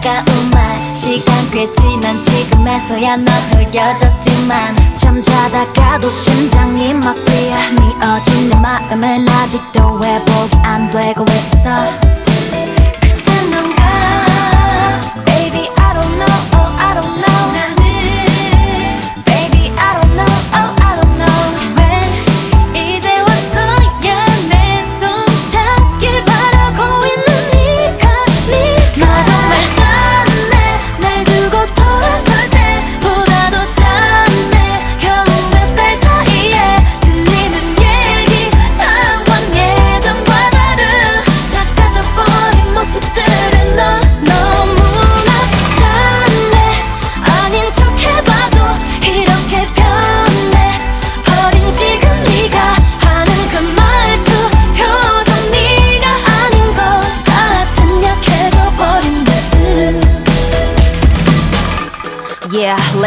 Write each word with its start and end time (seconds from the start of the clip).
차가운 0.00 0.50
말. 0.50 0.94
시간 0.94 1.50
꽤 1.50 1.70
지난 1.72 2.22
지금에서야 2.24 3.16
넌 3.16 3.26
흐려졌지만 3.52 4.94
잠자다가도 4.96 6.10
심장이 6.10 6.94
막 6.94 7.14
뛰어 7.24 7.56
미어진 7.78 8.48
내 8.48 8.56
마음은 8.56 9.28
아직도 9.28 10.02
회복이 10.02 10.56
안 10.62 10.90
되고 10.90 11.24
있어 11.24 11.70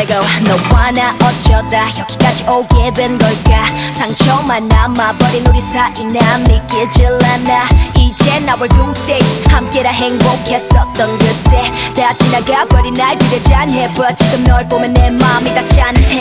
Lego 0.04 0.22
너와 0.44 0.92
나 0.92 1.16
어쩌다 1.26 1.88
여기까지 1.98 2.44
오게 2.50 2.92
된 2.92 3.18
걸까? 3.18 3.66
상처만 3.94 4.68
남아버린 4.68 5.48
우리 5.48 5.62
사이 5.62 5.94
난 6.06 6.44
믿기질 6.44 7.06
않아. 7.08 7.70
이제 7.96 8.40
나올 8.42 8.68
good 8.68 9.06
days 9.06 9.48
함께라 9.48 9.92
행복했었던 9.92 11.18
그때 11.18 11.72
다 11.96 12.14
지나가버린 12.16 12.94
날들에 12.94 13.42
잔해봐. 13.44 14.14
지금 14.16 14.44
널 14.44 14.68
보면 14.68 14.94
내 14.94 15.10
마음이 15.10 15.56
다 15.56 15.66
짠해 15.70 16.20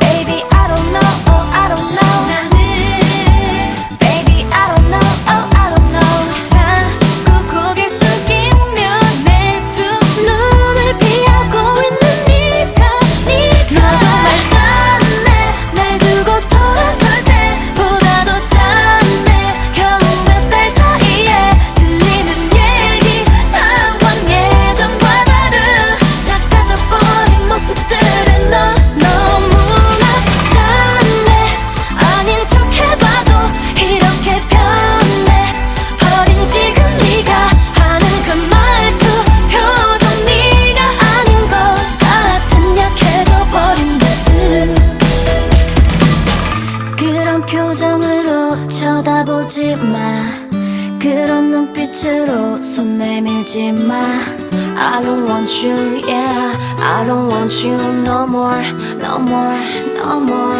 Baby 0.00 0.42
I 0.50 0.68
don't 0.68 0.90
know 0.90 1.52
I 1.52 1.68
don't 1.68 1.90
know 1.92 2.53
someone 60.14 60.53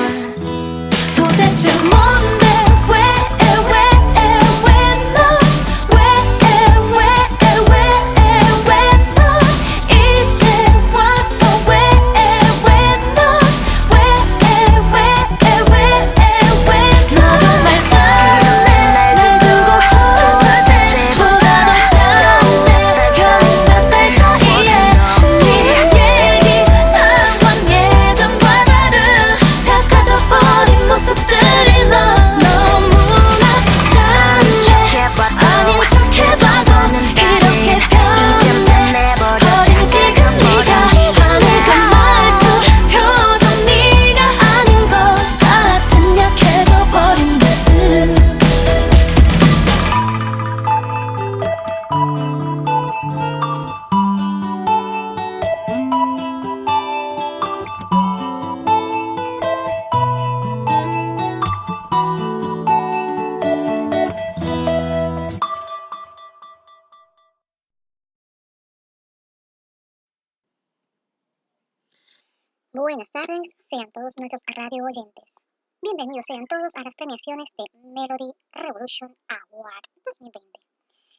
Sean 73.44 73.92
todos 73.92 74.16
nuestros 74.16 74.40
radio 74.56 74.80
oyentes. 74.88 75.44
Bienvenidos 75.84 76.24
sean 76.24 76.48
todos 76.48 76.72
a 76.80 76.82
las 76.82 76.96
premiaciones 76.96 77.52
de 77.52 77.68
Melody 77.92 78.32
Revolution 78.56 79.12
Award 79.28 79.84
2020. 80.00 80.64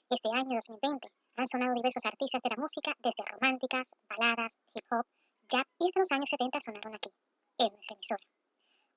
Este 0.09 0.29
año 0.33 0.57
2020 0.57 1.05
han 1.37 1.45
sonado 1.45 1.77
diversos 1.77 2.01
artistas 2.01 2.41
de 2.41 2.49
la 2.49 2.57
música, 2.57 2.97
desde 2.97 3.29
románticas, 3.29 3.93
baladas, 4.09 4.57
hip 4.73 4.89
hop, 4.89 5.05
jazz 5.53 5.69
y 5.77 5.85
hasta 5.85 6.01
los 6.01 6.11
años 6.17 6.29
70 6.33 6.57
sonaron 6.65 6.95
aquí, 6.97 7.13
en 7.61 7.69
nuestra 7.69 7.93
emisora. 7.93 8.25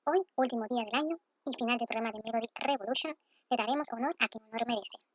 Hoy, 0.09 0.25
último 0.33 0.65
día 0.65 0.89
del 0.89 0.97
año 0.97 1.15
y 1.45 1.53
final 1.53 1.77
del 1.77 1.85
programa 1.85 2.09
de 2.09 2.25
Melody 2.25 2.49
Revolution, 2.65 3.13
le 3.13 3.57
daremos 3.61 3.93
honor 3.93 4.15
a 4.17 4.25
quien 4.25 4.41
honor 4.49 4.65
merece. 4.65 5.05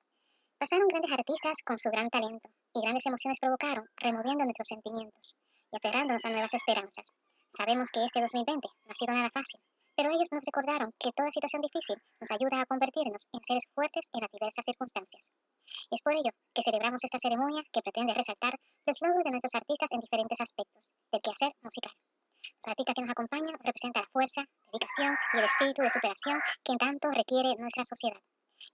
Pasaron 0.55 0.87
grandes 0.87 1.19
artistas 1.19 1.59
con 1.67 1.83
su 1.83 1.91
gran 1.91 2.07
talento 2.15 2.47
y 2.79 2.79
grandes 2.79 3.07
emociones 3.11 3.43
provocaron, 3.43 3.91
removiendo 3.99 4.47
nuestros 4.47 4.71
sentimientos 4.71 5.35
y 5.67 5.83
aferrándonos 5.83 6.23
a 6.23 6.31
nuevas 6.31 6.55
esperanzas. 6.55 7.11
Sabemos 7.55 7.87
que 7.95 8.03
este 8.03 8.21
2020 8.21 8.67
no 8.67 8.91
ha 8.91 8.99
sido 8.99 9.15
nada 9.15 9.31
fácil, 9.31 9.63
pero 9.95 10.11
ellos 10.11 10.27
nos 10.35 10.43
recordaron 10.43 10.91
que 10.99 11.15
toda 11.15 11.31
situación 11.31 11.63
difícil 11.63 11.95
nos 12.19 12.31
ayuda 12.35 12.59
a 12.59 12.67
convertirnos 12.67 13.31
en 13.31 13.41
seres 13.47 13.63
fuertes 13.71 14.11
en 14.11 14.27
las 14.27 14.31
diversas 14.35 14.67
circunstancias. 14.67 15.39
Es 15.87 16.03
por 16.03 16.19
ello 16.19 16.35
que 16.51 16.67
celebramos 16.67 16.99
esta 16.99 17.23
ceremonia 17.23 17.63
que 17.71 17.79
pretende 17.79 18.11
resaltar 18.11 18.59
los 18.59 18.99
logros 18.99 19.23
de 19.23 19.31
nuestros 19.31 19.55
artistas 19.55 19.87
en 19.95 20.03
diferentes 20.03 20.41
aspectos 20.43 20.91
del 21.15 21.23
quehacer 21.23 21.55
musical. 21.63 21.95
Los 22.43 22.75
artistas 22.75 22.95
que 22.95 23.03
nos 23.07 23.15
acompañan 23.15 23.55
representan 23.63 24.03
la 24.03 24.11
fuerza, 24.11 24.43
dedicación 24.75 25.15
y 25.15 25.39
el 25.39 25.47
espíritu 25.47 25.81
de 25.87 25.95
superación 25.95 26.39
que 26.67 26.75
tanto 26.75 27.07
requiere 27.15 27.55
nuestra 27.55 27.87
sociedad. 27.87 28.19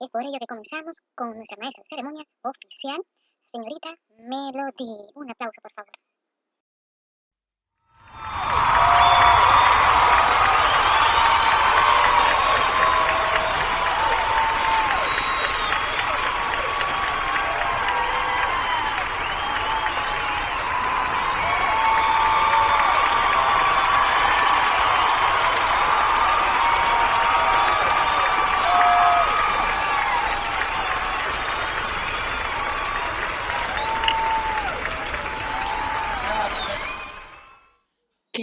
Es 0.01 0.09
por 0.09 0.25
ello 0.25 0.41
que 0.41 0.49
comenzamos 0.49 1.05
con 1.13 1.37
nuestra 1.37 1.61
maestra 1.61 1.85
de 1.85 1.89
ceremonia 1.93 2.25
oficial, 2.41 2.97
la 2.97 3.45
señorita 3.45 3.93
Melody. 4.25 5.13
Un 5.21 5.29
aplauso, 5.29 5.61
por 5.61 5.73
favor. 5.77 5.93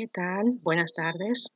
Tal? 0.06 0.60
Buenas 0.62 0.92
tardes. 0.92 1.50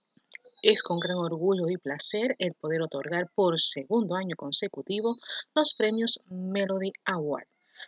Es 0.63 0.83
con 0.83 0.99
gran 0.99 1.19
orgullo 1.19 1.69
y 1.69 1.77
placer 1.77 2.35
el 2.39 2.55
poder 2.55 2.83
otorgar 2.83 3.31
por 3.35 3.61
segundo 3.61 4.17
año 4.17 4.35
consecutivo 4.37 5.17
los 5.55 5.75
premios 5.75 6.21
Melody 6.29 6.93
Award, 7.05 7.47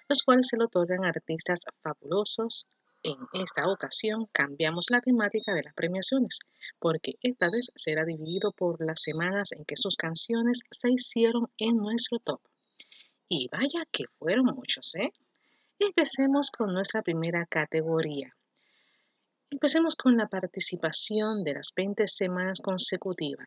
los 0.09 0.23
cuales 0.23 0.47
se 0.49 0.57
le 0.57 0.65
otorgan 0.65 1.05
a 1.05 1.09
artistas 1.09 1.63
fabulosos. 1.83 2.69
En 3.03 3.17
esta 3.33 3.69
ocasión 3.69 4.27
cambiamos 4.33 4.87
la 4.91 5.01
temática 5.01 5.53
de 5.53 5.65
las 5.65 5.75
premiaciones, 5.75 6.39
porque 6.81 7.15
esta 7.23 7.51
vez 7.51 7.73
será 7.75 8.05
dividido 8.05 8.53
por 8.53 8.81
las 8.85 9.03
semanas 9.03 9.53
en 9.53 9.65
que 9.65 9.77
sus 9.77 9.97
canciones 9.97 10.61
se 10.71 10.91
hicieron 10.91 11.51
en 11.59 11.77
nuestro 11.77 12.19
top. 12.21 12.41
Y 13.29 13.49
vaya 13.49 13.85
que 13.91 14.05
fueron 14.19 14.47
muchos, 14.47 14.95
¿eh? 14.95 15.13
Empecemos 15.79 16.51
con 16.51 16.73
nuestra 16.73 17.03
primera 17.03 17.45
categoría, 17.47 18.35
Empecemos 19.55 19.95
con 19.95 20.17
la 20.17 20.27
participación 20.27 21.45
de 21.45 21.55
las 21.55 21.73
20 21.77 22.09
semanas 22.09 22.61
consecutivas. 22.61 23.47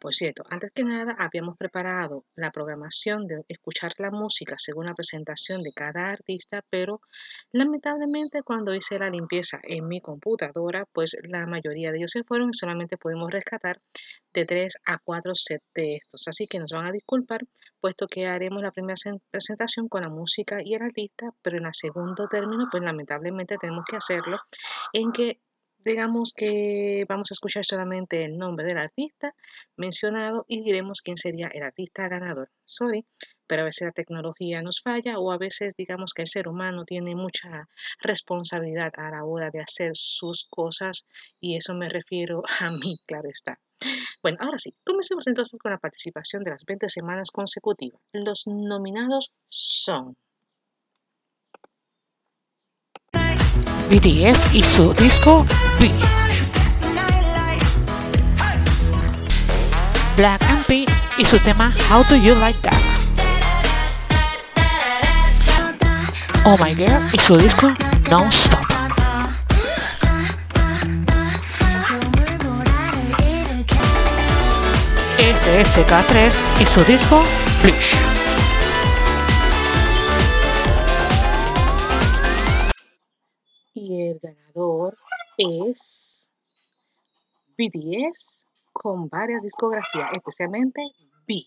Por 0.00 0.14
cierto, 0.14 0.44
antes 0.48 0.72
que 0.72 0.82
nada 0.82 1.14
habíamos 1.18 1.58
preparado 1.58 2.24
la 2.34 2.50
programación 2.50 3.26
de 3.26 3.44
escuchar 3.48 3.92
la 3.98 4.10
música 4.10 4.56
según 4.58 4.86
la 4.86 4.94
presentación 4.94 5.62
de 5.62 5.74
cada 5.74 6.10
artista, 6.10 6.64
pero 6.70 7.02
lamentablemente 7.52 8.42
cuando 8.42 8.74
hice 8.74 8.98
la 8.98 9.10
limpieza 9.10 9.60
en 9.62 9.86
mi 9.88 10.00
computadora, 10.00 10.86
pues 10.90 11.18
la 11.28 11.46
mayoría 11.46 11.92
de 11.92 11.98
ellos 11.98 12.12
se 12.12 12.24
fueron 12.24 12.48
y 12.48 12.56
solamente 12.56 12.96
pudimos 12.96 13.30
rescatar 13.30 13.82
de 14.32 14.46
3 14.46 14.78
a 14.86 14.96
4 15.04 15.34
sets 15.34 15.70
de 15.74 15.96
estos. 15.96 16.28
Así 16.28 16.46
que 16.46 16.58
nos 16.58 16.72
van 16.72 16.86
a 16.86 16.92
disculpar, 16.92 17.42
puesto 17.78 18.06
que 18.06 18.26
haremos 18.26 18.62
la 18.62 18.72
primera 18.72 18.96
presentación 19.30 19.86
con 19.90 20.00
la 20.00 20.08
música 20.08 20.62
y 20.64 20.72
el 20.72 20.82
artista, 20.82 21.30
pero 21.42 21.58
en 21.58 21.66
el 21.66 21.74
segundo 21.74 22.26
término, 22.26 22.68
pues 22.70 22.82
lamentablemente 22.82 23.58
tenemos 23.58 23.84
que 23.84 23.96
hacerlo 23.96 24.38
en 24.94 25.12
que 25.12 25.40
digamos 25.84 26.32
que 26.36 27.04
vamos 27.08 27.30
a 27.30 27.34
escuchar 27.34 27.64
solamente 27.64 28.24
el 28.24 28.36
nombre 28.36 28.66
del 28.66 28.78
artista 28.78 29.34
mencionado 29.76 30.44
y 30.48 30.62
diremos 30.62 31.00
quién 31.00 31.16
sería 31.16 31.48
el 31.48 31.62
artista 31.62 32.08
ganador. 32.08 32.50
Sorry, 32.64 33.06
pero 33.46 33.62
a 33.62 33.64
veces 33.64 33.86
la 33.86 33.92
tecnología 33.92 34.62
nos 34.62 34.80
falla 34.80 35.18
o 35.18 35.32
a 35.32 35.38
veces 35.38 35.74
digamos 35.76 36.12
que 36.14 36.22
el 36.22 36.28
ser 36.28 36.48
humano 36.48 36.84
tiene 36.84 37.14
mucha 37.14 37.68
responsabilidad 38.00 38.92
a 38.96 39.10
la 39.10 39.24
hora 39.24 39.50
de 39.52 39.60
hacer 39.60 39.92
sus 39.94 40.46
cosas 40.48 41.06
y 41.40 41.56
eso 41.56 41.74
me 41.74 41.88
refiero 41.88 42.42
a 42.60 42.70
mí, 42.70 42.98
claro 43.06 43.28
está. 43.28 43.58
Bueno, 44.22 44.36
ahora 44.40 44.58
sí, 44.58 44.74
comencemos 44.84 45.26
entonces 45.26 45.58
con 45.58 45.72
la 45.72 45.78
participación 45.78 46.44
de 46.44 46.50
las 46.50 46.64
20 46.66 46.88
semanas 46.90 47.30
consecutivas. 47.30 48.00
Los 48.12 48.46
nominados 48.46 49.32
son 49.48 50.16
BTS 53.90 54.54
y 54.54 54.62
su 54.62 54.94
disco 54.94 55.44
B. 55.80 55.90
Black 60.16 60.40
and 60.48 60.64
P 60.64 60.86
y 61.18 61.24
su 61.26 61.36
tema 61.40 61.74
How 61.90 62.04
Do 62.04 62.14
You 62.14 62.36
Like 62.36 62.60
That. 62.60 62.80
Oh 66.44 66.56
My 66.58 66.72
Girl 66.72 67.02
y 67.12 67.18
su 67.18 67.36
disco 67.36 67.74
Non 68.08 68.28
Stop. 68.28 68.60
SSK3 75.18 76.32
y 76.60 76.64
su 76.64 76.84
disco 76.84 77.24
Bleach. 77.62 78.09
Es 85.40 86.28
BTS 87.56 88.44
con 88.72 89.08
varias 89.08 89.42
discografías, 89.42 90.10
especialmente 90.12 90.82
B. 91.26 91.46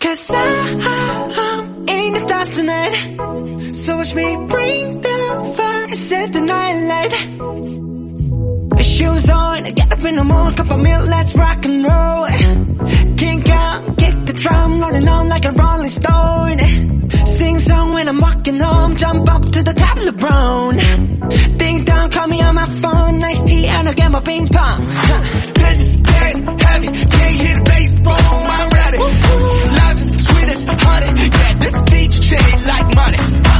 Cause 0.00 0.26
I'm 0.30 0.80
in 1.88 2.12
the 2.12 2.20
stars 2.20 2.48
tonight 2.48 3.74
So 3.74 3.96
watch 3.98 4.14
me 4.16 4.46
bring 4.48 5.00
the 5.00 5.54
fire, 5.56 5.88
set 5.94 6.32
the 6.32 6.40
night 6.40 6.86
light 6.88 7.12
Shoes 8.82 9.30
on, 9.30 9.62
get 9.62 9.92
up 9.92 10.04
in 10.04 10.16
the 10.16 10.24
morning, 10.24 10.56
cup 10.56 10.70
of 10.72 10.80
milk, 10.80 11.06
let's 11.06 11.36
rock 11.36 11.64
and 11.64 11.84
roll. 11.84 12.26
Out, 13.52 13.98
kick 13.98 14.24
the 14.26 14.32
drum, 14.36 14.80
rolling 14.80 15.06
on 15.06 15.28
like 15.28 15.44
a 15.44 15.52
rolling 15.52 15.88
stone 15.88 16.91
Sing 17.42 17.58
song 17.58 17.92
when 17.92 18.08
I'm 18.08 18.20
walking 18.20 18.60
home, 18.60 18.94
jump 18.94 19.28
up 19.28 19.42
to 19.42 19.64
the 19.64 19.74
top 19.74 19.96
of 19.96 20.04
the 20.04 20.12
brown 20.12 20.76
Ding 21.58 21.82
dong, 21.82 22.08
call 22.10 22.28
me 22.28 22.40
on 22.40 22.54
my 22.54 22.66
phone, 22.66 23.18
nice 23.18 23.42
tea 23.42 23.66
and 23.66 23.88
I'll 23.88 23.94
get 23.94 24.12
my 24.12 24.20
ping 24.20 24.46
pong. 24.46 24.86
This 24.86 25.78
is 25.78 25.96
dead 25.96 26.36
heavy, 26.36 26.86
can't 26.86 27.40
hit 27.44 27.56
the 27.56 27.64
bass, 27.64 27.94
boom, 27.96 28.46
I'm 28.56 28.68
ready. 28.78 28.98
Life 29.80 29.98
is 29.98 30.24
sweet 30.24 30.48
as 30.54 30.62
honey, 30.84 31.10
yeah, 31.40 31.54
this 31.58 31.76
beat 31.90 32.12
chain 32.22 32.66
like 32.70 32.94
money 32.94 33.51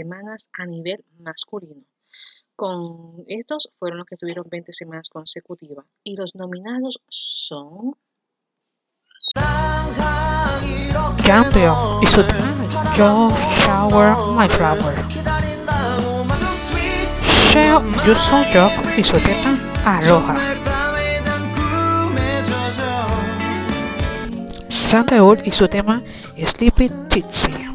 semanas 0.00 0.48
a 0.58 0.66
nivel 0.66 1.04
masculino. 1.18 1.84
Con 2.56 3.24
estos 3.26 3.70
fueron 3.78 3.98
los 3.98 4.06
que 4.06 4.16
tuvieron 4.16 4.46
20 4.48 4.72
semanas 4.72 5.08
consecutivas. 5.08 5.86
Y 6.04 6.16
los 6.16 6.34
nominados 6.34 7.00
son... 7.08 7.96
Campeón 11.26 12.02
y 12.02 12.06
su 12.06 12.22
Yo 12.96 13.30
Shower 13.62 14.14
My 14.36 14.48
Flower. 14.48 14.94
Sheo 17.50 17.80
You 18.04 18.14
So 18.14 18.42
Job 18.52 18.72
y 18.96 19.04
su 19.04 19.16
tema 19.18 19.52
Aloha. 19.84 20.36
Wood 25.22 25.40
y 25.44 25.52
su 25.52 25.68
tema 25.68 26.02
Sleepy 26.36 26.88
Titsy. 27.08 27.69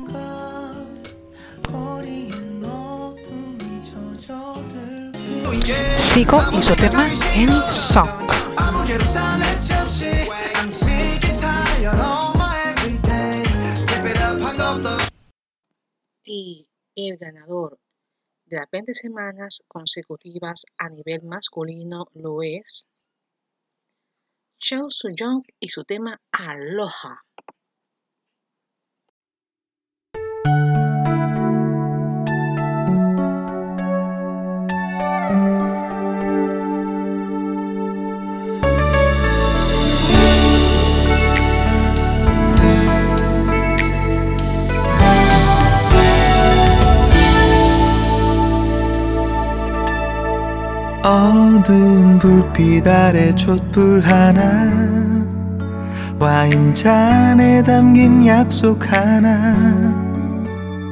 Sigo 5.98 6.38
y 6.54 6.62
su 6.62 6.76
tema 6.76 7.06
Any 7.36 7.74
Song. 7.74 8.10
Y 16.24 16.68
el 16.96 17.18
ganador 17.18 17.80
de 18.46 18.58
las 18.58 18.70
20 18.72 18.96
semanas 18.96 19.64
consecutivas 19.68 20.66
a 20.78 20.90
nivel 20.90 21.24
masculino 21.24 22.08
lo 22.14 22.42
es 22.44 22.88
Cheo 24.60 24.90
Soo-jong 24.90 25.44
y 25.60 25.70
su 25.70 25.84
tema 25.84 26.22
Aloha. 26.32 27.25
어두운 51.06 52.18
불빛 52.18 52.88
아래 52.88 53.36
촛불 53.36 54.02
하나 54.02 54.42
와인잔에 56.18 57.62
담긴 57.62 58.26
약속 58.26 58.92
하나. 58.92 59.54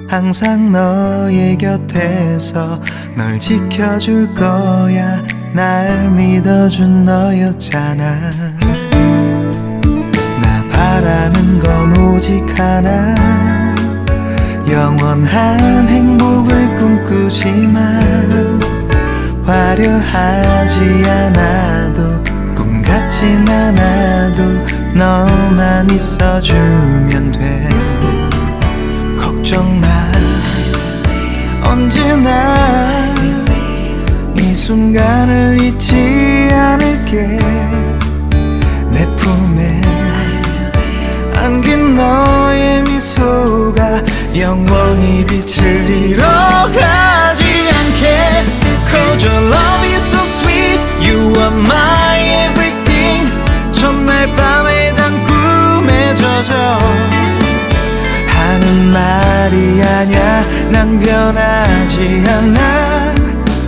항상 0.07 0.71
너의 0.71 1.57
곁에서 1.57 2.79
널 3.15 3.39
지켜줄 3.39 4.35
거야. 4.35 5.23
날 5.53 6.11
믿어준 6.11 7.05
너였잖아. 7.05 8.03
나 10.41 10.63
바라는 10.71 11.57
건 11.57 11.97
오직 11.97 12.43
하나. 12.59 13.15
영원한 14.69 15.87
행복을 15.87 16.75
꿈꾸지만 16.75 18.62
화려하지 19.45 20.79
않아도 21.05 22.23
꿈 22.55 22.81
같진 22.81 23.47
않아도 23.49 24.43
너만 24.95 25.89
있어주면 25.89 27.31
돼. 27.33 27.69
걱정 29.19 29.81
마. 29.81 30.11
언제나 31.61 33.13
이 34.37 34.53
순간을 34.53 35.59
잊지 35.61 36.49
않을게. 36.53 37.39
내 38.91 39.05
품에 39.15 39.81
안긴 41.35 41.95
너의 41.95 42.83
미소가 42.83 44.01
영원히 44.37 45.25
빛을 45.25 45.89
잃어가 45.89 46.92
말이 58.93 59.81
아냐 59.81 60.43
난 60.69 60.99
변하지 60.99 62.23
않아. 62.27 63.15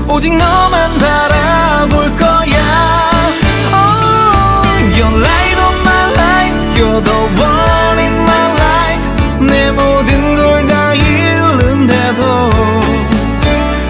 오직 0.08 0.36
너만 0.36 0.98
바라볼 1.00 2.16
거야. 2.16 2.56
Oh, 3.74 4.96
You're 4.96 5.18
light 5.20 5.60
of 5.68 5.76
my 5.84 6.06
life. 6.14 6.56
You're 6.78 7.02
the 7.04 7.20
one 7.42 8.00
in 8.00 8.14
my 8.14 8.46
life. 8.64 9.04
내 9.40 9.72
모든 9.72 10.36
걸 10.36 10.68
다 10.68 10.94
잃는데도 10.94 12.22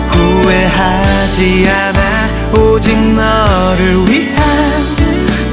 후회하지 0.10 1.68
않아. 1.70 2.00
오직 2.62 2.98
너를 2.98 4.08
위한 4.08 4.46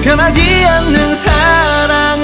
변하지 0.05 0.65
않는 0.67 1.15
사랑 1.17 2.19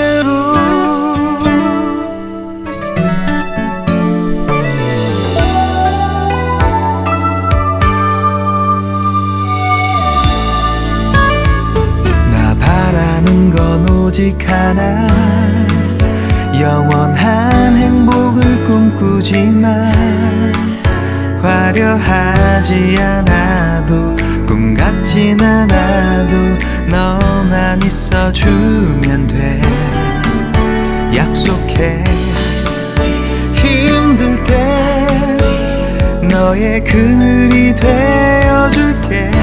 건 13.68 13.90
오직 13.90 14.34
하나. 14.50 15.06
영원한 16.58 17.76
행복을 17.76 18.64
꿈꾸지만 18.64 19.92
화려하지 21.42 22.96
않아도 22.98 24.16
꿈 24.46 24.72
같진 24.72 25.38
않아도 25.42 26.34
너만 26.90 27.82
있어주면 27.82 29.26
돼. 29.26 29.60
약속해. 31.14 32.02
힘들 33.52 34.42
때 34.44 36.26
너의 36.26 36.82
그늘이 36.84 37.74
되어줄게 37.74 39.37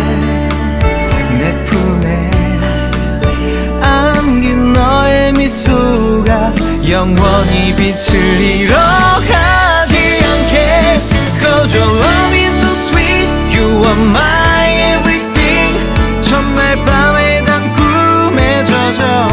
미소가 5.55 6.53
영원히 6.89 7.74
빛을 7.75 8.41
잃어가지 8.41 9.95
않게 10.21 11.01
Cause 11.39 11.77
your 11.77 11.89
love 11.89 12.35
is 12.35 12.53
so 12.59 12.71
sweet 12.74 13.29
You 13.55 13.63
are 13.63 14.01
my 14.01 14.67
everything 14.97 16.21
첫날 16.21 16.75
밤에 16.83 17.45
단 17.45 17.74
꿈에 17.74 18.63
젖어 18.65 19.27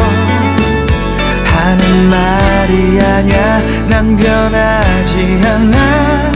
하는 1.43 2.09
말이 2.09 3.01
아냐 3.01 3.61
난 3.89 4.15
변하지 4.15 5.41
않아 5.43 6.31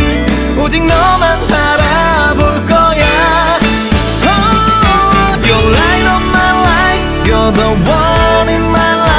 오직 0.62 0.86
너만 0.86 1.48
바라볼 1.48 2.66
거야 2.66 3.06
oh, 4.26 5.48
You're 5.48 5.72
light 5.72 6.08
of 6.12 6.24
my 6.36 6.52
life 6.68 7.08
You're 7.26 7.54
the 7.54 7.70
one 7.90 8.50
in 8.50 8.64
my 8.70 8.96
life 8.96 9.17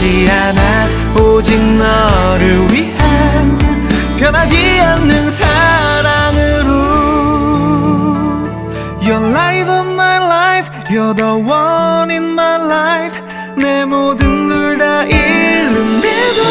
후회하지 0.00 0.30
않아. 0.30 0.88
오직 1.20 1.60
너를 1.60 2.66
위한 2.72 3.58
변하지 4.18 4.80
않는 4.80 5.30
사랑으로. 5.30 6.70
You're 9.02 9.30
light 9.30 9.70
of 9.70 9.86
my 9.92 10.16
life. 10.16 10.70
You're 10.88 11.14
the 11.14 11.34
one 11.34 12.10
in 12.10 12.32
my 12.32 12.56
life. 12.64 13.20
내 13.56 13.84
모든 13.84 14.48
걸 14.48 14.78
다 14.78 15.02
잃는데도 15.04 16.42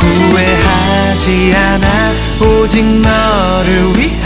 후회하지 0.00 1.54
않아. 1.54 1.86
오직 2.40 2.84
너를 2.84 3.96
위한 3.96 4.25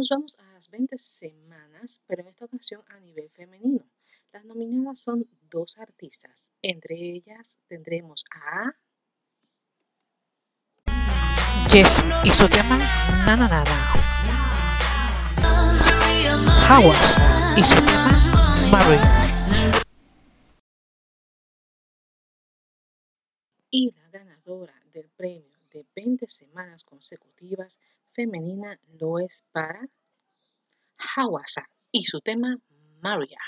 Nos 0.00 0.08
vamos 0.08 0.34
a 0.38 0.52
las 0.54 0.70
20 0.70 0.96
semanas, 0.96 2.00
pero 2.06 2.22
en 2.22 2.28
esta 2.28 2.46
ocasión 2.46 2.80
a 2.88 2.98
nivel 3.00 3.28
femenino. 3.28 3.84
Las 4.32 4.46
nominadas 4.46 5.00
son 5.00 5.28
dos 5.50 5.76
artistas. 5.76 6.42
Entre 6.62 6.94
ellas 6.94 7.58
tendremos 7.68 8.24
a... 8.34 8.74
Jess 11.70 12.02
y 12.24 12.30
su 12.30 12.48
tema 12.48 12.78
Nana 13.26 13.46
Nana. 13.46 13.92
Howard 16.70 17.58
y 17.58 17.62
su 17.62 17.74
tema 17.84 18.08
Mary. 18.72 18.96
y 23.70 23.92
la 23.92 24.08
ganadora 24.08 24.74
del 24.94 25.10
premio 25.10 25.58
de 25.70 25.84
20 25.94 26.26
semanas 26.28 26.84
consecutivas 26.84 27.78
femenina 28.12 28.78
lo 28.98 29.18
es 29.18 29.42
para 29.52 29.88
Hawassa 30.96 31.68
y 31.90 32.04
su 32.04 32.20
tema 32.20 32.56
Maria. 33.00 33.40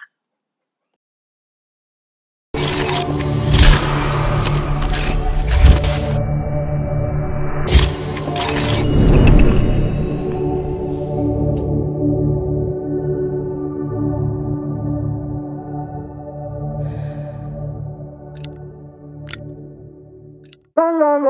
Oh, 20.85 21.23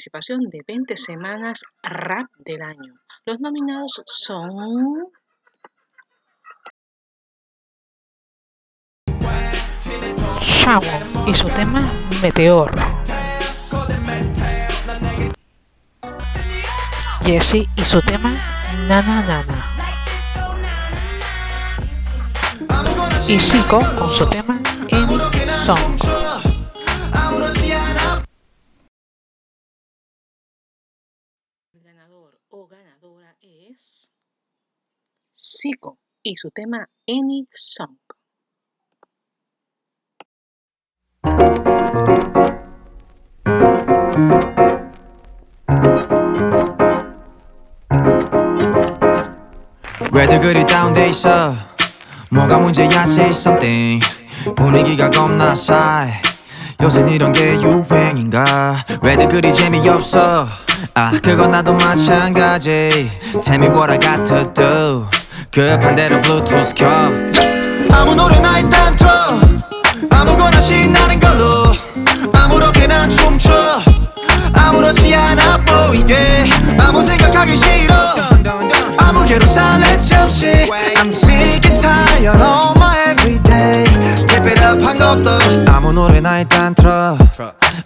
participación 0.00 0.40
de 0.48 0.60
20 0.66 0.96
semanas 0.96 1.60
rap 1.82 2.26
del 2.38 2.62
año. 2.62 2.94
Los 3.26 3.40
nominados 3.40 4.02
son... 4.06 5.04
Shawn 10.40 11.28
y 11.28 11.34
su 11.34 11.48
tema 11.48 11.92
Meteor. 12.22 12.70
Jesse 17.22 17.68
y 17.76 17.84
su 17.84 18.00
tema 18.00 18.32
Nana 18.88 19.22
Nana. 19.22 19.66
Y 23.28 23.38
Zico 23.38 23.78
con 23.98 24.10
su 24.10 24.26
tema 24.26 24.60
En 24.88 25.08
Song. 25.66 25.99
Zico 35.52 35.98
y 36.22 36.36
su 36.36 36.50
tema 36.52 36.88
Any 37.08 37.48
Song. 37.52 37.96
왜들 50.12 50.40
그리 50.40 50.64
다운돼 50.64 51.08
있어? 51.08 51.56
뭐가 52.30 52.60
문제야 52.60 53.02
say 53.02 53.30
something. 53.30 54.04
분위기가 54.54 55.10
겁나 55.10 55.56
싸해. 55.56 56.12
요새 56.80 57.00
이런 57.12 57.32
게 57.32 57.54
유행인가? 57.60 58.86
왜들 59.02 59.28
그리 59.28 59.52
재미없어? 59.52 60.46
아 60.94 61.10
그건 61.20 61.50
나도 61.50 61.72
마찬가지. 61.72 63.10
Tell 63.42 63.60
me 63.60 63.68
what 63.68 63.90
I 63.90 63.98
got 63.98 64.24
to 64.26 64.52
do 64.52 65.19
급한 65.50 65.96
대로 65.96 66.20
블루투스 66.20 66.74
켜. 66.74 66.86
아무 67.92 68.14
노래나 68.14 68.60
일단 68.60 68.94
틀어. 68.94 69.10
아무거나 70.10 70.60
신나는 70.60 71.18
걸로. 71.18 71.74
아무렇게나 72.32 73.08
춤춰. 73.08 73.50
아무렇지 74.52 75.12
않아 75.12 75.56
보이게. 75.64 76.46
아무 76.78 77.02
생각하기 77.02 77.56
싫어. 77.56 78.14
아무개로 78.98 79.44
살래 79.44 80.00
잠시. 80.00 80.46
I'm 80.46 81.10
sick 81.10 81.68
and 81.68 81.80
tired 81.80 82.79
것도 84.98 85.30
아무 85.68 85.92
노래나 85.92 86.38
일단 86.40 86.74
틀어. 86.74 87.16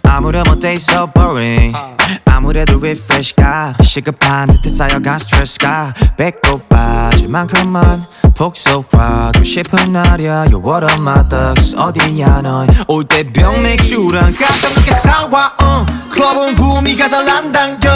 아무렴 0.03 0.43
어때? 0.49 0.73
있어 0.73 1.11
boring. 1.11 1.75
아무래도 2.25 2.77
refresh가 2.77 3.73
시급한 3.81 4.49
듯해 4.49 4.69
쌓여간 4.69 5.17
스트레스가 5.17 5.93
배꼽 6.17 6.67
빠질 6.69 7.27
만큼만 7.27 8.05
복속하고 8.35 9.43
싶은 9.43 9.93
날이야. 9.93 10.45
You're 10.47 10.63
one 10.63 10.85
my 10.99 11.27
thugs 11.29 11.75
어디야 11.75 12.41
넌올때 12.41 13.31
병 13.33 13.63
맥주랑 13.63 14.33
깜짝 14.33 14.73
늦게 14.75 14.91
사와 14.91 15.53
uh. 15.61 16.11
클럽은 16.11 16.55
구미가 16.55 17.09
잘안 17.09 17.51
당겨. 17.51 17.89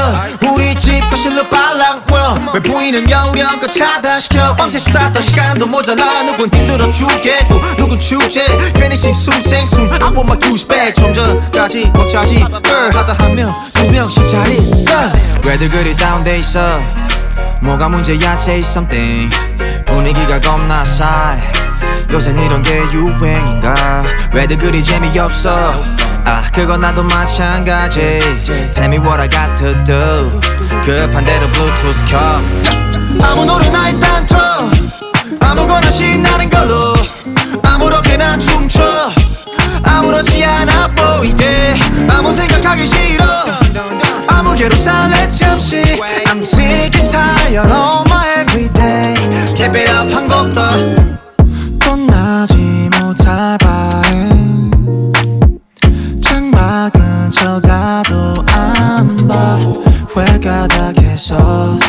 우리 0.51 0.75
집 0.75 0.99
거실로 1.09 1.43
빨랑 1.47 1.99
왜 2.53 2.59
보이는 2.61 3.09
영령껏 3.09 3.71
차단시켜. 3.71 4.55
밤새 4.55 4.79
수다 4.79 5.13
떨 5.13 5.23
시간도 5.23 5.67
모자라. 5.67 6.23
누군 6.23 6.49
힘들어 6.53 6.91
죽겠고 6.91 7.61
누군 7.77 7.99
축제. 7.99 8.45
괜히 8.75 8.95
I 9.01 10.11
want 10.13 10.27
my 10.27 10.35
douche 10.37 10.67
back 10.67 10.93
좀 10.95 11.13
전까지 11.13 11.83
girl 11.93 12.93
하다 12.93 13.13
한명두 13.23 13.89
명씩 13.93 14.29
자리. 14.29 14.59
왜들 15.41 15.69
그리 15.69 15.95
다운돼 15.95 16.39
있어? 16.39 16.81
뭐가 17.61 17.87
문제야 17.87 18.33
say 18.33 18.59
something. 18.59 19.33
분위기가 19.85 20.37
겁나 20.41 20.83
싸해. 20.83 21.41
요새 22.11 22.31
이런 22.31 22.61
게 22.61 22.77
유행인가? 22.91 24.03
왜들 24.33 24.57
그리 24.57 24.83
재미없어? 24.83 25.81
아 26.25 26.43
그건 26.53 26.81
나도 26.81 27.01
마찬가지. 27.03 28.19
Tell 28.43 28.87
me 28.93 28.97
what 28.97 29.21
I 29.21 29.29
got 29.29 29.55
to 29.63 29.81
do 29.85 30.41
급한 30.83 31.23
대로 31.23 31.47
블루투스 31.47 32.05
켜. 32.05 32.17
아무 33.23 33.45
노래나 33.45 33.91
일단 33.91 34.25
틀어. 34.25 34.69
아무거나 35.39 35.89
신나는 35.89 36.49
걸로 36.49 36.95
아무렇게나 37.79 38.37
춤춰. 38.37 38.83
아무렇지 39.83 40.43
않아 40.43 40.93
보이게. 40.93 41.73
아무 42.11 42.33
생각하기 42.33 42.85
싫어. 42.85 43.23
아무개로 44.27 44.75
살래 44.75 45.31
잠시. 45.31 45.77
I'm 46.25 46.41
sick 46.41 46.99
and 46.99 47.09
tired 47.09 47.71
of 47.71 48.05
my 48.05 48.41
everyday. 48.41 49.13
Keep 49.55 49.79
it 49.79 49.89
up 49.91 50.13
한 50.13 50.27
곡도 50.27 51.79
떠나지 51.79 52.89
못할 52.99 53.57
바엔. 53.59 55.13
창밖은 56.21 57.31
쳐다도 57.31 58.33
안봐. 58.51 59.57
회가닥해서 60.17 61.79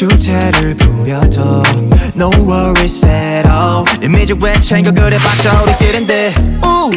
주태를 0.00 0.76
부려도 0.76 1.62
No 2.16 2.30
worries 2.48 3.04
at 3.04 3.46
all. 3.46 3.84
이미지 4.02 4.32
왜 4.40 4.54
챙겨 4.54 4.90
그래봤자 4.92 5.62
우리끼린데. 5.62 6.34
우 6.64 6.90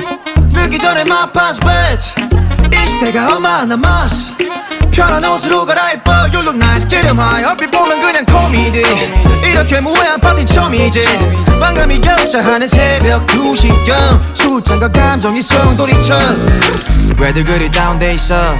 늦기 0.54 0.80
전에 0.80 1.02
my 1.02 1.30
pants 1.34 1.60
이 1.60 2.53
시대가 2.86 3.36
얼마 3.36 3.66
남았어. 3.66 4.34
편한 4.92 5.24
옷으로 5.26 5.66
갈아입어. 5.66 6.12
You 6.34 6.40
look 6.42 6.56
nice. 6.56 6.88
기름하여 6.88 7.50
얼핏 7.50 7.72
보면 7.72 8.00
그냥 8.00 8.26
코미디. 8.26 8.84
이렇게 9.50 9.82
무해한 9.82 10.20
파티 10.20 10.46
처음이지. 10.46 11.04
방금이 11.60 12.00
결자하는 12.00 12.68
새벽 12.68 13.26
2시경. 13.28 14.20
술잔과 14.36 14.92
감정이 14.92 15.42
송돌이쳐 15.42 16.18
왜들 17.20 17.44
그리 17.44 17.70
다운돼 17.72 18.14
있어? 18.16 18.56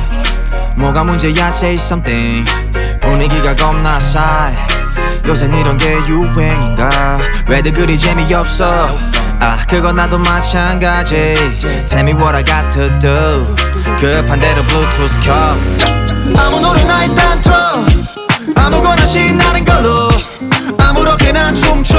뭐가 0.76 1.04
문제야? 1.04 1.48
Say 1.50 1.76
something. 1.76 2.50
분위기가 3.02 3.54
겁나 3.56 4.00
싸해. 4.00 4.56
요새 5.28 5.46
이런 5.46 5.78
게 5.78 5.94
유행인가? 6.08 7.20
왜들 7.48 7.74
그리 7.74 7.98
재미없어 7.98 8.98
아 9.44 9.58
그건 9.68 9.98
나도 9.98 10.18
마찬가지. 10.20 11.36
Tell 11.86 12.08
me 12.08 12.14
what 12.14 12.34
I 12.34 12.44
got 12.46 12.72
to 12.72 12.88
do 12.98 13.54
급한 14.00 14.40
대로 14.40 14.64
블루투스 14.64 15.20
켜. 15.20 15.34
아무 15.34 16.62
노래나 16.62 17.04
일단 17.04 17.42
틀어. 17.42 17.56
아무거나 18.56 19.06
신나는 19.06 19.66
걸로. 19.66 20.12
아무렇게나 20.80 21.52
춤춰. 21.52 21.98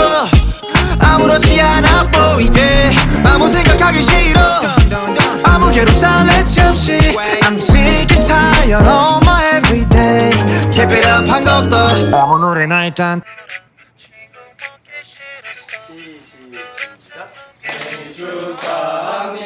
아무렇지 0.99 1.61
않아 1.61 2.11
보이게. 2.11 2.91
아무 3.27 3.51
생각하기 3.51 4.03
싫어. 4.03 4.41
아무개로 5.45 5.93
살래 5.93 6.47
잠시 6.47 6.97
I'm 7.43 7.59
sick 7.59 8.11
and 8.11 8.27
tired 8.27 8.73
of 8.73 9.23
my 9.23 9.59
everyday. 9.59 10.31
Keep 10.73 10.95
it 10.97 11.07
up 11.07 11.31
한 11.31 11.45
곡도. 11.45 12.17
아무 12.17 12.39
노래나 12.39 12.87
일단 12.87 13.21
Deus 18.35 19.44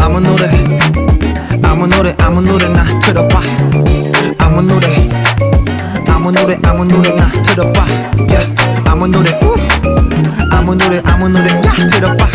아무 0.00 0.20
노래 0.20 0.50
아무 1.62 1.86
노래 1.86 2.14
아무 2.20 2.40
노래 2.40 2.68
나 2.68 2.84
틀어봐 3.00 3.40
아무 4.38 4.62
노래 4.62 4.88
아무 6.08 6.30
노래 6.32 6.56
아무 6.64 6.84
노래 6.84 7.10
나 7.14 7.28
틀어봐 7.30 7.86
yeah. 8.30 8.54
아무 8.86 9.06
노래 9.06 9.30
우. 9.42 9.54
아무 10.52 10.74
노래 10.74 11.00
아무 11.04 11.28
노래 11.28 11.52
나 11.60 11.72
틀어봐 11.90 12.26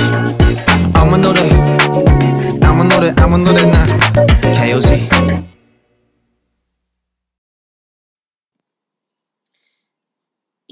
아무 0.93 1.17
노래 1.17 1.49
아무 2.63 2.83
노래 2.83 3.13
아무 3.17 3.37
노래 3.37 3.63
나 3.65 3.85
KOZ 4.53 5.58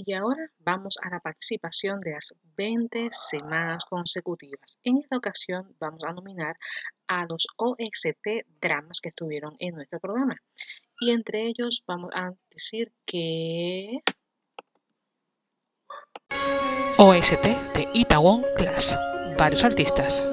Y 0.08 0.14
ahora 0.14 0.50
vamos 0.60 0.98
a 1.04 1.10
la 1.10 1.20
participación 1.20 2.00
de 2.00 2.12
las 2.12 2.34
20 2.56 3.10
semanas 3.12 3.84
consecutivas. 3.84 4.80
En 4.86 5.00
esta 5.00 5.18
ocasión 5.18 5.76
vamos 5.82 6.02
a 6.06 6.14
nominar 6.14 6.56
a 7.08 7.26
los 7.26 7.46
OST 7.58 8.48
dramas 8.62 9.02
que 9.02 9.10
estuvieron 9.10 9.58
en 9.60 9.76
nuestro 9.76 10.00
programa. 10.00 10.38
Y 11.02 11.12
entre 11.12 11.46
ellos 11.48 11.84
vamos 11.86 12.12
a 12.14 12.32
decir 12.50 12.94
que... 13.06 14.00
OST 16.98 17.44
de 17.76 17.90
Itaewon 17.94 18.46
Class. 18.56 18.98
Varios 19.38 19.66
artistas. 19.66 20.26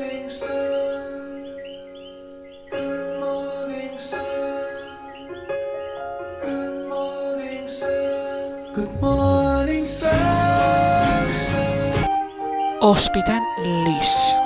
Hospital 12.87 13.40
Lis, 13.64 14.37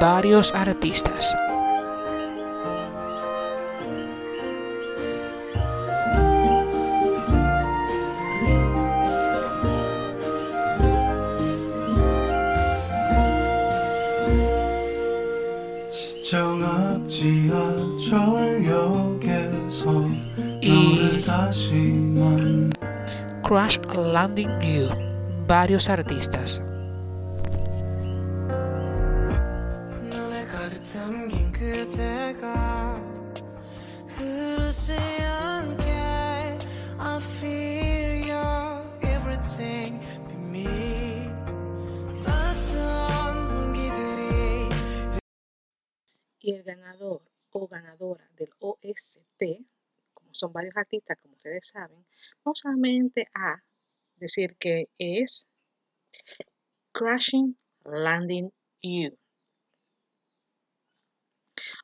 varios 0.00 0.54
artistas. 0.54 1.36
Y 20.62 21.22
Crash 23.42 23.78
Landing 23.94 24.48
You, 24.62 24.88
varios 25.46 25.90
artistas. 25.90 26.62
Varios 50.54 50.76
artistas, 50.76 51.18
como 51.20 51.34
ustedes 51.34 51.68
saben, 51.68 52.06
no 52.44 52.52
solamente 52.54 53.28
a 53.34 53.62
decir 54.16 54.56
que 54.58 54.88
es 54.98 55.46
Crashing 56.92 57.58
Landing 57.84 58.50
You. 58.80 59.18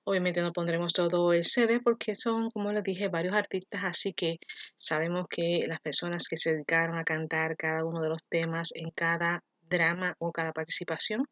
Obviamente 0.04 0.42
no 0.42 0.52
pondremos 0.52 0.92
todo 0.92 1.33
el 1.33 1.44
CD 1.44 1.80
porque 1.80 2.14
son, 2.14 2.50
como 2.50 2.72
les 2.72 2.83
dije, 2.83 3.09
varios 3.09 3.35
artistas, 3.35 3.83
así 3.85 4.12
que 4.12 4.38
sabemos 4.76 5.26
que 5.28 5.64
las 5.68 5.80
personas 5.80 6.26
que 6.28 6.37
se 6.37 6.52
dedicaron 6.52 6.98
a 6.98 7.04
cantar 7.04 7.56
cada 7.56 7.85
uno 7.85 8.00
de 8.00 8.09
los 8.09 8.24
temas 8.28 8.70
en 8.74 8.90
cada 8.90 9.42
drama 9.61 10.14
o 10.18 10.33
cada 10.33 10.52
participación, 10.52 11.26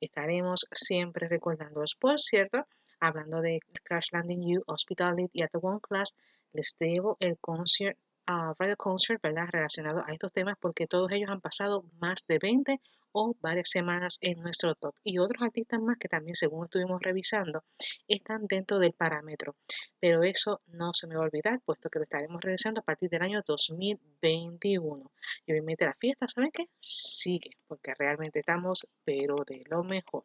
estaremos 0.00 0.66
siempre 0.72 1.28
recordándolos. 1.28 1.96
Por 1.98 2.18
cierto, 2.18 2.66
hablando 3.00 3.40
de 3.40 3.60
Crash 3.84 4.08
Landing 4.12 4.42
You, 4.42 4.62
Hospitality 4.66 5.30
y 5.32 5.42
At 5.42 5.50
the 5.52 5.58
One 5.60 5.80
Class, 5.80 6.16
les 6.52 6.76
debo 6.78 7.16
el 7.20 7.38
concert, 7.38 7.98
uh, 8.28 8.54
radio 8.58 8.76
concert, 8.76 9.22
¿verdad? 9.22 9.48
Relacionado 9.50 10.02
a 10.04 10.12
estos 10.12 10.32
temas 10.32 10.56
porque 10.60 10.86
todos 10.86 11.10
ellos 11.12 11.30
han 11.30 11.40
pasado 11.40 11.84
más 12.00 12.26
de 12.26 12.38
20 12.38 12.80
o 13.12 13.34
varias 13.40 13.70
semanas 13.70 14.18
en 14.20 14.40
nuestro 14.40 14.74
top. 14.74 14.94
Y 15.02 15.18
otros 15.18 15.42
artistas 15.42 15.80
más 15.80 15.96
que 15.98 16.08
también, 16.08 16.34
según 16.34 16.64
estuvimos 16.64 17.00
revisando, 17.02 17.64
están 18.06 18.46
dentro 18.46 18.78
del 18.78 18.92
parámetro. 18.92 19.56
Pero 19.98 20.22
eso 20.22 20.60
no 20.68 20.92
se 20.92 21.06
me 21.06 21.16
va 21.16 21.22
a 21.22 21.24
olvidar, 21.24 21.60
puesto 21.64 21.90
que 21.90 21.98
lo 21.98 22.04
estaremos 22.04 22.40
realizando 22.40 22.80
a 22.80 22.84
partir 22.84 23.10
del 23.10 23.22
año 23.22 23.42
2021. 23.46 25.10
Y 25.46 25.52
obviamente 25.52 25.84
la 25.84 25.94
fiesta, 25.94 26.28
¿saben 26.28 26.50
qué? 26.52 26.68
Sigue, 26.80 27.50
porque 27.66 27.94
realmente 27.98 28.40
estamos, 28.40 28.86
pero 29.04 29.36
de 29.46 29.64
lo 29.68 29.82
mejor. 29.82 30.22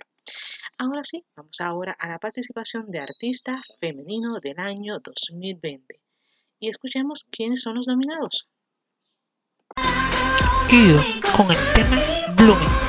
Ahora 0.77 1.03
sí, 1.03 1.25
vamos 1.35 1.61
ahora 1.61 1.93
a 1.97 2.09
la 2.09 2.19
participación 2.19 2.85
de 2.87 2.99
artista 2.99 3.61
femenino 3.79 4.39
del 4.41 4.59
año 4.59 4.99
2020 4.99 6.04
y 6.59 6.69
escuchemos 6.69 7.25
quiénes 7.31 7.61
son 7.61 7.75
los 7.75 7.87
nominados. 7.87 8.47
Guido 10.69 11.01
con 11.35 11.51
el 11.51 11.73
tema 11.73 12.01
Blooming. 12.35 12.85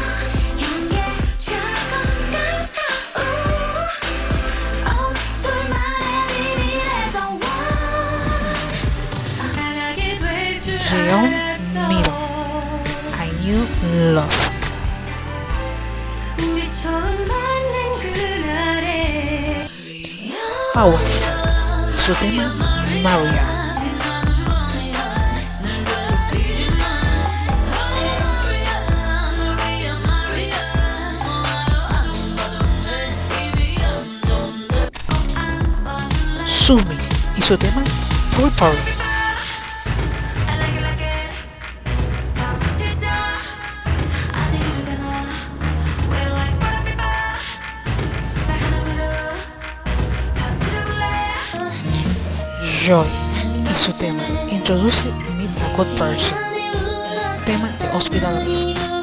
Leon 11.07 11.31
Miro. 11.89 12.13
I 13.13 13.31
knew 13.41 13.67
love. 14.15 14.57
Powers. 20.75 21.25
Su 21.99 22.13
tema 22.15 22.76
Maria. 23.07 23.47
Sumi 36.47 36.83
y 37.37 37.43
su 37.43 37.57
tema 37.57 37.85
Purple. 38.35 38.96
Joy 52.87 53.05
y 53.75 53.79
su 53.81 53.91
tema 53.91 54.23
Introduce 54.49 55.11
Me 55.37 55.49
a 55.61 55.77
Good 55.77 55.99
Person. 55.99 56.39
Tema 57.45 57.71
de. 57.81 58.21
Daeyeon 58.21 58.96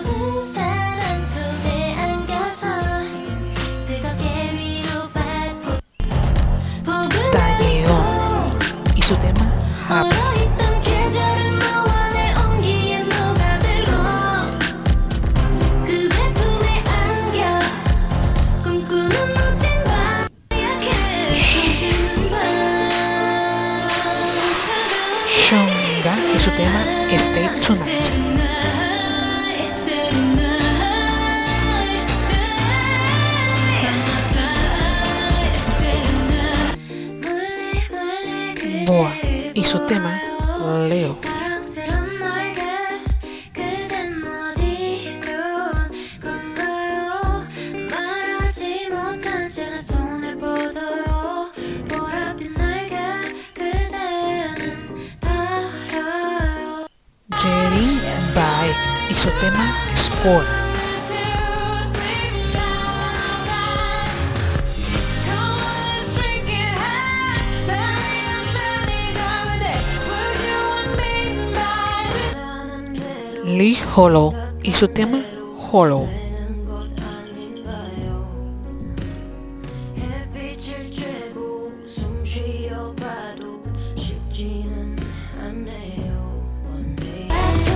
Hollow 73.96 74.34
y 74.64 74.74
su 74.74 74.88
tema 74.88 75.24
Hollow. 75.72 76.08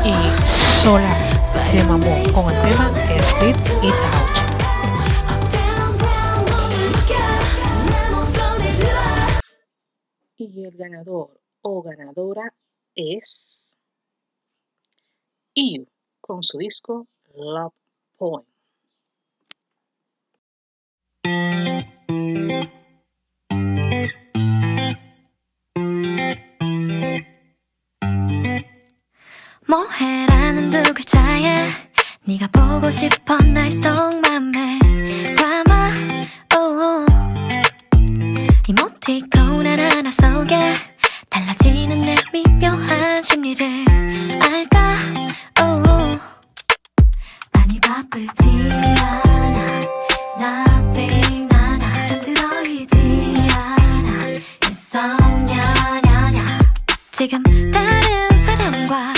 Y 0.03 0.13
sola 0.82 1.17
de 1.71 1.84
Mambo 1.84 2.08
con 2.34 2.51
el 2.51 2.62
tema 2.63 2.91
Split 3.19 3.58
It 3.84 3.93
Out. 3.93 4.38
Y 10.38 10.65
el 10.65 10.77
ganador 10.77 11.39
o 11.62 11.84
ganadora 11.84 12.53
es... 12.95 13.77
Iu. 15.53 15.88
Con 16.28 16.44
su 16.44 16.58
disco 16.58 17.06
Love 17.36 17.74
Poem. 18.18 18.44
뭐해라는 29.68 30.70
두. 30.70 30.88
이모티콘 38.70 39.66
하나하나 39.66 40.12
속에 40.12 40.76
달라지는 41.30 42.02
내 42.02 42.16
미묘한 42.34 43.24
심리를 43.24 43.66
알까. 44.42 45.27
바쁘지 47.88 48.67
않아. 48.73 49.80
Nothing 50.38 51.47
나나. 51.47 52.04
잠들어 52.04 52.62
있지 52.63 52.97
않아. 53.50 54.32
Insomnia 54.65 55.63
지금 57.12 57.41
다른 57.71 58.45
사람과 58.45 59.16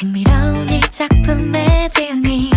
흥미로운 0.00 0.70
이 0.70 0.80
작품의 0.80 1.90
진이 1.90 2.49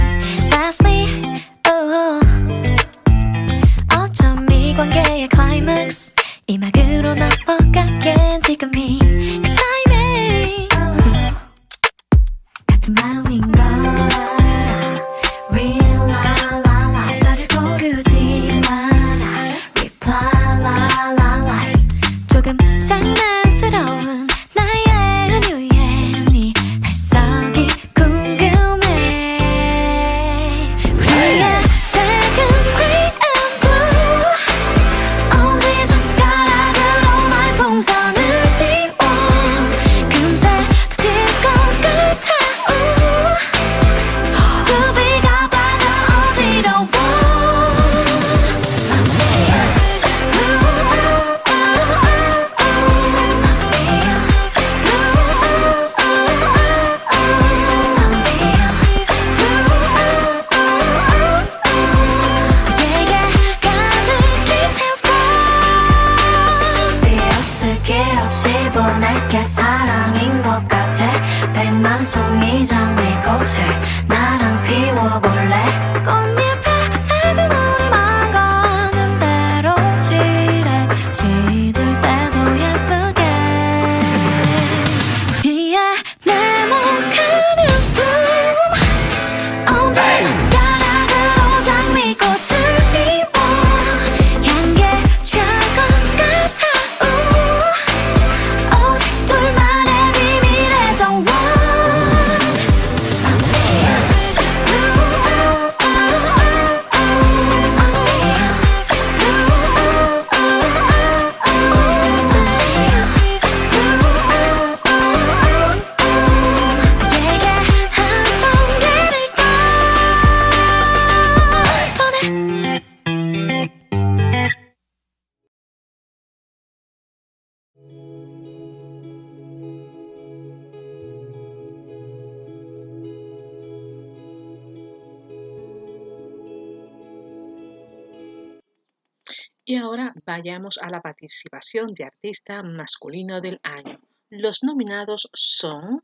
participación 141.24 141.94
de 141.94 142.04
artista 142.04 142.62
masculino 142.64 143.40
del 143.40 143.62
año. 143.64 143.98
Los 144.30 144.62
nominados 144.62 145.30
son 145.32 146.04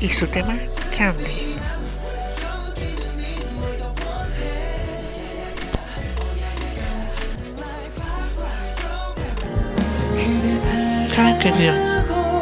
y 0.00 0.08
su 0.10 0.26
tema 0.26 0.54
Candy. 0.94 1.56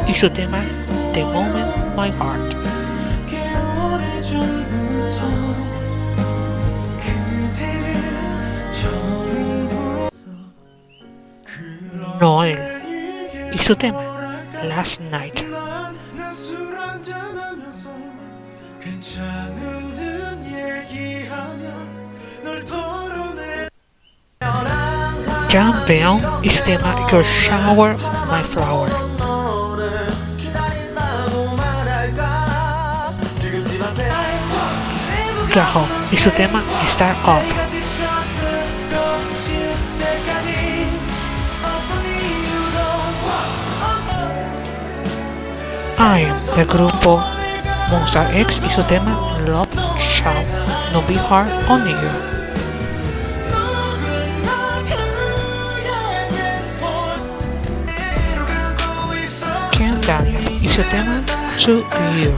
Y 0.07 0.13
su 0.13 0.29
tema 0.29 0.61
The 1.13 1.23
Moment 1.23 1.95
My 1.95 2.11
Heart. 2.11 2.70
Noel. 12.21 12.55
i 13.51 13.57
su 13.57 13.75
tema 13.75 14.01
Last 14.63 14.99
Night. 14.99 15.43
John 25.49 25.73
Bell 25.87 26.19
i 26.43 26.49
su 26.49 26.63
tema 26.63 27.07
Your 27.11 27.25
Shower 27.25 27.95
My 28.31 28.43
Flower. 28.53 28.89
Gaho 35.53 35.87
i 36.11 36.17
su 36.17 36.29
tema 36.29 36.61
Star 36.87 37.15
Up. 37.25 37.60
I'm 46.03 46.33
del 46.55 46.65
grupo 46.65 47.23
Monster 47.91 48.35
X 48.35 48.59
y 48.65 48.69
su 48.71 48.81
tema 48.85 49.11
Love 49.45 49.69
Shall 49.99 50.43
No 50.93 51.01
Be 51.03 51.15
Hard 51.29 51.51
on 51.69 51.85
You. 51.87 51.95
Daniel 60.07 60.59
y 60.59 60.67
su 60.69 60.81
tema 60.81 61.21
To 61.63 61.77
You. 62.17 62.31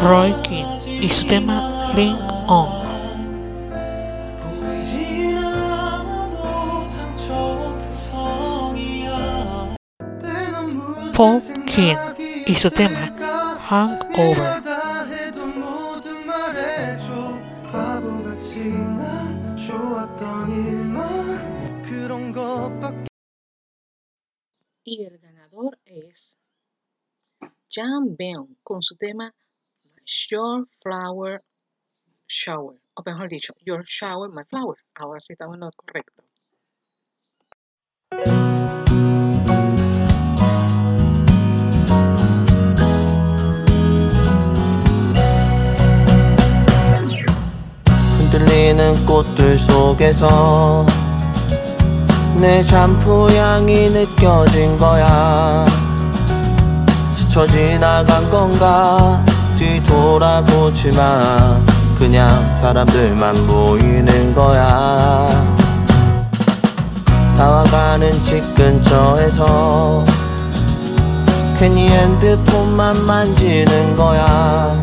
Roy 0.00 0.32
King 0.44 1.02
y 1.02 1.10
su 1.10 1.26
tema 1.26 1.92
Link 1.96 2.35
On. 2.48 2.86
Paul 11.16 11.40
King 11.66 11.96
y 12.46 12.54
su 12.54 12.70
tema 12.70 13.10
Hangover. 13.68 14.62
y 24.84 25.02
el 25.02 25.18
ganador 25.18 25.78
es 25.84 26.38
Jan 27.68 28.14
Beon 28.16 28.56
con 28.62 28.84
su 28.84 28.94
tema 28.96 29.34
Your 30.30 30.68
Flower 30.80 31.40
Shower, 32.36 32.76
o 32.94 33.02
mejor 33.02 33.30
dicho, 33.30 33.54
Your 33.64 33.82
Shower 33.86 34.28
My 34.28 34.44
Flower. 34.44 34.76
Ahora 34.94 35.20
sí 35.20 35.32
estamos 35.32 35.54
en 35.54 35.60
lo 35.60 35.70
correcto. 35.74 36.22
흔들리는 48.18 49.06
꽃들 49.06 49.56
속에서 49.56 50.84
내 52.38 52.62
샴푸 52.62 53.30
향이 53.30 53.86
느껴진 53.86 54.76
거야 54.76 55.64
스쳐 57.10 57.46
지나간 57.46 58.28
건가 58.30 59.24
뒤돌아보지만 59.56 60.96
그냥 61.98 62.54
사람들만 62.54 63.46
보이는 63.46 64.34
거야. 64.34 65.28
다와가는 67.36 68.20
집 68.22 68.54
근처에서 68.54 70.04
괜히 71.58 71.88
핸드폰만 71.88 73.04
만지는 73.04 73.96
거야. 73.96 74.82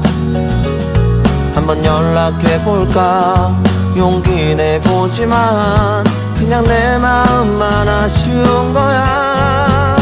한번 1.54 1.84
연락해볼까? 1.86 3.62
용기 3.96 4.56
내보지만 4.56 6.04
그냥 6.36 6.64
내 6.64 6.98
마음만 6.98 7.88
아쉬운 7.88 8.74
거야. 8.74 9.96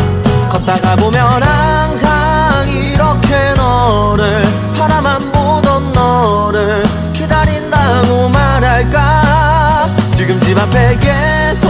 걷다가 0.49 0.95
보면 0.95 1.43
항상 1.43 2.09
이렇게 2.69 3.53
너를 3.55 4.43
바라만 4.77 5.31
보던 5.31 5.93
너를 5.93 6.83
기다린다고 8.01 8.29
말할까? 8.29 9.85
지금 10.15 10.39
집 10.39 10.57
앞에 10.57 10.97
계속 10.97 11.69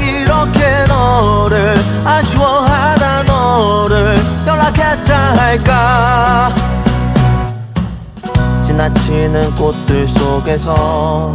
이렇게 0.00 0.86
너를 0.86 1.76
아쉬워하다 2.04 3.22
너를 3.24 4.16
연락했다 4.46 5.36
할까? 5.36 6.52
지나치는 8.62 9.54
꽃들 9.54 10.06
속에서 10.06 11.34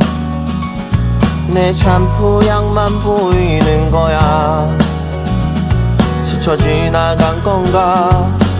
내 1.47 1.73
샴푸 1.73 2.39
향만 2.45 2.99
보이는 2.99 3.91
거야. 3.91 4.77
스쳐 6.23 6.55
지나간 6.55 7.43
건가? 7.43 8.09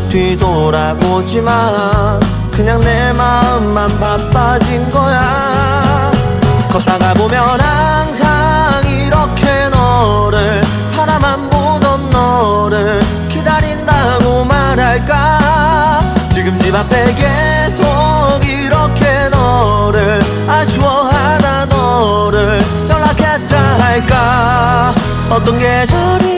뒤돌아보지만 0.09 1.59
그냥 2.59 2.81
내 2.81 3.13
마음만 3.13 3.97
바빠진 4.01 4.89
거야. 4.89 6.11
걷다가 6.69 7.13
보면 7.13 7.61
항상 7.61 8.83
이렇게 8.85 9.69
너를 9.69 10.61
바라만 10.93 11.49
보던 11.49 12.09
너를 12.09 12.99
기다린다고 13.29 14.43
말할까? 14.43 16.01
지금 16.33 16.57
집 16.57 16.75
앞에 16.75 17.15
계속 17.15 17.85
이렇게 18.43 19.29
너를 19.29 20.19
아쉬워하다 20.45 21.65
너를 21.67 22.61
연락했다 22.89 23.57
할까? 23.79 24.93
어떤 25.29 25.57
계절이 25.57 26.28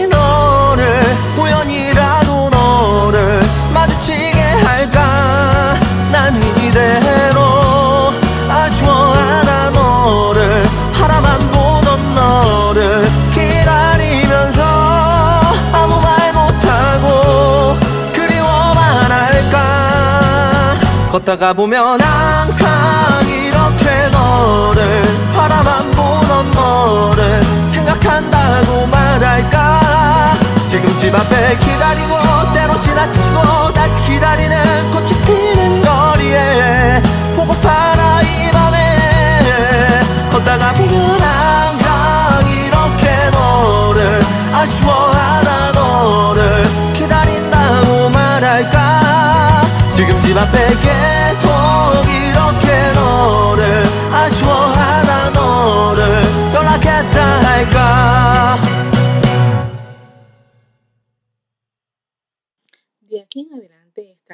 걷다가 21.22 21.54
보면 21.54 22.02
항상 22.02 23.28
이렇게 23.28 24.10
너를 24.10 25.04
바라만 25.36 25.92
보던 25.92 26.52
너를 26.52 27.44
생각한다고 27.72 28.88
말할까? 28.88 30.34
지금 30.68 30.94
집 30.96 31.14
앞에 31.14 31.58
기다리고 31.58 32.18
때로 32.56 32.78
지나치고 32.80 33.74
다시 33.74 34.02
기다리는 34.02 34.92
꽃이 34.92 35.10
피는 35.26 35.82
거리에 35.84 37.02
보고파라 37.36 38.22
이 38.24 38.52
밤에. 38.52 40.02
걷다가 40.32 40.74
보면 40.74 41.22
항상 41.22 42.50
이렇게 42.50 43.30
너를 43.32 44.22
아쉬워하다 44.54 45.72
너를 45.74 46.64
기다린다고 46.94 48.10
말할까? 48.10 49.02
지금 49.92 50.18
집 50.20 50.36
앞에 50.36 50.81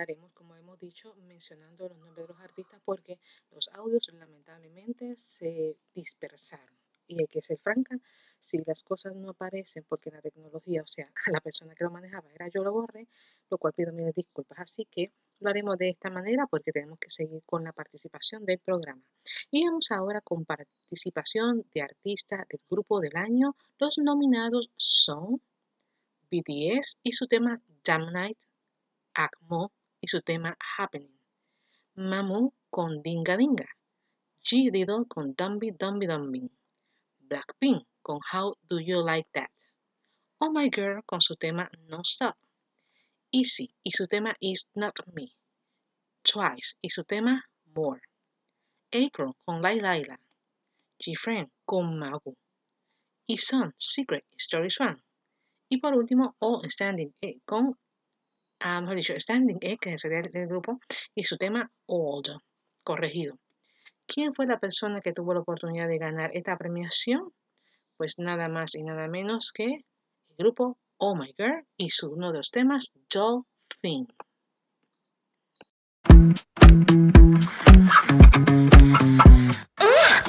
estaremos, 0.08 0.32
como 0.32 0.56
hemos 0.56 0.80
dicho, 0.80 1.14
mencionando 1.28 1.90
los 1.90 1.98
nombres 1.98 2.26
de 2.26 2.34
los 2.34 2.42
artistas 2.42 2.80
porque 2.86 3.20
los 3.52 3.68
audios 3.74 4.08
lamentablemente 4.14 5.16
se 5.18 5.76
dispersaron. 5.94 6.78
Y 7.08 7.20
hay 7.20 7.28
que 7.28 7.42
ser 7.42 7.58
franca, 7.58 7.98
si 8.40 8.58
las 8.66 8.84
cosas 8.84 9.16
no 9.18 9.32
aparecen 9.32 9.84
porque 9.84 10.10
la 10.10 10.22
tecnología, 10.22 10.82
o 10.82 10.88
sea, 10.88 11.12
la 11.38 11.42
persona 11.42 11.76
que 11.76 11.84
lo 11.84 11.92
manejaba 11.92 12.32
era 12.34 12.48
yo 12.48 12.64
lo 12.64 12.72
borré, 12.72 13.10
lo 13.50 13.58
cual 13.58 13.74
pido 13.74 13.92
mil 13.92 14.14
disculpas. 14.14 14.60
Así 14.60 14.86
que 14.86 15.12
lo 15.42 15.50
haremos 15.50 15.78
de 15.78 15.90
esta 15.90 16.10
manera 16.10 16.48
porque 16.50 16.72
tenemos 16.72 17.00
que 17.00 17.10
seguir 17.10 17.44
con 17.46 17.66
la 17.66 17.74
participación 17.74 18.46
del 18.46 18.60
programa. 18.60 19.04
Y 19.52 19.66
vamos 19.66 19.92
ahora 19.92 20.22
con 20.22 20.46
participación 20.46 21.66
de 21.74 21.82
artista 21.82 22.46
del 22.50 22.62
grupo 22.70 23.02
del 23.02 23.18
año. 23.18 23.58
Los 23.78 23.98
nominados 23.98 24.72
son 24.78 25.42
BTS 26.32 26.98
y 27.04 27.12
su 27.12 27.28
tema 27.28 27.62
Damn 27.84 28.14
Night, 28.14 28.38
Akmo 29.14 29.74
y 30.02 30.08
su 30.08 30.22
tema 30.22 30.58
Happening, 30.78 31.18
Mamu 31.96 32.54
con 32.70 33.02
Dinga 33.02 33.38
Dinga, 33.38 33.68
G 34.44 34.72
Diddle 34.72 35.06
con 35.08 35.34
Dumby 35.34 35.72
Dumby 35.72 36.08
Dumby, 36.08 36.52
Blackpink 37.20 37.88
con 38.02 38.20
How 38.32 38.56
Do 38.70 38.80
You 38.80 39.04
Like 39.04 39.30
That, 39.34 39.52
Oh 40.40 40.52
My 40.52 40.70
Girl 40.70 41.04
con 41.06 41.22
su 41.22 41.36
tema 41.36 41.70
No 41.88 42.02
Stop, 42.02 42.38
Easy 43.32 43.74
y 43.84 43.92
su 43.92 44.08
tema 44.08 44.36
Is 44.40 44.72
Not 44.76 45.00
Me, 45.14 45.32
Twice 46.22 46.78
y 46.82 46.90
su 46.90 47.04
tema 47.04 47.44
More, 47.76 48.02
April 48.92 49.34
con 49.44 49.62
Lai 49.62 49.80
Laila, 49.80 50.20
G-Friend 51.00 51.50
con 51.66 51.98
Magu, 52.00 52.36
y 53.26 53.38
Sun 53.38 53.76
Secret 53.78 54.26
Stories 54.38 54.80
One. 54.80 55.04
Y 55.70 55.82
por 55.82 55.94
último, 55.94 56.36
All 56.40 56.70
Standing 56.70 57.14
con, 57.46 57.78
ah, 58.61 58.81
mejor 58.81 58.97
dicho, 58.97 59.19
Standing 59.19 59.59
E, 59.61 59.77
que 59.79 59.99
sería 59.99 60.21
el, 60.21 60.31
el 60.33 60.47
grupo, 60.47 60.81
y 61.15 61.25
su 61.25 61.37
tema 61.37 61.71
Old, 61.87 62.29
corregido. 62.83 63.39
¿Quién 64.07 64.35
fue 64.35 64.47
la 64.47 64.59
persona 64.59 65.01
que 65.01 65.13
tuvo 65.13 65.35
la 65.35 65.41
oportunidad 65.41 65.89
de 65.89 65.99
ganar 65.99 66.31
esta 66.35 66.57
premiación? 66.57 67.33
Pues 67.97 68.19
nada 68.19 68.49
más 68.49 68.75
y 68.75 68.83
nada 68.83 69.09
menos 69.09 69.53
que 69.53 69.65
el 69.65 70.37
grupo 70.37 70.79
Oh 70.99 71.15
My 71.15 71.35
Girl 71.37 71.67
y 71.77 71.91
su 71.91 72.13
uno 72.13 72.31
de 72.31 72.39
los 72.39 72.51
temas 72.51 72.95
Dolphin. 73.13 74.07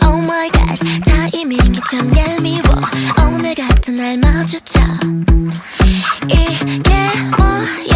Oh 0.01 0.21
my 0.21 0.49
god 0.49 0.79
타이밍이 1.05 1.73
참 1.89 2.09
얄미워 2.15 2.63
오늘 3.27 3.53
같은 3.53 3.95
날 3.95 4.17
마주쳐 4.17 4.79
이게 6.27 6.93
뭐야 7.37 7.86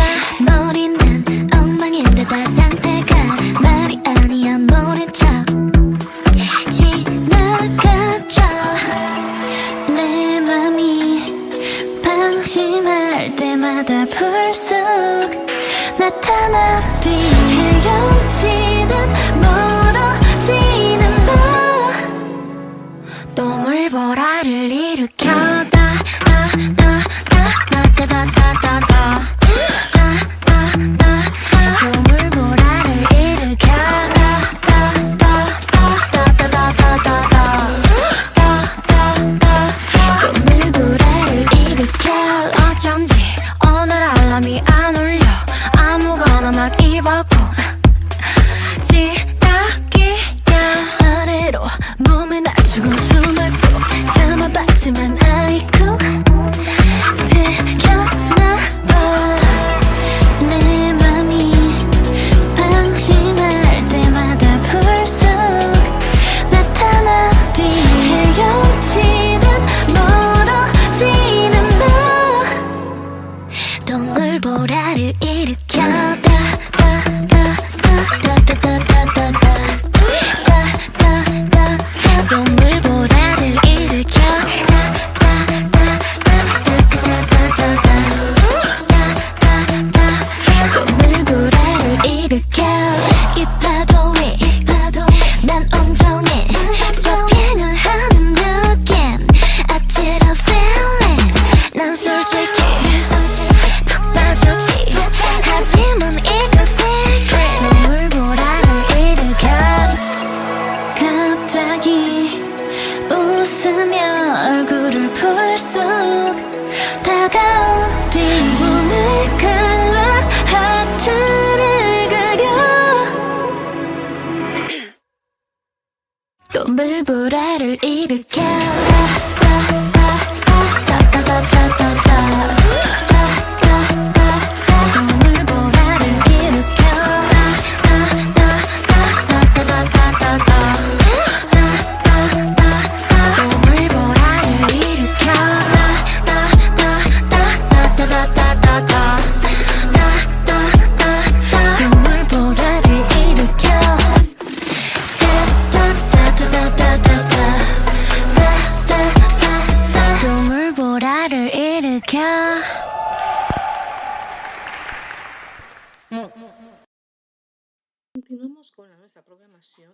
때마다 13.83 14.05
불쑥 14.07 14.76
나타나 15.99 17.01
뒤 17.01 17.11
헤엄치듯 17.11 19.09
멀어지는 19.41 21.03
너또 23.35 23.45
물보라를 23.59 24.70
일으켜 24.70 25.51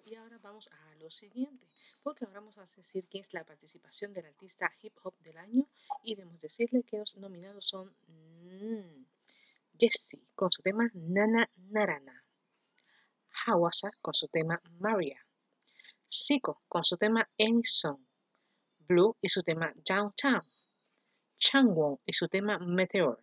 y 0.06 0.14
ahora 0.14 0.38
vamos 0.38 0.70
a 0.72 0.94
lo 0.94 1.10
siguiente, 1.10 1.68
porque 2.02 2.24
ahora 2.24 2.40
vamos 2.40 2.56
a 2.56 2.62
decir 2.62 3.06
quién 3.10 3.22
es 3.22 3.34
la 3.34 3.44
participación 3.44 4.14
del 4.14 4.24
artista 4.24 4.72
hip 4.80 4.94
hop 5.02 5.14
del 5.18 5.36
año 5.36 5.68
y 6.02 6.14
debemos 6.14 6.40
decirle 6.40 6.84
que 6.84 6.96
los 6.96 7.14
nominados 7.16 7.68
son 7.68 7.94
Jessie 9.78 10.26
con 10.34 10.50
su 10.50 10.62
tema 10.62 10.86
Nana 10.94 11.50
Narana, 11.56 12.24
Hawasa 13.44 13.90
con 14.00 14.14
su 14.14 14.28
tema 14.28 14.58
Maria, 14.78 15.22
Zico 16.10 16.62
con 16.66 16.82
su 16.82 16.96
tema 16.96 17.28
Any 17.38 17.64
Song, 17.64 18.00
Blue 18.78 19.18
y 19.20 19.28
su 19.28 19.42
tema 19.42 19.70
Downtown, 19.86 20.42
Changwon 21.36 22.00
y 22.06 22.14
su 22.14 22.26
tema 22.28 22.58
Meteor, 22.58 23.22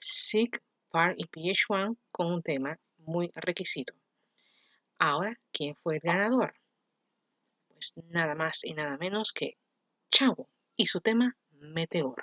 Sig, 0.00 0.60
Park 0.90 1.14
y 1.18 1.26
PH1 1.26 1.96
con 2.10 2.32
un 2.32 2.42
tema 2.42 2.76
muy 2.98 3.30
requisito. 3.36 4.01
Ahora, 5.04 5.36
¿quién 5.52 5.74
fue 5.82 5.96
el 5.96 6.00
ganador? 6.00 6.54
Pues 7.66 7.94
nada 8.10 8.36
más 8.36 8.62
y 8.62 8.72
nada 8.72 8.96
menos 8.98 9.32
que 9.32 9.54
Chavo 10.12 10.48
y 10.76 10.86
su 10.86 11.00
tema 11.00 11.36
Meteor. 11.50 12.22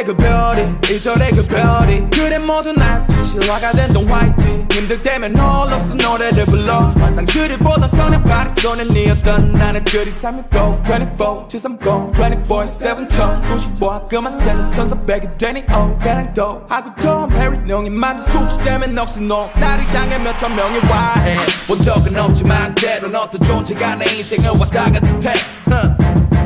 1절의 0.00 0.06
그 0.06 0.16
별이 0.16 0.62
2절의 0.80 1.36
그 1.36 1.44
별이. 1.44 2.10
그래 2.10 2.38
모두 2.38 2.72
낫지 2.72 3.24
실화가 3.24 3.72
된 3.72 3.92
동화있지 3.92 4.66
힘들 4.72 5.02
때면 5.02 5.36
홀로 5.38 5.78
쓴 5.78 5.96
노래를 5.98 6.46
불러. 6.46 6.92
환상들을 6.98 7.58
보던 7.58 7.88
소년 7.88 8.22
바리손에 8.24 8.84
니었던 8.84 9.52
나는 9.52 9.84
그리 9.84 10.10
365 10.10 10.82
24 10.84 11.48
730 11.48 11.80
24 12.16 12.66
7 12.66 13.08
1095 13.08 14.08
그만 14.08 14.32
세는 14.32 14.72
천사백이 14.72 15.28
되니 15.36 15.64
oh 15.74 15.98
가랑도. 15.98 16.62
하고 16.68 16.90
더 17.00 17.26
메리 17.26 17.58
농이 17.58 17.90
만든 17.90 18.24
숙지 18.32 18.62
때문에 18.64 18.92
넋이 18.92 19.26
녹 19.26 19.50
나를 19.58 19.84
향해 19.94 20.18
몇천 20.18 20.54
명이 20.56 20.78
와해. 20.90 21.36
본 21.66 21.80
적은 21.80 22.18
없지만 22.18 22.74
때론 22.74 23.14
어떤 23.14 23.42
존재가 23.42 23.96
내 23.96 24.16
인생을 24.16 24.50
왔다 24.50 24.90
갔을 24.90 25.18
테 25.18 25.32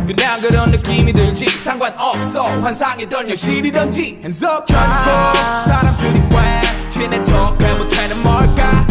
그냥 0.06 0.40
그런 0.40 0.70
느낌이 0.70 1.12
들지. 1.12 1.46
상관없어. 1.46 2.44
환상이던 2.60 3.28
현실이던지. 3.30 4.18
Hands 4.22 4.44
up 4.44 4.66
전국 4.66 4.84
사람들이 5.66 6.22
왜 6.30 6.90
친해 6.90 7.24
척해 7.24 7.74
못하는 7.74 8.22
뭘까? 8.22 8.86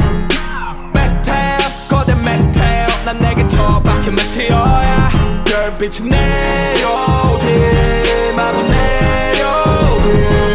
메텔 0.94 1.58
거대 1.88 2.16
메텔 2.16 2.88
난 3.06 3.20
내게 3.20 3.48
더 3.48 3.82
박힌 3.82 4.16
메테어야. 4.16 5.44
별빛이 5.46 6.10
내려오지 6.10 7.46
마구 8.36 8.64
내려오지 8.64 10.53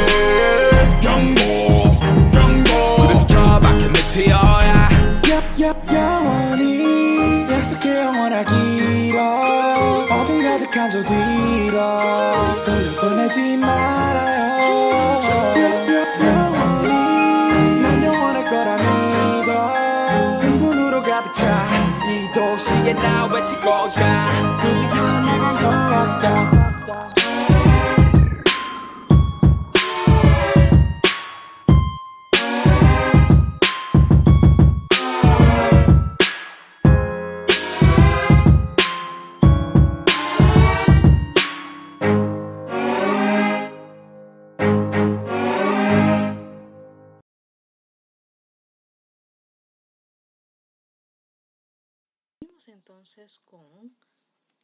entonces 52.99 53.39
con 53.45 53.97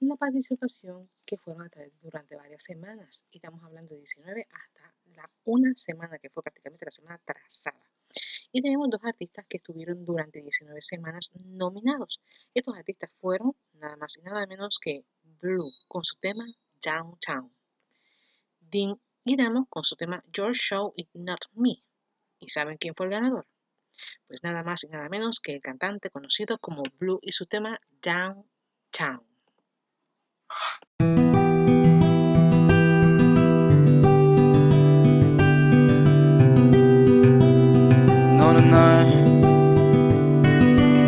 la 0.00 0.16
participación 0.16 1.08
que 1.24 1.36
fueron 1.38 1.66
a 1.66 1.68
través 1.68 1.92
durante 2.00 2.36
varias 2.36 2.62
semanas 2.62 3.24
y 3.30 3.38
estamos 3.38 3.62
hablando 3.62 3.94
de 3.94 4.00
19 4.00 4.46
hasta 4.50 4.94
la 5.16 5.30
una 5.44 5.72
semana 5.76 6.18
que 6.18 6.30
fue 6.30 6.42
prácticamente 6.42 6.84
la 6.84 6.90
semana 6.90 7.20
trazada. 7.24 7.82
Y 8.52 8.62
tenemos 8.62 8.90
dos 8.90 9.04
artistas 9.04 9.46
que 9.48 9.56
estuvieron 9.58 10.04
durante 10.04 10.40
19 10.40 10.80
semanas 10.82 11.30
nominados. 11.44 12.20
Estos 12.52 12.76
artistas 12.76 13.10
fueron 13.20 13.56
nada 13.74 13.96
más 13.96 14.16
y 14.16 14.22
nada 14.22 14.46
menos 14.46 14.78
que 14.80 15.04
Blue 15.40 15.72
con 15.88 16.04
su 16.04 16.16
tema 16.18 16.44
Downtown. 16.84 17.52
Dean 18.60 19.00
y 19.24 19.36
Damo 19.36 19.66
con 19.66 19.84
su 19.84 19.96
tema 19.96 20.22
Your 20.32 20.54
Show 20.54 20.92
Is 20.96 21.08
Not 21.14 21.46
Me. 21.54 21.82
¿Y 22.38 22.48
saben 22.48 22.76
quién 22.76 22.94
fue 22.94 23.06
el 23.06 23.12
ganador? 23.12 23.46
Pues 24.26 24.42
nada 24.42 24.62
más 24.62 24.84
y 24.84 24.88
nada 24.88 25.08
menos 25.08 25.40
que 25.40 25.54
el 25.54 25.62
cantante 25.62 26.10
conocido 26.10 26.58
como 26.58 26.82
Blue 26.98 27.20
y 27.22 27.32
su 27.32 27.46
tema 27.46 27.80
Downtown. 28.02 29.33
너는 38.38 38.70
나의 38.70 39.24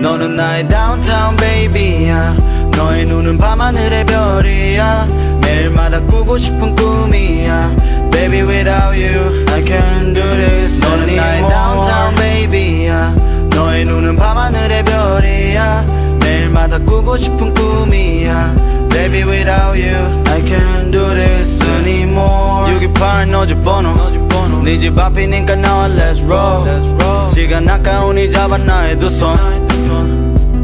너는 0.01 0.37
나의 0.37 0.69
downtown 0.69 1.37
baby야. 1.37 2.37
너의 2.77 3.07
눈은 3.07 3.39
밤하늘의 3.39 4.05
별이야. 4.07 5.07
매일마다 5.41 6.01
꾸고 6.03 6.39
싶은 6.39 6.75
꿈이야. 6.75 7.77
Baby 8.11 8.43
without 8.43 8.95
you 8.97 9.45
I 9.49 9.63
can't 9.63 10.15
do 10.15 10.23
this 10.23 10.81
너는 10.85 11.15
나의 11.17 11.43
downtown 11.49 12.15
baby야. 12.17 13.15
너의 13.51 13.85
눈은 13.85 14.17
밤하늘의 14.17 14.85
별이야. 14.85 15.85
매일마다 16.21 16.79
꾸고 16.79 17.17
싶은 17.17 17.55
꿈이야 17.55 18.76
Baby 18.96 19.24
without 19.24 19.78
you 19.78 19.96
I 20.28 20.42
can't 20.42 20.92
do 20.92 21.14
this 21.14 21.62
anymore 21.64 22.70
628 22.70 23.30
너집 23.30 23.62
번호 23.62 24.22
네 24.64 24.78
집 24.78 24.98
앞이니까 24.98 25.56
나와 25.56 25.88
let's 25.88 26.24
roll 26.24 27.30
시간 27.30 27.68
아까우니 27.68 28.30
잡아 28.30 28.58
나의 28.58 29.00
두손 29.00 29.62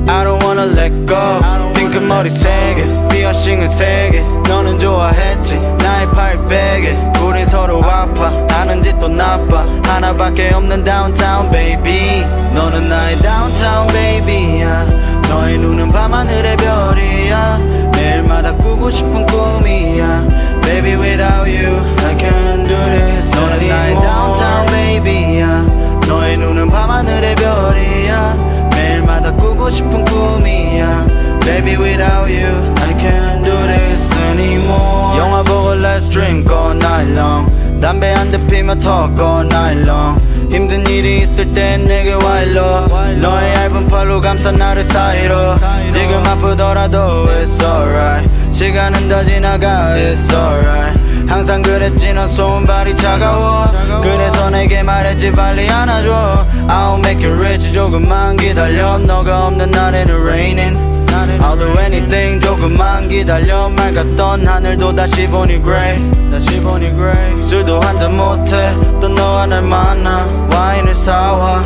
I 0.07 0.23
don't 0.23 0.41
wanna 0.41 0.63
let 0.63 0.93
go 1.05 1.41
핑크머리 1.73 2.29
세개 2.29 2.85
피어싱은 3.09 3.67
세개 3.67 4.21
너는 4.47 4.79
좋아했지 4.79 5.55
나의 5.79 6.09
팔 6.11 6.45
베개 6.45 6.97
우린 7.21 7.45
서로 7.45 7.83
아파 7.83 8.31
아는 8.51 8.81
짓도 8.83 9.07
나빠 9.07 9.65
하나밖에 9.83 10.53
없는 10.53 10.83
downtown 10.83 11.49
baby 11.51 12.23
너는 12.53 12.87
나의 12.87 13.17
downtown 13.17 13.87
baby야 13.91 15.10
너의 15.32 15.56
눈은 15.56 15.88
밤하늘의 15.88 16.56
별이야. 16.58 17.58
매일마다 17.94 18.54
꾸고 18.54 18.90
싶은 18.90 19.24
꿈이야. 19.24 20.28
Baby 20.60 20.94
without 20.94 21.48
you 21.48 21.74
I 22.04 22.16
can't 22.18 22.68
do 22.68 22.76
this 22.76 23.34
너는 23.34 23.66
나의 23.66 23.94
downtown 23.94 24.66
baby야. 24.66 25.66
너의 26.06 26.36
눈은 26.36 26.68
밤하늘의 26.68 27.34
별이야. 27.36 28.68
매일마다 28.74 29.32
꾸고 29.32 29.70
싶은 29.70 30.04
꿈이야 30.04 31.06
Baby 31.44 31.76
without 31.76 32.30
you 32.30 32.72
I 32.76 32.94
can't 32.98 33.44
do 33.44 33.56
this 33.66 34.12
anymore 34.30 35.18
영화 35.18 35.42
보고 35.42 35.74
let's 35.74 36.08
drink 36.08 36.50
all 36.50 36.76
night 36.76 37.12
long 37.14 37.46
담배 37.80 38.12
한 38.12 38.30
대 38.30 38.38
피며 38.46 38.74
talk 38.76 39.18
all 39.20 39.44
night 39.44 39.82
long 39.88 40.20
힘든 40.50 40.86
일이 40.86 41.22
있을 41.22 41.50
땐 41.50 41.84
내게 41.86 42.12
와 42.12 42.42
일로 42.42 42.86
너의 43.20 43.54
얇은 43.54 43.88
팔로 43.88 44.20
감싼 44.20 44.56
나를 44.56 44.84
사이로 44.84 45.56
지금 45.90 46.24
아프더라도 46.24 47.26
it's 47.26 47.60
alright 47.60 48.30
시간은 48.52 49.08
다 49.08 49.24
지나가 49.24 49.94
it's 49.96 50.30
alright 50.32 51.00
항상 51.26 51.62
그랬지 51.62 52.12
넌 52.12 52.28
손발이 52.28 52.94
차가워 52.94 53.66
그래서 54.02 54.50
내게 54.50 54.82
말했지 54.82 55.32
빨리 55.32 55.68
안아줘 55.68 56.46
I'll 56.68 56.98
make 56.98 57.24
you 57.26 57.36
rich 57.38 57.72
조금만 57.72 58.36
기다려 58.36 58.98
너가 58.98 59.46
없는 59.48 59.70
날에는 59.70 60.14
raining 60.26 60.91
I'll 61.40 61.56
do 61.56 61.78
anything 61.78 62.40
조금만 62.40 63.08
기다려 63.08 63.68
맑았던 63.68 64.46
하늘도 64.46 64.94
다시 64.94 65.26
보니 65.26 65.62
grey 65.62 65.98
다시 66.30 66.60
보니 66.60 66.90
grey 66.90 67.42
술도 67.48 67.80
한잔 67.80 68.16
못해 68.16 68.74
또 69.00 69.08
너와 69.08 69.46
날 69.46 69.62
만나. 69.62 70.26
와인을 70.52 70.94
사와 70.94 71.62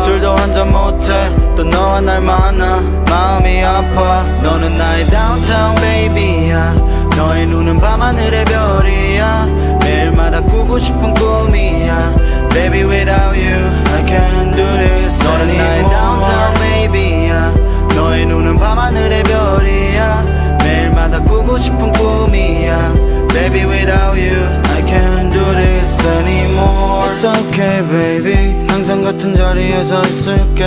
술도 0.00 0.36
한잔 0.36 0.70
못해 0.70 1.30
또 1.56 1.64
너와 1.64 2.00
날 2.00 2.20
만나. 2.20 2.80
마음이 3.08 3.64
아파. 3.64 4.22
너는 4.42 4.76
나의 4.78 5.04
downtown 5.06 5.74
baby야. 5.76 6.74
너의 7.16 7.46
눈은 7.46 7.78
밤하늘의 7.78 8.44
별이야. 8.44 9.46
매일마다 9.80 10.40
꾸고 10.40 10.78
싶은 10.78 11.14
꿈이야. 11.14 12.14
Baby 12.50 12.82
without 12.82 13.36
you 13.36 13.54
I 13.94 14.04
can't 14.06 14.56
do 14.56 14.64
this 14.64 15.22
너는 15.22 15.56
나의 15.56 15.82
downtown 15.88 16.54
baby야 16.58 17.67
너의 17.98 18.26
눈은 18.26 18.56
밤하늘의 18.56 19.24
별이야 19.24 20.56
매일마다 20.62 21.18
꾸고 21.18 21.58
싶은 21.58 21.90
꿈이야 21.92 22.94
Baby 23.28 23.64
without 23.64 24.16
you 24.16 24.38
I 24.70 24.82
can't 24.86 25.32
do 25.32 25.44
this 25.56 26.06
anymore 26.06 27.08
It's 27.08 27.24
okay 27.24 27.82
baby 27.88 28.66
항상 28.68 29.02
같은 29.02 29.34
자리에서 29.34 30.00
있을게 30.02 30.64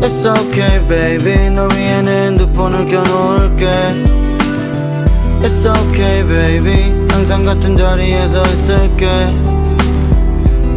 It's 0.00 0.24
okay 0.24 0.80
baby 0.88 1.50
널 1.50 1.70
위해 1.72 2.00
내 2.00 2.28
핸드폰을 2.28 2.86
켜놓을게 2.86 3.66
It's 5.42 5.66
okay 5.68 6.26
baby 6.26 7.06
항상 7.10 7.44
같은 7.44 7.76
자리에서 7.76 8.42
있을게 8.50 9.06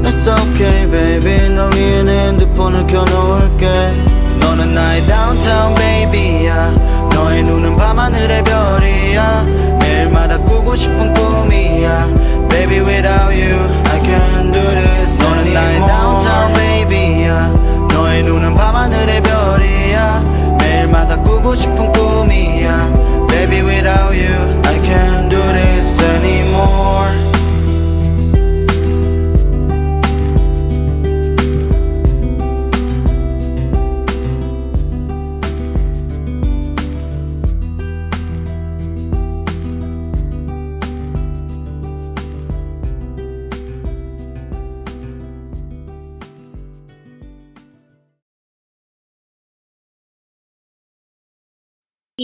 It's 0.04 0.28
okay 0.28 0.92
baby 0.92 1.50
널 1.56 1.74
위해 1.74 2.04
내 2.04 2.28
핸드폰을 2.28 2.86
켜놓을게 2.86 4.12
너는 4.56 4.76
나의 4.76 5.01
downtown 5.08 5.74
baby야 5.74 6.70
너의 7.16 7.41
눈은 7.41 7.76
밤하늘의 7.76 8.43
별이야 8.43 9.45
매일마다 9.80 10.38
꾸고 10.38 10.76
싶은 10.76 11.12
꿈이야 11.12 12.08
Baby 12.49 12.82
without 12.82 13.34
you 13.34 13.58
I 13.89 13.99
can't 13.99 14.54
do 14.54 14.62
this 14.62 15.20
너는 15.24 15.54
나의 15.54 15.80
downtown 15.80 16.54
baby야 16.54 17.47
너의 17.93 18.22
눈은 18.22 18.54
밤하늘의 18.54 19.24
별이야 19.24 20.24
매일마다 20.60 21.18
꾸고 21.18 21.56
싶은 21.56 21.91
꿈이야 21.91 23.26
Baby 23.28 23.64
without 23.64 24.14
you 24.14 24.62
I 24.66 24.80
can't 24.84 25.30
do 25.32 25.41
this 25.41 25.99
anymore 25.99 27.33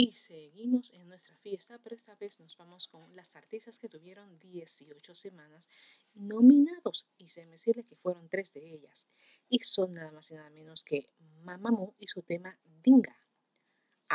Y 0.02 0.14
seguimos 0.14 0.93
en 0.93 1.10
nuestra 1.10 1.36
fiesta, 1.39 1.78
pero 1.84 1.93
esta 1.93 2.16
vez 2.16 2.39
nos 2.39 2.56
vamos 2.56 2.88
con 2.88 3.14
las 3.18 3.36
artistas 3.36 3.78
que 3.78 3.89
tuvieron 3.89 4.39
18 4.39 5.14
semanas 5.14 5.68
nominados. 6.14 7.06
Y 7.18 7.28
se 7.28 7.43
me 7.43 7.52
decirle 7.52 7.84
que 7.84 7.97
fueron 7.97 8.30
tres 8.30 8.54
de 8.54 8.76
ellas. 8.76 9.06
Y 9.50 9.60
son 9.60 9.95
nada 9.95 10.10
más 10.14 10.32
y 10.32 10.36
nada 10.36 10.50
menos 10.52 10.86
que 10.86 11.10
Mamamoo 11.43 11.95
y 12.00 12.08
su 12.08 12.22
tema 12.22 12.58
Dinga, 12.82 13.14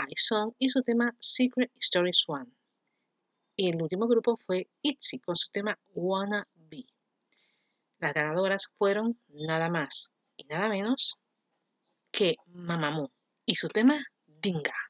iSong 0.09 0.55
y 0.59 0.71
su 0.71 0.83
tema 0.83 1.15
Secret 1.19 1.71
Stories 1.79 2.25
One. 2.29 2.51
Y 3.55 3.69
el 3.69 3.83
último 3.83 4.07
grupo 4.07 4.39
fue 4.39 4.71
ITZY 4.81 5.19
con 5.19 5.37
su 5.37 5.51
tema 5.51 5.79
Wanna 5.95 6.49
Be. 6.55 6.87
Las 7.99 8.15
ganadoras 8.15 8.73
fueron 8.79 9.21
nada 9.29 9.69
más 9.69 10.11
y 10.39 10.45
nada 10.45 10.71
menos 10.71 11.19
que 12.11 12.37
Mamamoo 12.47 13.13
y 13.45 13.57
su 13.57 13.69
tema 13.69 14.03
Dinga. 14.27 14.84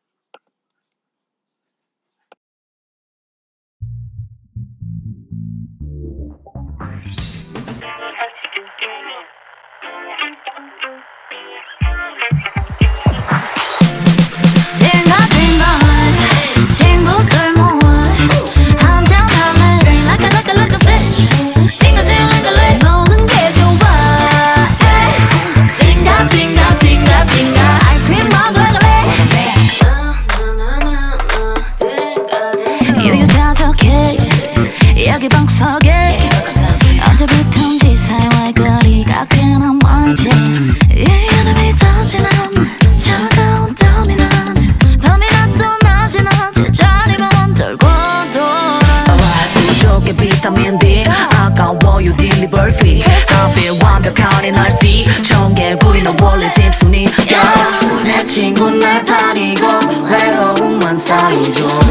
RC 54.52 55.04
청개구리 55.22 56.02
너 56.02 56.14
원래 56.22 56.50
집순이 56.52 57.06
yeah. 57.30 58.04
내 58.04 58.24
친구 58.24 58.70
날 58.70 59.04
파리고 59.04 59.66
외로움만 60.04 60.96
쌓이죠 60.96 61.83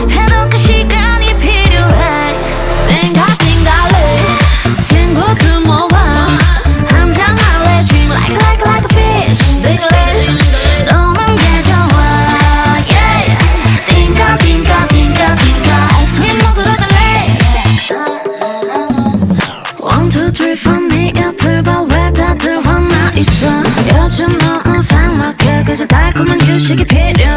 휴식이 26.54 26.86
필요해 26.86 27.36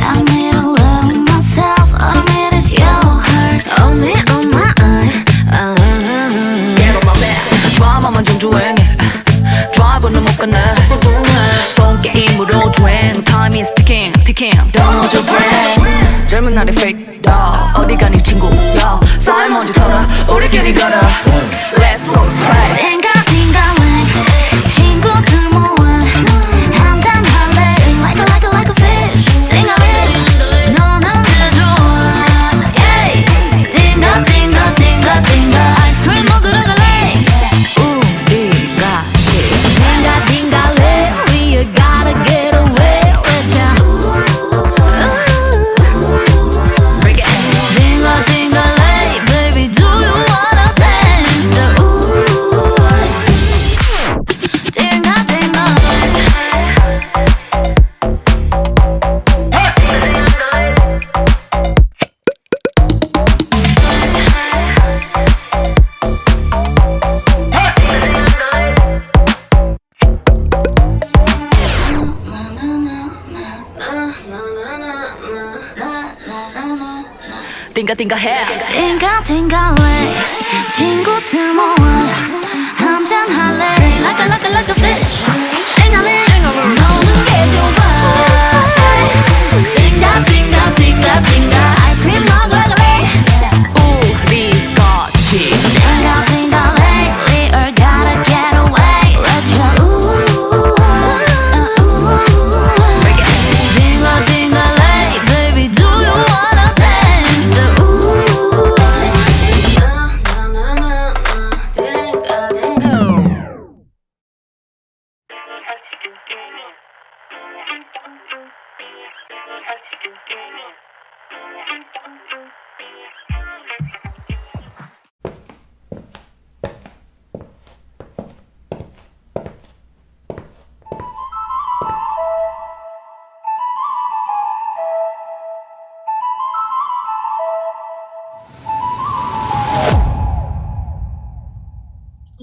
I 0.00 0.22
need 0.22 0.52
to 0.52 0.72
love 0.72 1.14
myself 1.28 1.92
All 1.92 2.16
I 2.16 2.24
need 2.24 2.56
is 2.56 2.72
your 2.72 2.88
heart 2.88 3.68
Oh 3.78 3.92
me 3.92 4.14
oh 4.30 4.42
my 4.42 4.64
uh, 5.52 5.74
Get 6.74 6.96
on 6.96 7.04
my 7.04 7.20
back 7.20 7.76
드라마만 7.76 8.24
정주행해 8.24 8.96
드라이브는 9.74 10.24
못 10.24 10.38
끝내 10.38 10.58
폰 11.76 12.00
게임으로 12.00 12.70
주행 12.70 13.22
Time 13.24 13.60
is 13.60 13.70
ticking 13.74 14.10
ticking 14.24 14.56
Don't 14.72 14.88
hold 14.88 15.14
your 15.14 15.26
breath 15.26 16.26
젊은 16.26 16.54
날의 16.54 16.72
fake 16.72 17.20
dog 17.20 17.74
어디 17.74 17.94
가니 17.94 18.16
친구야 18.22 18.98
쌀 19.18 19.50
먼지 19.50 19.70
털어 19.74 20.00
우리끼리 20.34 20.72
걸어 20.72 20.99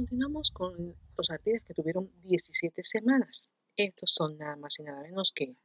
Continuamos 0.09 0.51
con 0.51 0.95
los 1.17 1.29
artistas 1.29 1.63
que 1.67 1.73
tuvieron 1.73 2.09
17 2.23 2.81
semanas. 2.81 3.49
Estos 3.75 4.13
son 4.13 4.37
nada 4.37 4.55
más 4.55 4.79
y 4.79 4.83
nada 4.83 5.01
menos 5.01 5.33
que 5.35 5.57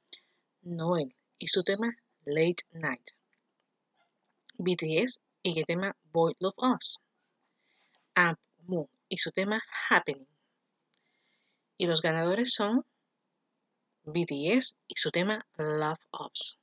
Noel 0.62 1.14
y 1.38 1.46
su 1.46 1.62
tema 1.62 1.96
Late 2.24 2.64
Night. 2.72 3.12
BTS 4.58 5.20
y 5.44 5.60
el 5.60 5.64
tema 5.64 5.96
Boy 6.10 6.34
Love 6.40 6.56
Us. 6.56 6.98
Amu 8.16 8.88
y 9.08 9.18
su 9.18 9.30
tema 9.30 9.62
Happening. 9.88 10.26
Y 11.78 11.86
los 11.86 12.02
ganadores 12.02 12.52
son 12.52 12.84
BTS 14.02 14.82
y 14.88 14.96
su 14.96 15.12
tema 15.12 15.46
Love 15.56 16.04
Us. 16.18 16.61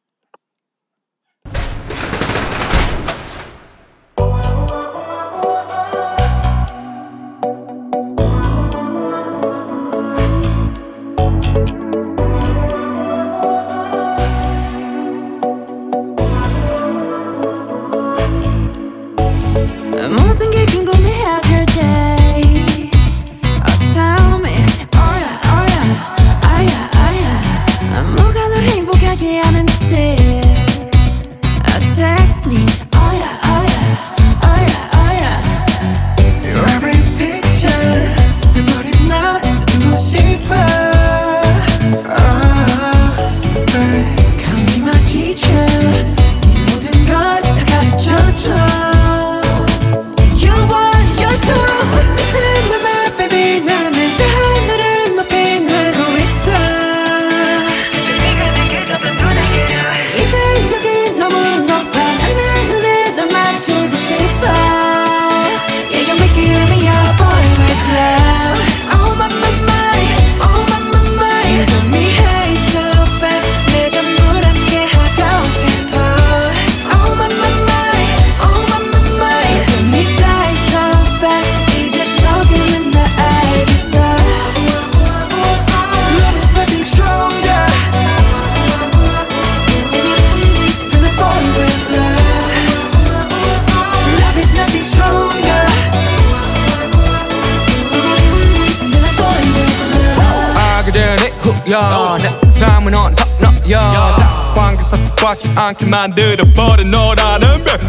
않게 105.60 105.86
만들어버린 105.88 106.90
너라는 106.90 107.64
백 107.66 107.82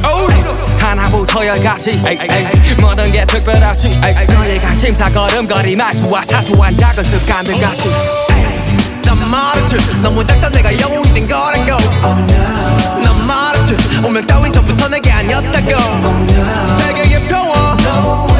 하나부터 0.83 1.47
열까지. 1.47 2.03
모든 2.81 3.13
게 3.13 3.25
특별하지. 3.25 3.89
너의 4.29 4.61
관심사 4.61 5.09
걸음걸이 5.11 5.77
말투와 5.77 6.23
사소한 6.27 6.77
작은 6.77 7.05
습관들 7.05 7.61
같이. 7.61 7.89
에이. 8.33 9.03
난 9.05 9.31
말했지. 9.31 9.77
너무 10.03 10.25
작다 10.25 10.49
내가 10.49 10.77
영웅이 10.81 11.15
된 11.15 11.29
거라고. 11.29 11.77
난 12.01 13.27
말했지. 13.27 13.77
운명 14.05 14.27
따윈 14.27 14.53
전부터 14.53 14.89
내게 14.89 15.13
아니었다고. 15.13 15.69
세계의 16.79 17.29
평화. 17.29 17.77
거 17.77 18.40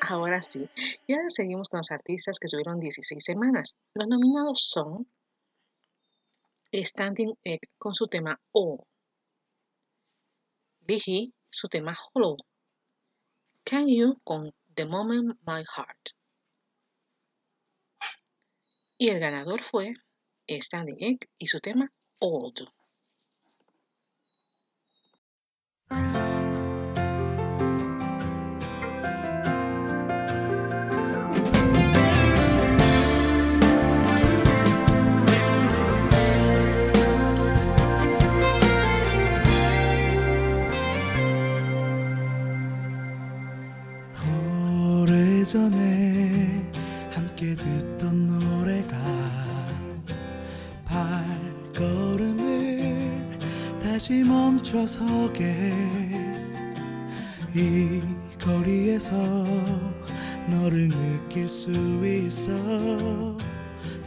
Ahora 0.00 0.42
sí, 0.42 0.68
y 1.06 1.14
ahora 1.14 1.30
seguimos 1.30 1.68
con 1.68 1.78
los 1.78 1.90
artistas 1.90 2.38
que 2.38 2.46
estuvieron 2.46 2.80
16 2.80 3.24
semanas. 3.24 3.76
Los 3.94 4.08
nominados 4.08 4.62
son 4.68 5.06
Standing 6.72 7.34
Egg 7.44 7.60
con 7.78 7.94
su 7.94 8.06
tema 8.08 8.40
O, 8.52 8.86
Ligi 10.86 11.34
su 11.50 11.68
tema 11.68 11.96
Hollow, 12.12 12.36
Can 13.64 13.86
You 13.88 14.18
con 14.24 14.52
The 14.74 14.86
Moment 14.86 15.38
My 15.46 15.64
Heart. 15.64 16.10
Y 18.98 19.08
el 19.08 19.20
ganador 19.20 19.62
fue 19.62 19.94
Standing 20.48 20.96
Egg 20.98 21.28
y 21.38 21.46
su 21.46 21.60
tema 21.60 21.88
Old. 22.18 22.68
오래전에 45.02 46.01
멈춰서게 54.62 55.72
이 57.52 58.00
거리에서 58.40 59.12
너를 60.46 60.88
느낄 60.88 61.48
수 61.48 61.70
있어. 62.06 62.52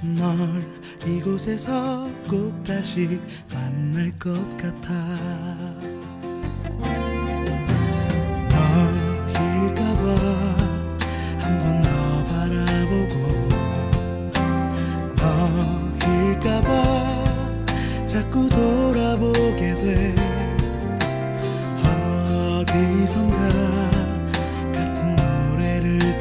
널 0.02 0.64
이곳에서 1.06 2.10
꼭 2.30 2.64
다시 2.64 3.20
만날 3.54 4.18
것 4.18 4.32
같아. 4.58 4.94
너일까봐 9.36 10.04
한번더 11.40 12.24
바라보고 12.24 13.16
너일까봐 16.00 16.70
자꾸 18.08 18.48
돌아보게 18.50 19.76
돼 19.76 20.25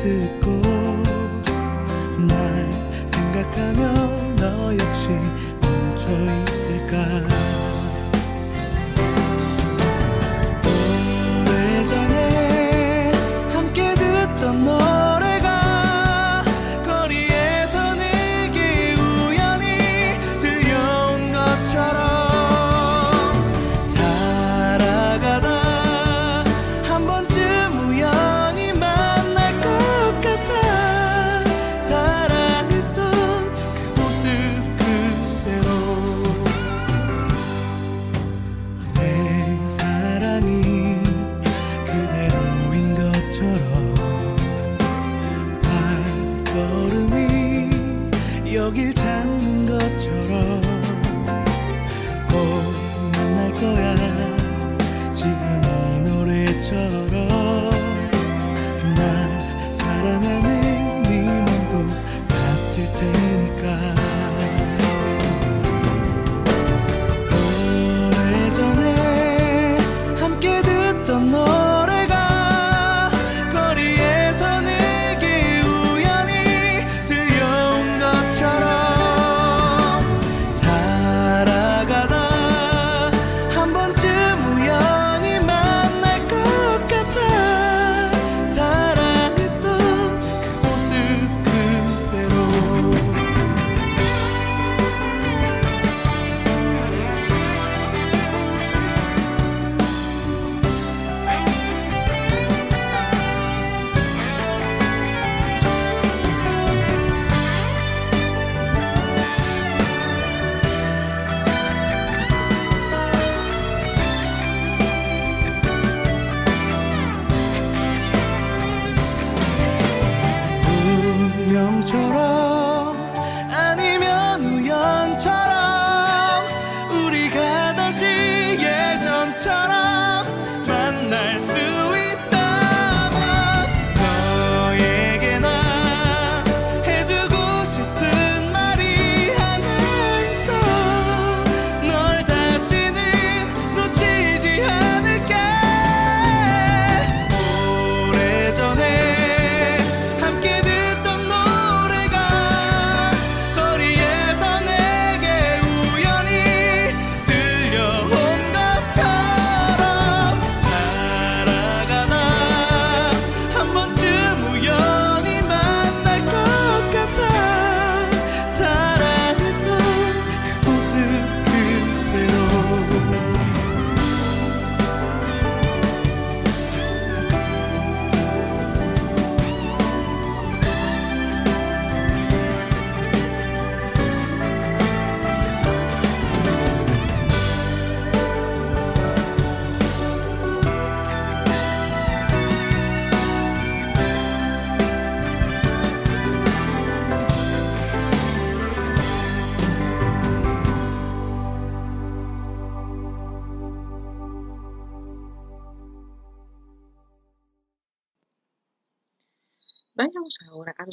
it 0.06 0.43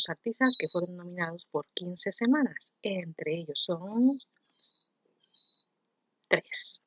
artistas 0.09 0.55
que 0.57 0.69
fueron 0.69 0.95
nominados 0.95 1.45
por 1.51 1.67
15 1.73 2.11
semanas. 2.11 2.69
Entre 2.81 3.39
ellos 3.39 3.61
son 3.61 4.19
tres. 6.27 6.81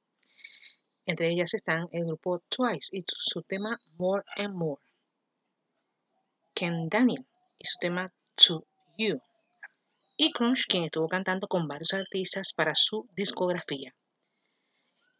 Entre 1.06 1.30
ellas 1.30 1.52
están 1.54 1.88
el 1.92 2.06
grupo 2.06 2.40
Twice 2.48 2.96
y 2.96 3.04
su 3.06 3.42
tema 3.42 3.78
More 3.98 4.24
and 4.36 4.54
More. 4.54 4.82
Ken 6.54 6.88
Daniel 6.88 7.26
y 7.58 7.66
su 7.66 7.78
tema 7.78 8.12
To 8.36 8.64
You. 8.96 9.20
Y 10.16 10.32
Crunch, 10.32 10.66
quien 10.66 10.84
estuvo 10.84 11.08
cantando 11.08 11.48
con 11.48 11.66
varios 11.66 11.92
artistas 11.92 12.52
para 12.54 12.74
su 12.74 13.08
discografía. 13.16 13.94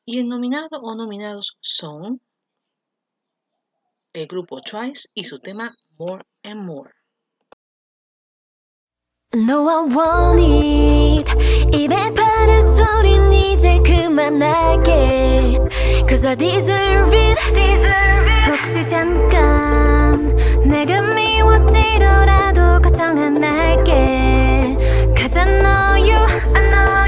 Y 0.05 0.20
el 0.20 0.28
nominado 0.28 0.80
o 0.80 0.95
nominados 0.95 1.59
son 1.61 2.20
el 4.12 4.26
grupo 4.28 4.61
Twice 4.61 5.09
y 5.14 5.24
su 5.24 5.40
tema 5.40 5.76
More 5.99 6.24
and 6.45 6.64
More. 6.64 6.92
너와 9.35 9.87
원잇 9.93 11.26
입에 11.72 12.14
바른 12.14 12.61
소린 12.61 13.32
이제 13.32 13.80
그만할게 13.85 15.59
Cause 16.09 16.24
I 16.28 16.37
deserve 16.37 17.12
it, 17.12 17.41
deserve 17.53 18.30
it. 18.30 18.51
혹시 18.51 18.87
잠깐 18.87 20.37
내가 20.64 21.03
미워지더라도 21.03 22.80
걱정 22.80 23.18
안 23.18 23.43
할게 23.43 24.76
Cause 25.16 25.37
I 25.37 25.47
know 25.61 25.97
you 25.99 26.16
I 26.55 26.62
know 26.70 27.03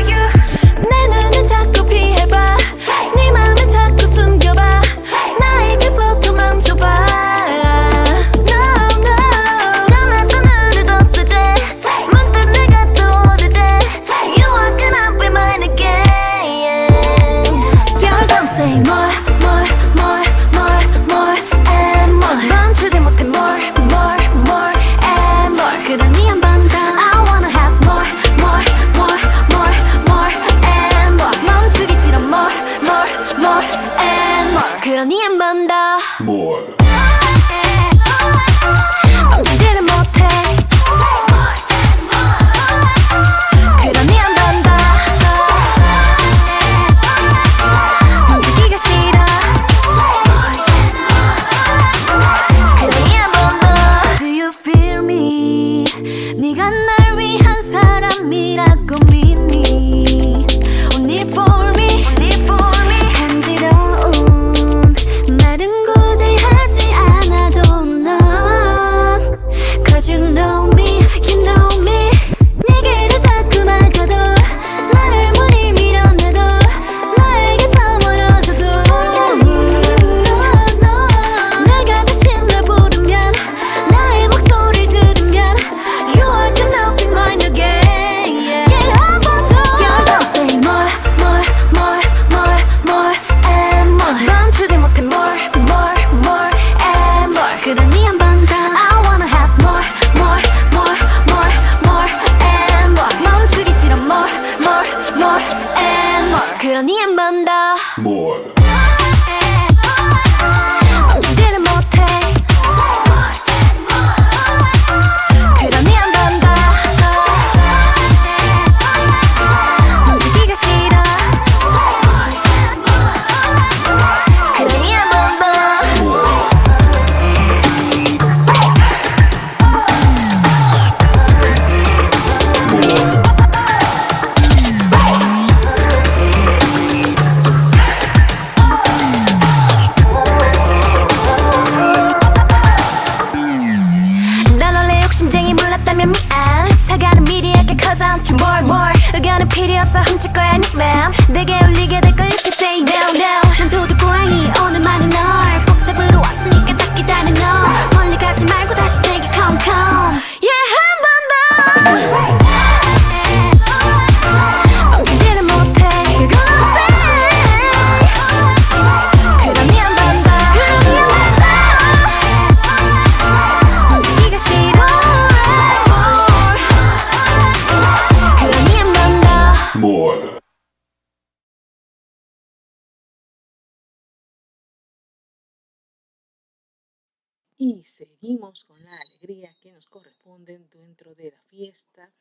Y 187.69 187.83
seguimos 187.83 188.65
con 188.65 188.81
la 188.85 188.97
alegría 188.97 189.53
que 189.61 189.73
nos 189.73 189.87
corresponde 189.89 190.57
dentro 190.73 191.17
de 191.17 191.33
la 191.33 191.43
fiesta 191.51 192.13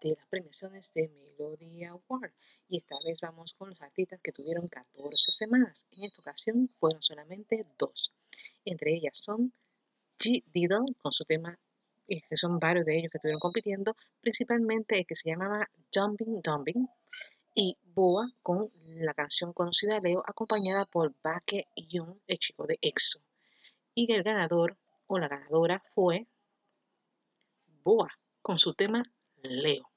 de 0.00 0.14
las 0.14 0.26
premiaciones 0.28 0.90
de 0.94 1.08
Melody 1.10 1.84
Award. 1.84 2.30
Y 2.70 2.78
esta 2.78 2.96
vez 3.04 3.20
vamos 3.20 3.52
con 3.52 3.68
los 3.68 3.82
artistas 3.82 4.18
que 4.22 4.32
tuvieron 4.32 4.66
14 4.66 5.30
semanas. 5.30 5.84
En 5.92 6.04
esta 6.04 6.22
ocasión 6.22 6.70
fueron 6.72 7.02
solamente 7.02 7.66
dos. 7.78 8.14
Entre 8.64 8.94
ellas 8.94 9.18
son 9.18 9.52
G. 10.18 10.42
Diddle 10.54 10.94
con 11.02 11.12
su 11.12 11.26
tema, 11.26 11.58
y 12.06 12.22
que 12.22 12.38
son 12.38 12.58
varios 12.58 12.86
de 12.86 12.98
ellos 12.98 13.10
que 13.12 13.18
estuvieron 13.18 13.40
compitiendo, 13.40 13.94
principalmente 14.22 15.00
el 15.00 15.06
que 15.06 15.16
se 15.16 15.28
llamaba 15.28 15.66
Jumping 15.94 16.40
Dumping, 16.40 16.88
y 17.54 17.76
Boa 17.82 18.32
con 18.42 18.70
la 18.86 19.12
canción 19.12 19.52
conocida 19.52 20.00
Leo, 20.00 20.22
acompañada 20.26 20.86
por 20.86 21.12
Baque 21.22 21.66
Young, 21.76 22.16
el 22.26 22.38
chico 22.38 22.66
de 22.66 22.78
EXO. 22.80 23.20
Y 24.00 24.12
el 24.12 24.22
ganador 24.22 24.76
o 25.08 25.18
la 25.18 25.26
ganadora 25.26 25.82
fue 25.92 26.28
Boa 27.82 28.08
con 28.40 28.56
su 28.56 28.72
tema 28.72 29.02
Leo. 29.42 29.90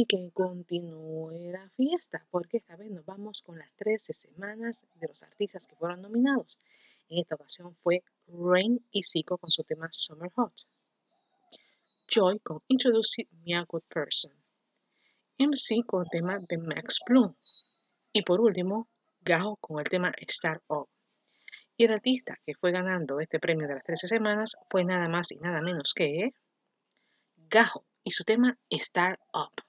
Y 0.00 0.06
que 0.06 0.30
continúe 0.32 1.50
la 1.50 1.68
fiesta, 1.70 2.24
porque 2.30 2.58
esta 2.58 2.76
vez 2.76 2.88
nos 2.88 3.04
vamos 3.04 3.42
con 3.42 3.58
las 3.58 3.72
13 3.78 4.12
semanas 4.12 4.84
de 4.94 5.08
los 5.08 5.24
artistas 5.24 5.66
que 5.66 5.74
fueron 5.74 6.02
nominados. 6.02 6.56
En 7.08 7.18
esta 7.18 7.34
ocasión 7.34 7.74
fue 7.82 8.04
Rain 8.28 8.80
y 8.92 9.02
Zico 9.02 9.38
con 9.38 9.50
su 9.50 9.64
tema 9.64 9.88
Summer 9.90 10.30
Hot, 10.36 10.54
Joy 12.06 12.38
con 12.38 12.62
Introduce 12.68 13.26
Me 13.44 13.56
a 13.56 13.64
Good 13.64 13.82
Person, 13.88 14.32
MC 15.36 15.84
con 15.84 16.02
el 16.02 16.10
tema 16.12 16.38
de 16.48 16.58
Max 16.58 17.00
Bloom 17.08 17.34
y 18.12 18.22
por 18.22 18.40
último 18.40 18.88
Gajo 19.22 19.56
con 19.56 19.80
el 19.80 19.88
tema 19.88 20.12
Start 20.30 20.62
Up. 20.68 20.88
Y 21.76 21.86
el 21.86 21.92
artista 21.92 22.38
que 22.46 22.54
fue 22.54 22.70
ganando 22.70 23.18
este 23.18 23.40
premio 23.40 23.66
de 23.66 23.74
las 23.74 23.82
13 23.82 24.06
semanas 24.06 24.52
fue 24.70 24.84
nada 24.84 25.08
más 25.08 25.32
y 25.32 25.38
nada 25.38 25.60
menos 25.60 25.92
que 25.92 26.34
Gajo 27.50 27.84
y 28.04 28.12
su 28.12 28.22
tema 28.22 28.56
Start 28.70 29.18
Up. 29.34 29.67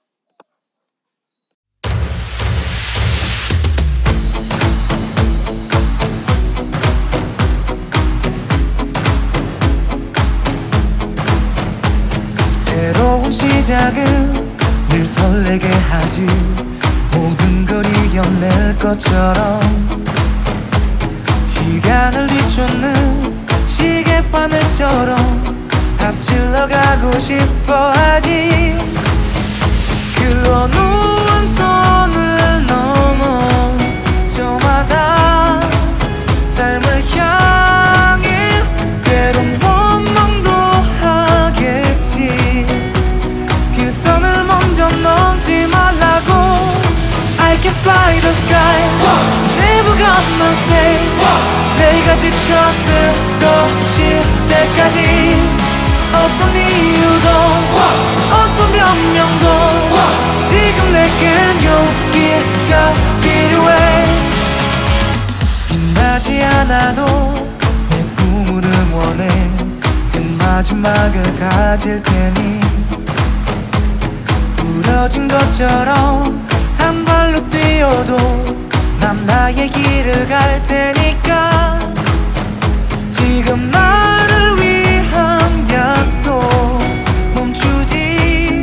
새로운 12.80 13.30
시작은 13.30 14.56
늘 14.88 15.04
설레게 15.04 15.68
하지. 15.68 16.26
모든 17.14 17.66
걸 17.66 17.84
이겨낼 17.84 18.78
것처럼 18.78 19.60
시간을 21.44 22.26
뒤쫓는 22.26 23.44
시계바늘처럼 23.68 25.68
앞질러 25.98 26.68
가고 26.68 27.18
싶어 27.18 27.90
하지. 27.90 28.78
그 30.16 30.50
어느 30.50 30.74
한 30.74 31.54
선을 31.54 32.19
없는 50.02 50.52
stay 50.52 51.10
내가 51.76 52.16
지쳐 52.16 52.54
쓰러질 52.84 54.22
때까지. 54.48 54.96
어떤 56.12 56.56
이유도 56.56 57.28
어떤 58.32 58.72
변명도 58.72 59.46
지금 60.48 60.92
내겐 60.92 61.64
용기가 61.64 62.92
필요해. 63.22 64.04
빛나지 65.68 66.42
않아도 66.42 67.04
내 67.90 68.04
꿈을 68.16 68.64
응원해. 68.64 69.28
그 70.12 70.18
마지막을 70.44 71.38
가질 71.38 72.02
테니. 72.02 72.60
부러진 74.56 75.28
것처럼 75.28 76.46
한 76.76 77.04
발로 77.04 77.48
뛰어도 77.48 78.69
난 79.00 79.24
나의 79.26 79.68
길을 79.70 80.28
갈 80.28 80.62
테니까 80.62 81.80
지금 83.10 83.70
나를 83.70 84.60
위한 84.60 85.68
약속 85.70 86.38
멈추지 87.34 88.60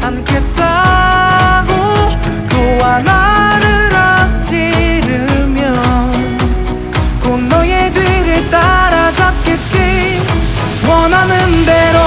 않겠다고. 0.00 1.72
또 2.48 2.84
하나를 2.84 3.94
앞지르면 3.94 5.62
곧 7.22 7.40
너의 7.40 7.92
뒤를 7.92 8.50
따라잡겠지. 8.50 10.22
원하는 10.88 11.64
대로 11.66 11.98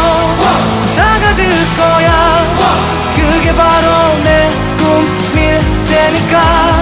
다가질 0.96 1.50
거야. 1.78 2.44
그게 3.16 3.54
바로 3.56 4.18
내 4.24 4.50
꿈일 4.78 5.62
테니까 5.88 6.77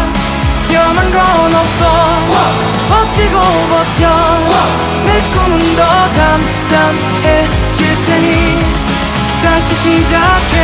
건 1.15 1.55
없어. 1.55 1.81
버티고 2.89 3.39
버텨. 3.69 4.01
내 5.05 5.21
꿈은 5.33 5.53
더 5.75 5.81
단단해질 6.13 7.79
테니 8.05 8.59
다시 9.41 9.75
시작해 9.75 10.55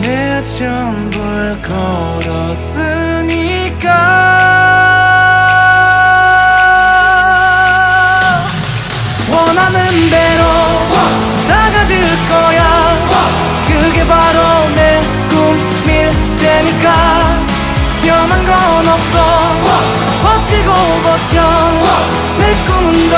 내 0.00 0.42
전부를 0.42 1.62
걸었으니까. 1.62 3.04
원하는 9.30 9.78
대로 10.10 10.42
다 11.48 11.70
가질 11.70 12.02
거야. 12.28 12.60
그게 13.68 14.04
바로 14.04 14.68
내 14.74 15.00
꿈일 15.28 16.10
테니까. 16.40 16.86
변한 18.02 18.44
건 18.44 18.52
없어. 18.88 19.14
버티고 20.22 20.70
버텨. 21.04 21.36
내 22.38 22.42
꿈은 22.66 22.86
더 23.10 23.14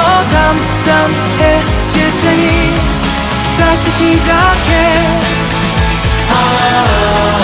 테니 1.39 1.56
다시 3.59 3.91
시작해. 3.91 5.07
Y 6.29 7.36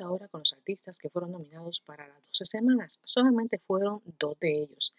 ahora 0.00 0.28
con 0.28 0.40
los 0.40 0.52
artistas 0.52 0.98
que 0.98 1.10
fueron 1.10 1.32
nominados 1.32 1.80
para 1.80 2.06
las 2.08 2.24
12 2.26 2.44
semanas. 2.44 2.98
Solamente 3.04 3.58
fueron 3.58 4.02
dos 4.18 4.38
de 4.40 4.62
ellos. 4.62 4.94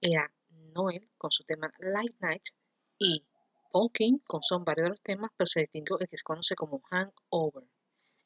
Era 0.00 0.32
Noel 0.74 1.08
con 1.18 1.30
su 1.30 1.44
tema 1.44 1.72
Light 1.78 2.14
Night 2.20 2.48
y 2.98 3.24
Paul 3.72 3.90
King 3.92 4.18
con 4.26 4.42
son 4.42 4.64
varios 4.64 4.84
de 4.84 4.90
los 4.90 5.00
temas, 5.00 5.30
pero 5.36 5.46
se 5.46 5.60
distinguió 5.60 5.98
el 5.98 6.08
que 6.08 6.18
se 6.18 6.22
conoce 6.22 6.54
como 6.54 6.80
Hangover. 6.90 7.64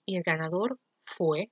Y 0.05 0.17
el 0.17 0.23
ganador 0.23 0.79
fue 1.05 1.51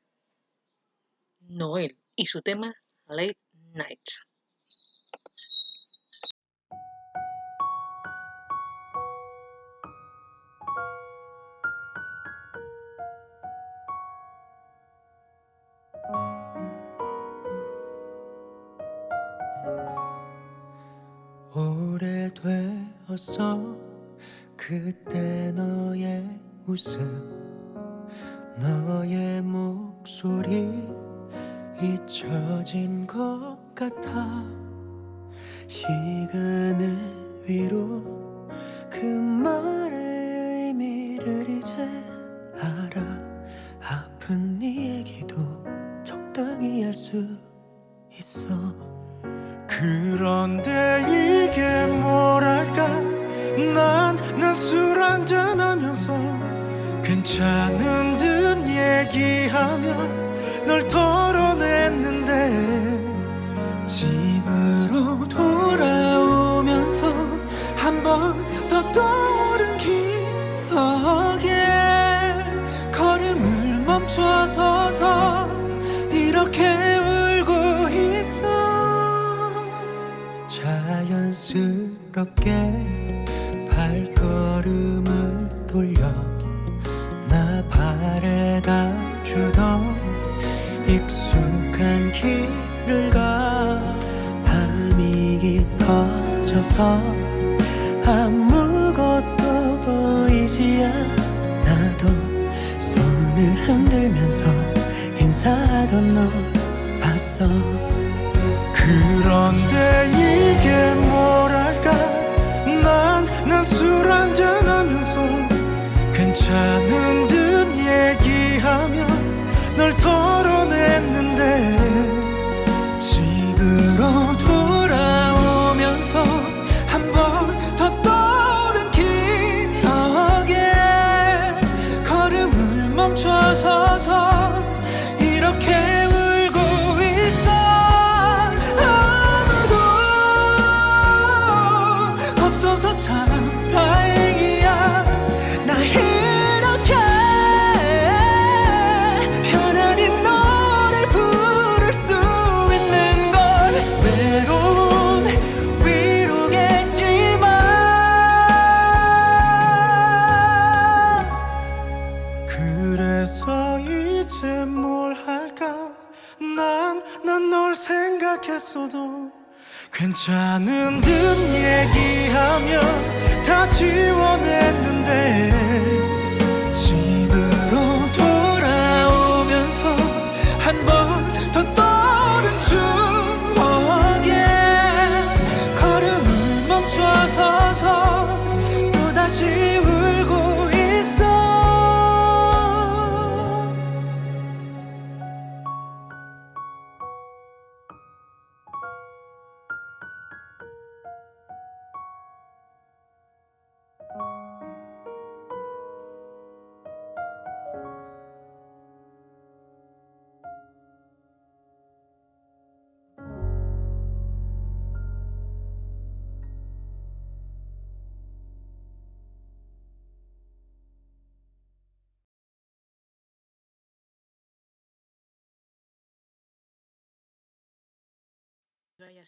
Noel 1.41 1.97
y 2.17 2.27
su 2.27 2.43
tema 2.43 2.73
Late 3.07 3.39
Night. 3.73 4.09
오래되었어. 23.15 23.77
그때 24.57 25.53
너의 25.53 26.25
웃음 26.67 26.99
너의 28.59 29.43
목소리 29.43 30.89
잊혀진 31.81 33.07
것 33.07 33.57
같아. 33.75 34.45
시간의 35.67 36.97
위로 37.47 38.04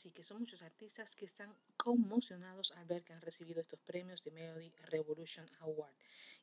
Así 0.07 0.13
que 0.13 0.23
son 0.23 0.39
muchos 0.39 0.63
artistas 0.63 1.17
que 1.17 1.25
están 1.25 1.53
conmocionados 1.77 2.71
al 2.77 2.85
ver 2.85 3.03
que 3.03 3.13
han 3.13 3.21
recibido 3.23 3.61
estos 3.61 3.81
premios 3.81 4.23
de 4.23 4.31
Melody 4.31 4.73
Revolution 4.85 5.45
Award. 5.63 5.93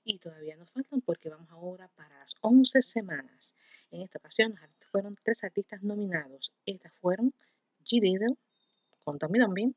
Y 0.03 0.19
todavía 0.19 0.57
nos 0.57 0.69
faltan 0.69 0.99
porque 0.99 1.30
vamos 1.30 1.49
ahora 1.49 1.88
para 1.95 2.19
las 2.19 2.35
11 2.41 2.81
semanas. 2.81 3.56
En 3.90 4.02
esta 4.02 4.18
ocasión 4.18 4.60
fueron 4.91 5.18
tres 5.23 5.45
artistas 5.45 5.81
nominados. 5.81 6.52
Estas 6.65 6.91
fueron 6.95 7.34
G. 7.85 8.02
Diddle 8.02 8.35
con 9.06 9.18
Tommy 9.18 9.40
Dombin, 9.40 9.73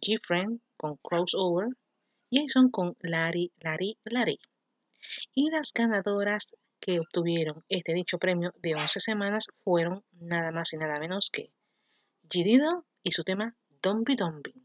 G. 0.00 0.18
Friend 0.26 0.62
con 0.78 0.96
Crossover, 0.96 1.68
y 2.30 2.46
Jason 2.46 2.70
con 2.70 2.96
Larry, 3.00 3.52
Larry, 3.60 3.98
Larry. 4.04 4.38
Y 5.34 5.50
las 5.50 5.74
ganadoras 5.74 6.56
que 6.80 6.98
obtuvieron 6.98 7.62
este 7.68 7.92
dicho 7.92 8.16
premio 8.16 8.54
de 8.62 8.74
11 8.74 9.00
semanas 9.00 9.48
fueron 9.64 10.02
nada 10.12 10.50
más 10.50 10.72
y 10.72 10.78
nada 10.78 10.98
menos 10.98 11.30
que 11.30 11.52
G. 12.30 12.44
Diddle 12.44 12.84
y 13.02 13.12
su 13.12 13.24
tema 13.24 13.54
Dombi 13.82 14.14
Dombi. 14.14 14.61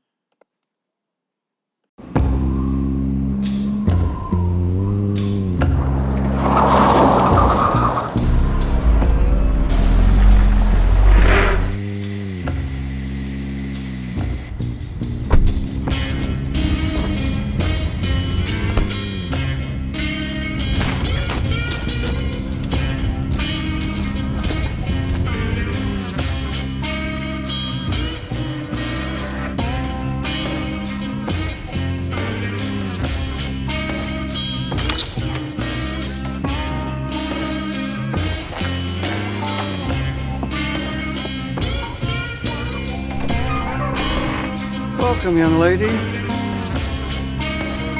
Welcome, 45.27 45.39
young 45.39 45.59
lady. 45.59 45.87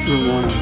Good 0.06 0.28
morning. 0.28 0.57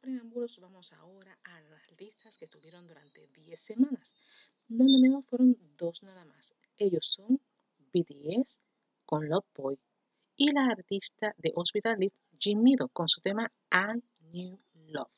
Preámbulos, 0.00 0.58
vamos 0.60 0.92
ahora 0.94 1.38
a 1.44 1.60
las 1.60 2.00
listas 2.00 2.36
que 2.38 2.46
estuvieron 2.46 2.86
durante 2.86 3.26
10 3.36 3.60
semanas. 3.60 4.24
Los 4.68 4.88
nominados 4.88 5.26
fueron 5.26 5.56
dos 5.76 6.02
nada 6.02 6.24
más. 6.24 6.54
Ellos 6.78 7.06
son 7.06 7.40
BTS 7.92 8.58
con 9.04 9.28
Love 9.28 9.46
Boy 9.54 9.78
y 10.36 10.52
la 10.52 10.66
artista 10.66 11.34
de 11.36 11.52
Hospital 11.54 11.98
List, 11.98 12.16
Jimmy 12.38 12.76
con 12.92 13.08
su 13.08 13.20
tema 13.20 13.52
I 13.70 14.02
Knew 14.30 14.58
Love. 14.86 15.12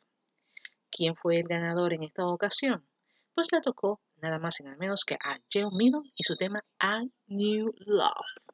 ¿Quién 0.91 1.15
fue 1.15 1.37
el 1.37 1.47
ganador 1.47 1.93
en 1.93 2.03
esta 2.03 2.27
ocasión? 2.27 2.87
Pues 3.35 3.53
le 3.53 3.61
tocó 3.61 4.01
nada 4.17 4.39
más 4.39 4.61
y 4.61 4.65
nada 4.65 4.77
menos 4.77 5.05
que 5.05 5.15
a 5.15 5.39
Joe 5.53 5.71
Middle 5.73 6.11
y 6.17 6.25
su 6.25 6.37
tema 6.37 6.65
I 6.81 7.13
Knew 7.27 7.73
Love. 7.79 8.52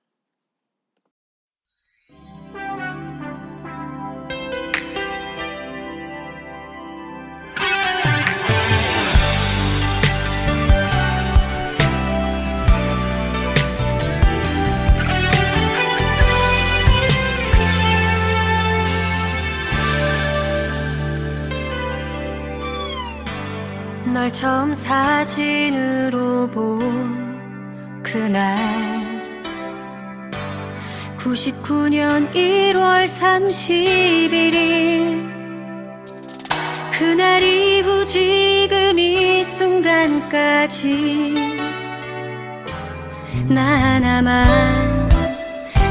널 24.18 24.32
처음 24.32 24.74
사진으로 24.74 26.50
본 26.50 28.02
그날. 28.02 28.58
99년 31.16 32.34
1월 32.34 33.06
31일. 33.06 35.22
그날 36.90 37.44
이후 37.44 38.04
지금 38.04 38.98
이 38.98 39.44
순간까지. 39.44 41.56
나 43.46 43.62
하나만 43.62 45.08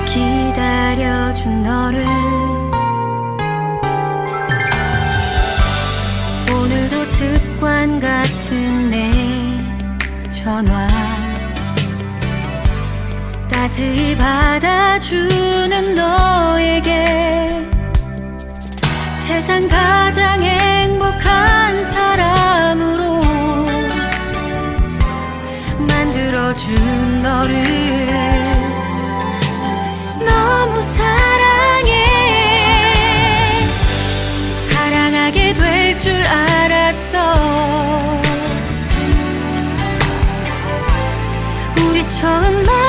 기다려준 0.06 1.64
너를 1.64 2.47
습관 7.58 8.00
같은 8.00 8.90
내 8.92 10.30
전화. 10.30 10.88
따스히 13.50 14.16
받아주는 14.16 15.96
너에게 15.96 17.68
세상 19.12 19.68
가장 19.68 20.44
행복한 20.44 21.84
사람으로 21.84 23.24
만들어준 25.80 27.22
너를 27.24 28.08
너무 30.20 30.82
사랑 30.84 31.47
처음 42.08 42.64
만 42.64 42.87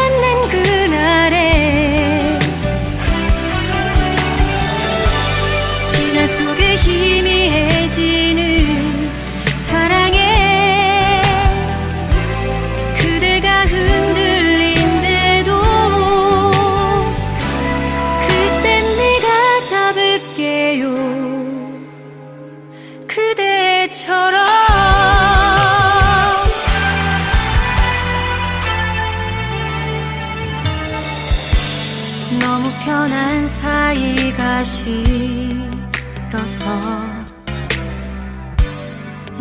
싫어서 34.64 35.68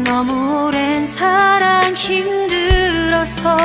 너무 0.06 0.68
오랜 0.68 1.08
사랑 1.08 1.82
힘들어서 1.96 3.58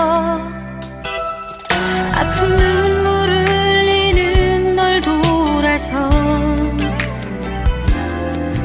아픈 2.15 2.57
눈물 2.57 3.29
흘리는 3.29 4.75
널 4.77 5.01
돌아서 5.01 6.09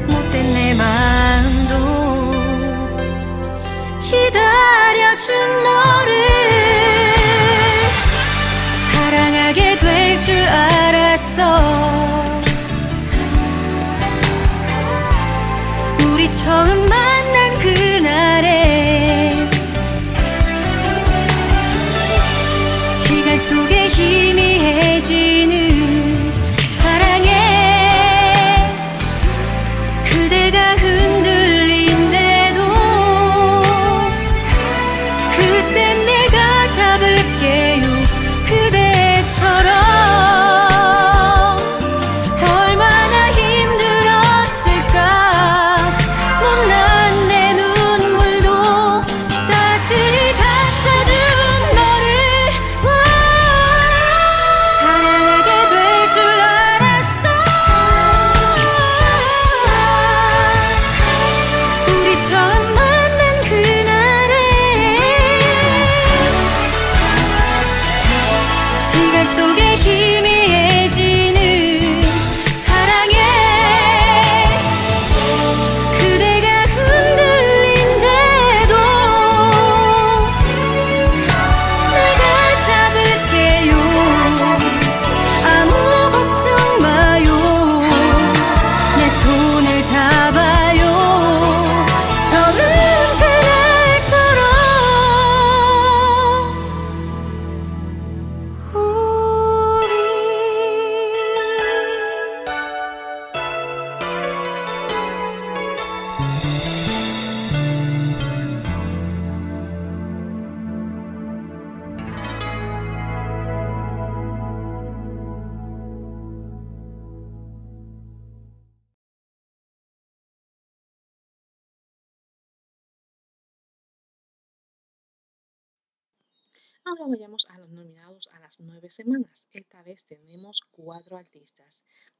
못된 0.10 0.54
내마 0.54 1.37
çağın 16.48 16.87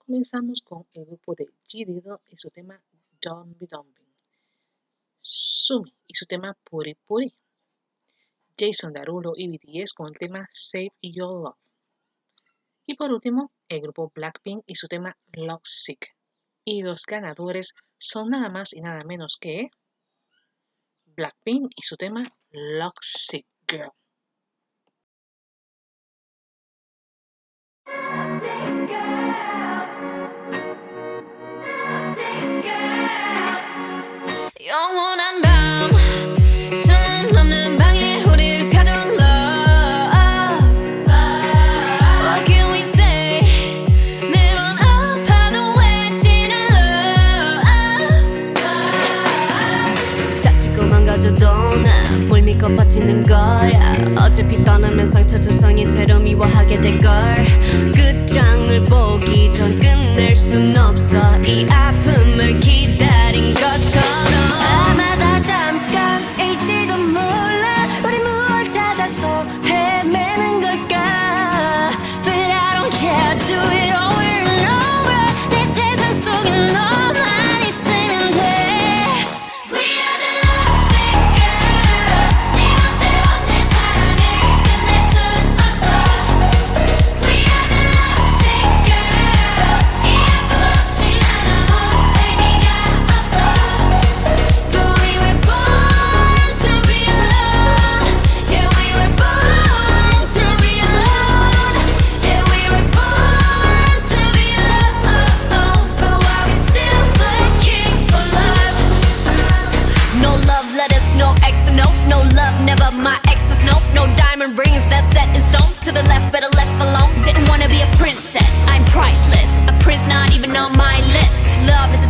comenzamos 0.08 0.62
con 0.62 0.88
el 0.94 1.06
grupo 1.06 1.36
de 1.36 1.48
G-Diddle 1.68 2.20
y 2.30 2.38
su 2.38 2.50
tema 2.50 2.82
Dumby 3.22 3.68
Dumping. 3.68 4.08
Sumi 5.22 5.94
y 6.08 6.16
su 6.16 6.26
tema 6.26 6.58
Puri 6.64 6.96
Puri. 6.96 7.34
Jason 8.58 8.94
Darulo 8.94 9.34
y 9.36 9.50
BTS 9.50 9.94
con 9.94 10.08
el 10.08 10.18
tema 10.18 10.48
Save 10.54 10.94
Your 11.02 11.44
Love. 11.44 11.58
Y 12.86 12.96
por 12.96 13.12
último, 13.12 13.52
el 13.68 13.82
grupo 13.82 14.10
Blackpink 14.16 14.64
y 14.66 14.76
su 14.76 14.88
tema 14.88 15.16
Love 15.34 15.66
Sick. 15.66 16.16
Y 16.64 16.84
los 16.84 17.04
ganadores 17.06 17.76
son 17.98 18.30
nada 18.30 18.50
más 18.50 18.74
y 18.74 18.80
nada 18.80 19.04
menos 19.04 19.38
que 19.40 19.70
Blackpink 21.06 21.74
y 21.76 21.82
su 21.82 21.98
tema 21.98 22.32
Love 22.52 22.98
Sick 23.02 23.46
Girl. 23.68 23.92
지는 52.98 53.24
거야. 53.28 53.96
어차피 54.18 54.64
떠나면 54.64 55.06
상처 55.06 55.40
두성이 55.40 55.88
채로 55.88 56.18
미워하게 56.18 56.82
될걸. 56.82 57.12
끝장을 57.94 58.86
보기 58.86 59.52
전 59.52 59.80
끝낼 59.80 60.36
순 60.36 60.76
없어. 60.76 61.38
이 61.46 61.68
아픔을 61.70 62.60
기다려. 62.60 63.27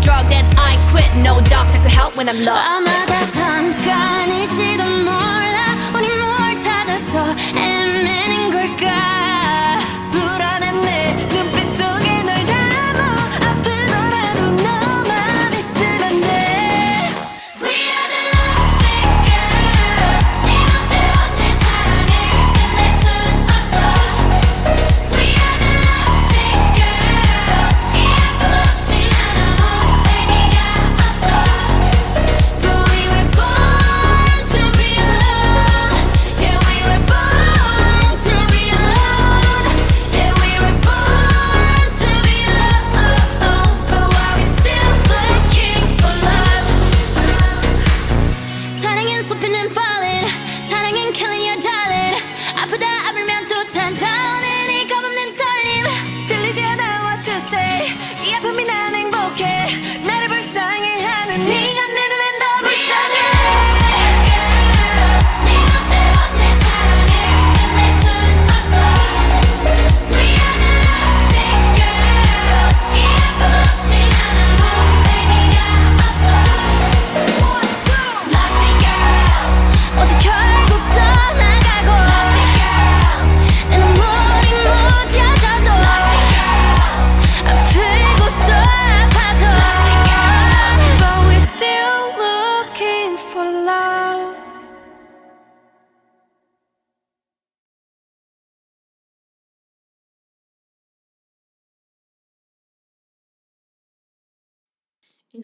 drug, 0.08 0.32
I 0.58 0.80
quit. 0.90 1.10
No 1.22 1.42
doctor 1.42 1.80
could 1.84 1.92
help 1.92 2.16
when 2.16 2.30
I'm 2.30 2.40
lost. 2.46 2.72
아마 2.72 3.06
다 3.06 3.14
잠깐일지도 3.36 4.86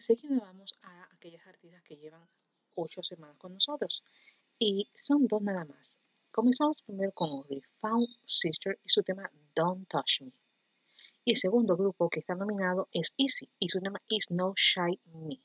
seleccionábamos 0.04 0.74
a 0.82 1.08
aquellas 1.14 1.46
artistas 1.46 1.82
que 1.82 1.96
llevan 1.96 2.22
ocho 2.74 3.02
semanas 3.02 3.38
con 3.38 3.54
nosotros. 3.54 4.02
Y 4.58 4.88
son 4.94 5.26
dos 5.26 5.42
nada 5.42 5.64
más. 5.64 5.96
Comenzamos 6.30 6.82
primero 6.82 7.12
con 7.12 7.30
Audrey, 7.30 7.62
Found 7.80 8.08
Sister 8.26 8.78
y 8.84 8.88
su 8.88 9.02
tema 9.02 9.30
Don't 9.54 9.88
Touch 9.88 10.20
Me. 10.22 10.32
Y 11.24 11.30
el 11.30 11.36
segundo 11.36 11.76
grupo 11.76 12.10
que 12.10 12.20
está 12.20 12.34
nominado 12.34 12.88
es 12.92 13.14
Easy 13.16 13.48
y 13.58 13.68
su 13.70 13.80
tema 13.80 14.00
Is 14.08 14.30
No 14.30 14.52
Shy 14.54 15.00
Me. 15.06 15.40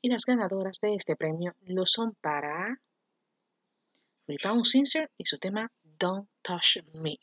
Y 0.00 0.08
las 0.08 0.24
ganadoras 0.24 0.78
de 0.80 0.94
este 0.94 1.16
premio 1.16 1.54
lo 1.62 1.84
son 1.86 2.14
para 2.20 2.80
Rebound 4.28 4.64
Sister 4.64 5.10
y 5.16 5.24
su 5.26 5.38
tema 5.38 5.72
Don't 5.98 6.28
Touch 6.42 6.84
Me. 6.92 7.18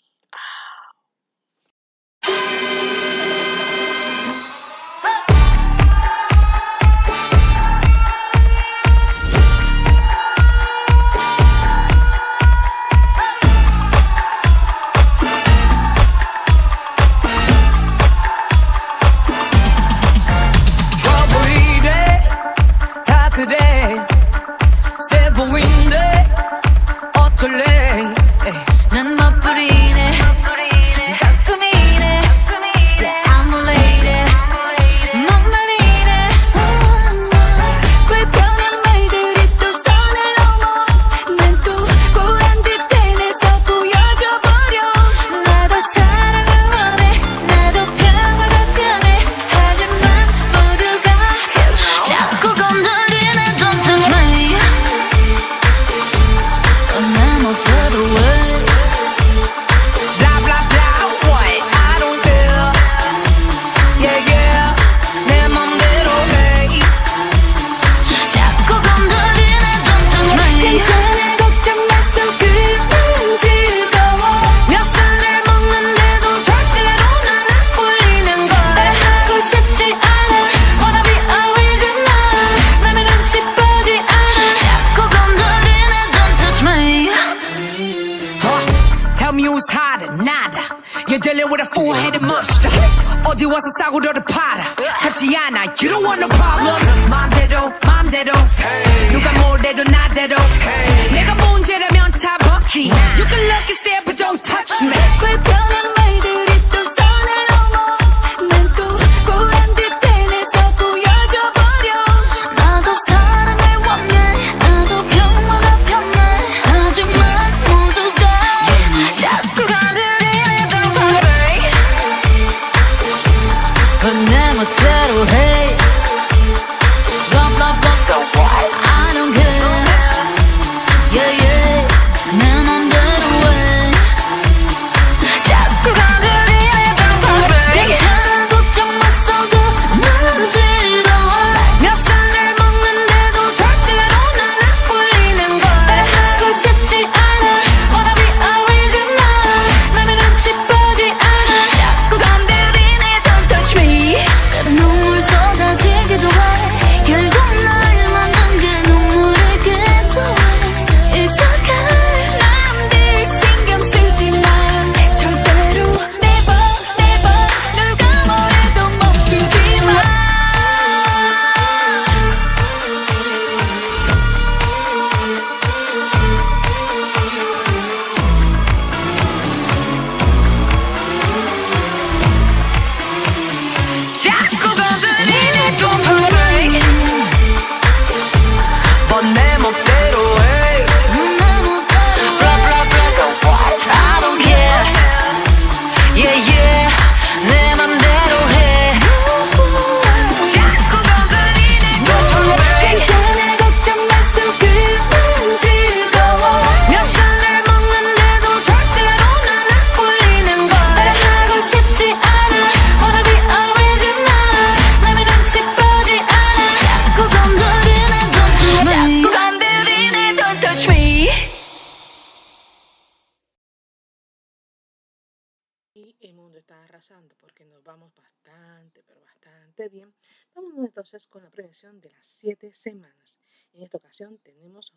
con 231.29 231.43
la 231.43 231.51
prevención 231.51 232.01
de 232.01 232.09
las 232.09 232.25
7 232.25 232.73
semanas. 232.73 233.39
En 233.73 233.83
esta 233.83 233.97
ocasión 233.97 234.39
tenemos 234.39 234.91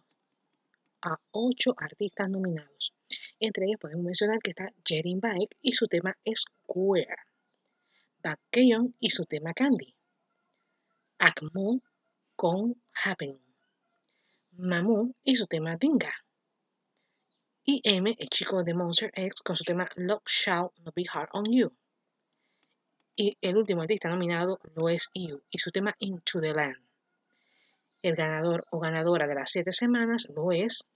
a 1.02 1.20
8 1.30 1.74
artistas 1.76 2.30
nominados. 2.30 2.94
Entre 3.38 3.66
ellos 3.66 3.78
podemos 3.78 4.02
mencionar 4.02 4.38
que 4.40 4.50
está 4.50 4.72
Jerin 4.82 5.20
Baek 5.20 5.56
y 5.60 5.72
su 5.72 5.86
tema 5.88 6.16
Square. 6.34 7.16
Bak 8.22 8.40
Keyon 8.50 8.94
y 8.98 9.10
su 9.10 9.26
tema 9.26 9.52
Candy. 9.52 9.94
Akmu 11.18 11.80
con 12.34 12.82
Happening. 13.04 13.44
Mamu 14.52 15.12
y 15.22 15.36
su 15.36 15.46
tema 15.46 15.76
Dinga. 15.76 16.14
Y 17.62 17.82
M, 17.84 18.16
el 18.18 18.28
chico 18.30 18.64
de 18.64 18.72
Monster 18.72 19.10
X, 19.14 19.42
con 19.42 19.54
su 19.54 19.64
tema 19.64 19.86
Lock 19.96 20.26
Shall 20.30 20.70
Not 20.78 20.94
Be 20.94 21.04
Hard 21.12 21.28
on 21.32 21.44
You. 21.52 21.76
Y 23.16 23.38
el 23.40 23.56
último 23.56 23.80
artista 23.82 24.10
nominado 24.10 24.60
lo 24.74 24.90
es 24.90 25.10
You 25.14 25.42
y 25.50 25.58
su 25.58 25.70
tema 25.70 25.94
Into 25.98 26.38
the 26.40 26.52
Land. 26.52 26.76
El 28.02 28.14
ganador 28.14 28.64
o 28.70 28.78
ganadora 28.78 29.26
de 29.26 29.34
las 29.34 29.50
siete 29.50 29.72
semanas 29.72 30.28
lo 30.34 30.52
es 30.52 30.90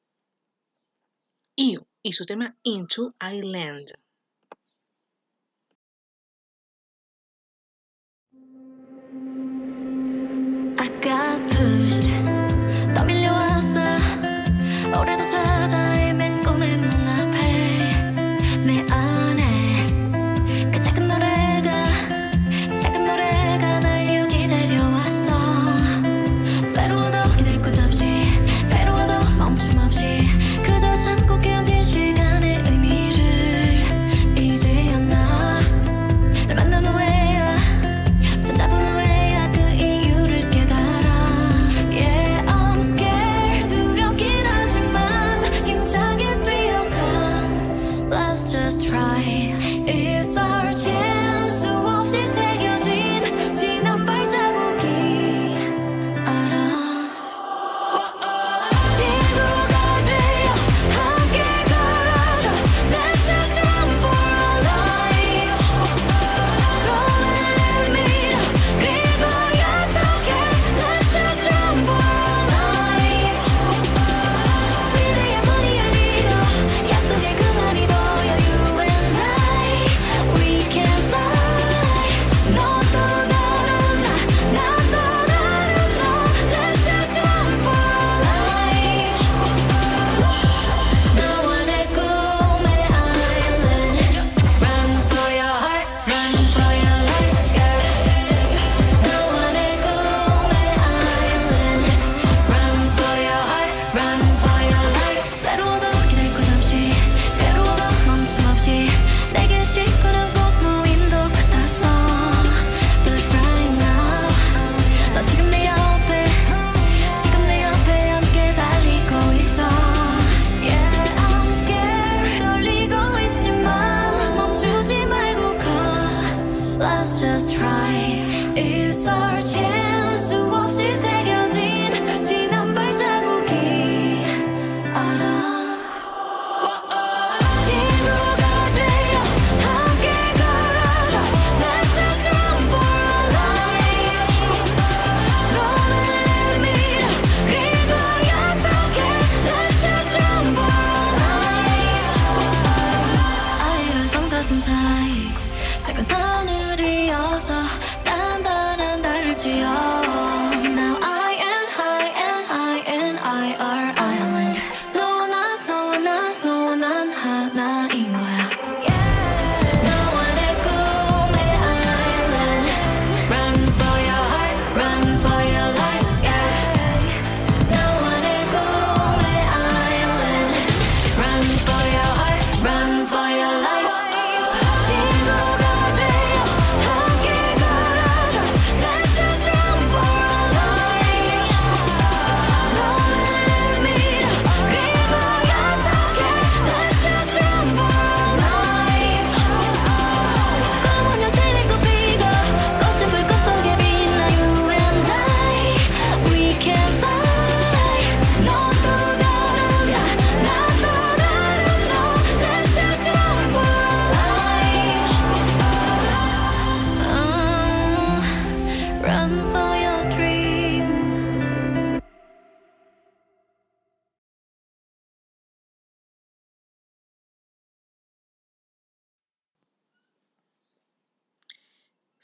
You 1.56 1.86
y 2.02 2.12
su 2.12 2.26
tema 2.26 2.56
Into 2.62 3.14
Island. 3.20 3.92
I 10.78 10.88
got 11.00 11.50
pushed. 11.50 12.09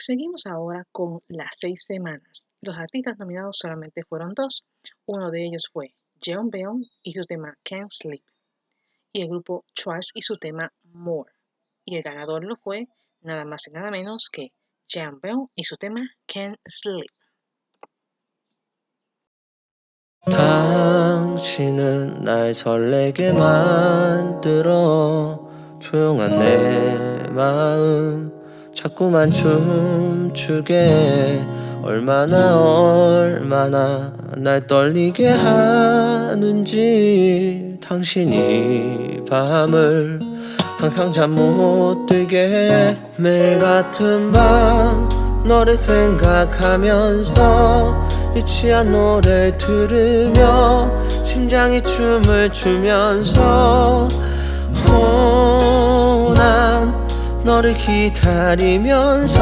Seguimos 0.06 0.45
ahora 0.45 0.88
con 0.91 1.22
las 1.28 1.52
seis 1.60 1.84
semanas. 1.86 2.45
Los 2.61 2.80
artistas 2.80 3.19
nominados 3.19 3.57
solamente 3.60 4.03
fueron 4.03 4.34
dos. 4.34 4.65
Uno 5.06 5.30
de 5.30 5.45
ellos 5.45 5.69
fue 5.72 5.94
Jeon 6.19 6.49
Beon 6.49 6.84
y 7.03 7.14
su 7.14 7.26
tema 7.26 7.56
Can't 7.64 7.91
Sleep. 7.91 8.23
Y 9.14 9.22
el 9.22 9.30
grupo 9.30 9.65
Trash 9.76 10.10
y 10.14 10.22
su 10.22 10.38
tema 10.38 10.73
More. 10.94 11.32
Y 11.86 11.98
el 11.98 12.03
ganador 12.03 12.44
lo 12.44 12.56
fue 12.56 12.88
nada 13.22 13.45
más 13.45 13.68
y 13.68 13.72
nada 13.72 13.91
menos 13.91 14.30
que 14.32 14.52
Jeon 14.88 15.19
Beon 15.22 15.49
y 15.56 15.64
su 15.64 15.78
tema 15.78 16.02
Can't 16.28 16.60
Sleep. 16.65 17.11
당신은 21.41 22.23
날 22.23 22.53
설레게 22.53 23.34
만들어 23.34 24.69
조용한 25.80 26.38
내 26.38 27.28
마음 27.30 28.35
자꾸만 28.77 29.31
춤추게 29.31 30.74
얼마나 31.82 32.59
얼마나 32.61 34.12
날 34.36 34.66
떨리게 34.66 35.28
하는지 36.28 36.69
당신이 37.82 39.24
밤을 39.31 40.20
항상 40.78 41.11
잠 41.11 41.31
못 41.31 42.05
들게 42.07 42.48
해 42.48 42.94
매일 43.16 43.59
같은 43.61 44.31
밤 44.31 45.09
너를 45.47 45.78
생각하면서 45.78 47.35
유치한 48.36 48.93
노래를 48.93 49.57
들으며 49.57 50.93
심장이 51.24 51.82
춤을 51.82 52.51
추면서 52.53 54.07
오, 54.90 54.93
난 54.93 55.86
너를 57.47 57.73
기다리면서 57.74 59.39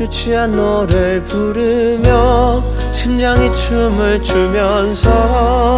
유치한 0.00 0.56
노래를 0.56 1.22
부르며 1.22 2.60
심장이 2.92 3.52
춤을 3.52 4.20
추면서 4.20 5.70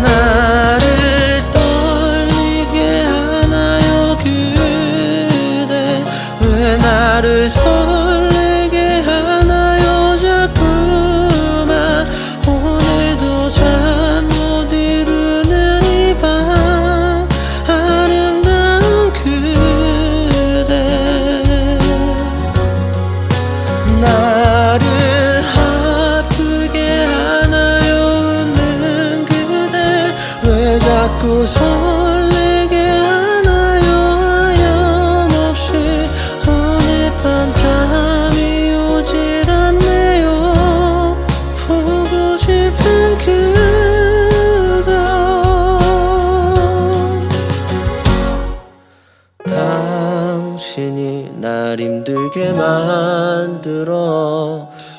나를 0.00 1.42
떨리게 1.52 3.00
하나요 3.02 4.16
그대? 4.16 6.04
왜 6.42 6.76
나를 6.76 7.50
설 7.50 7.85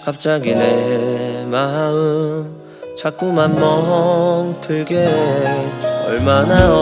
갑자기 0.07 0.55
내 0.55 1.43
마음 1.51 2.55
자꾸만 2.95 3.53
멍들게. 3.55 5.05
얼마나 6.07 6.73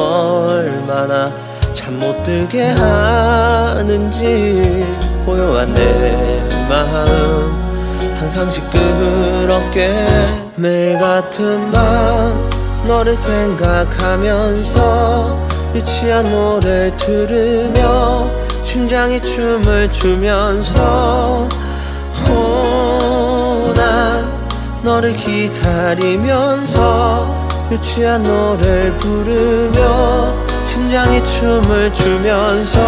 얼마나 0.47 1.31
잠 1.73 1.95
못 1.95 2.21
들게 2.21 2.61
하는지 2.69 4.15
고요한 5.25 5.73
내 5.73 6.47
마음. 6.69 7.59
항상 8.19 8.47
시끄럽게 8.47 10.05
매일 10.55 10.99
같은 10.99 11.71
밤 11.71 12.47
너를 12.85 13.17
생각하면서 13.17 14.69
유치한 15.73 16.25
노래를 16.25 16.95
들으며 16.95 18.29
심장이 18.61 19.19
춤을 19.19 19.91
추면서 19.91 21.49
너를 24.85 25.13
기다리면서 25.17 26.77
유치한 27.71 28.21
노래를 28.21 28.95
부르며 28.97 30.35
심장이 30.63 31.23
춤을 31.23 31.91
추면서 31.91 32.79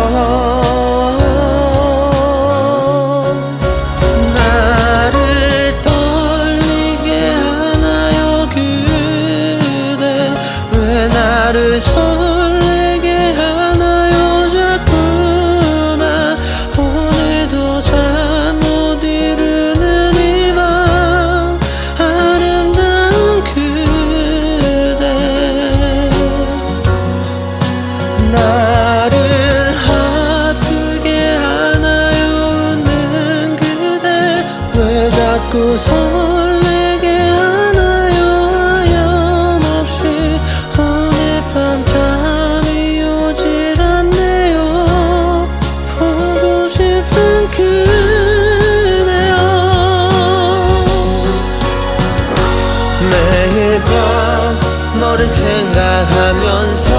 나를 4.35 5.73
떨리게 5.81 7.29
하나요 7.31 8.47
그대? 8.49 10.29
왜 10.73 11.07
나를 11.07 11.81
설레게 35.77 37.07
하나요? 37.07 38.17
하염없이 38.89 40.03
오늘 40.79 41.43
밤 41.53 41.83
잠이 41.83 43.03
오질 43.03 43.79
않네요. 43.79 45.47
보고 45.99 46.67
싶은 46.67 47.47
그대요 47.49 49.35
매일 53.11 53.79
밤 53.83 54.99
너를 54.99 55.29
생각하면서 55.29 56.91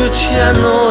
유치한 0.00 0.60
노 0.60 0.83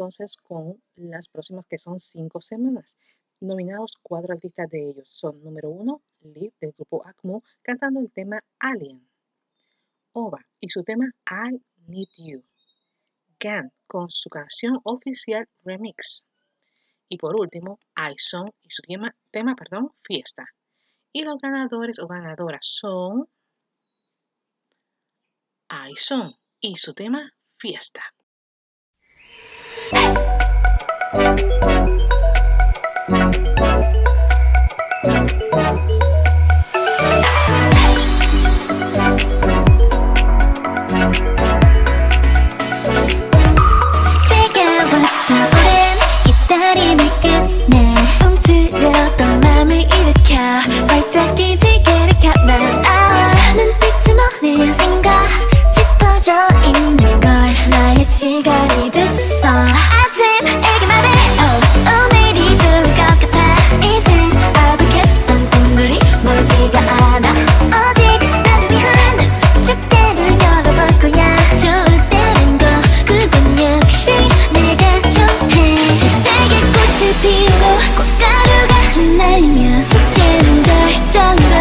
entonces 0.00 0.38
con 0.38 0.82
las 0.96 1.28
próximas 1.28 1.66
que 1.66 1.76
son 1.76 2.00
cinco 2.00 2.40
semanas. 2.40 2.96
Nominados 3.40 3.98
cuatro 4.02 4.32
artistas 4.32 4.70
de 4.70 4.88
ellos 4.88 5.06
son 5.10 5.44
número 5.44 5.68
uno, 5.68 6.00
Lead 6.22 6.52
del 6.58 6.72
grupo 6.72 7.06
ACMU 7.06 7.42
cantando 7.60 8.00
el 8.00 8.10
tema 8.10 8.42
Alien. 8.58 9.06
Ova 10.12 10.40
y 10.58 10.70
su 10.70 10.82
tema 10.84 11.04
I 11.30 11.58
Need 11.86 12.08
You. 12.16 12.42
Gan 13.38 13.72
con 13.86 14.08
su 14.08 14.30
canción 14.30 14.80
oficial 14.84 15.46
Remix. 15.64 16.26
Y 17.10 17.18
por 17.18 17.38
último, 17.38 17.78
Aison 17.94 18.50
y 18.62 18.70
su 18.70 18.80
tema, 18.80 19.14
tema 19.30 19.54
perdón, 19.54 19.88
Fiesta. 20.02 20.46
Y 21.12 21.24
los 21.24 21.38
ganadores 21.38 21.98
o 21.98 22.06
ganadoras 22.06 22.64
son 22.64 23.28
Aison 25.68 26.34
y 26.58 26.76
su 26.76 26.94
tema 26.94 27.30
Fiesta. 27.58 28.02
Thank 29.92 30.30
나에게 58.00 58.02
시간이 58.02 58.90
됐어. 58.90 59.46
아침 59.46 60.46
얘기 60.46 60.86
말해. 60.86 61.08
oh, 61.38 61.60
어, 61.86 62.08
오늘이 62.08 62.56
좋을 62.56 62.82
것 62.82 62.96
같아. 63.20 63.36
이제 63.84 64.10
어둑했던 64.72 65.50
꿈들이 65.50 65.98
멀지가 66.22 66.78
않아. 66.80 67.30
오직 67.68 68.00
나를 68.42 68.70
위한 68.70 68.88
축제를 69.62 70.18
열어볼 70.40 70.80
거야. 71.12 71.36
좋을 71.58 72.08
때는 72.08 72.58
거 72.58 72.64
그건 73.04 73.34
역시 73.60 74.12
내가 74.52 74.82
좋아해. 75.10 75.76
색색의 75.98 76.52
꽃을 76.72 77.00
피우고 77.20 77.64
꽃가루가 77.96 78.74
흩날리며 78.94 79.84
축제는 79.84 80.62
절정과 80.62 81.59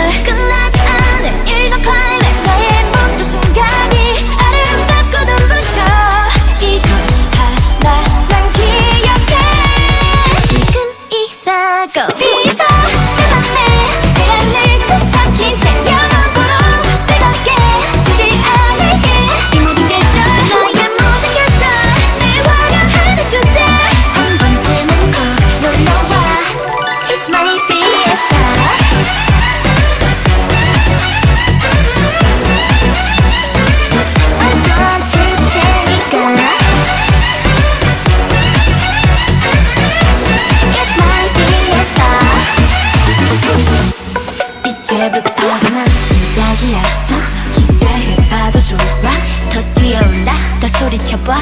봐 51.30 51.38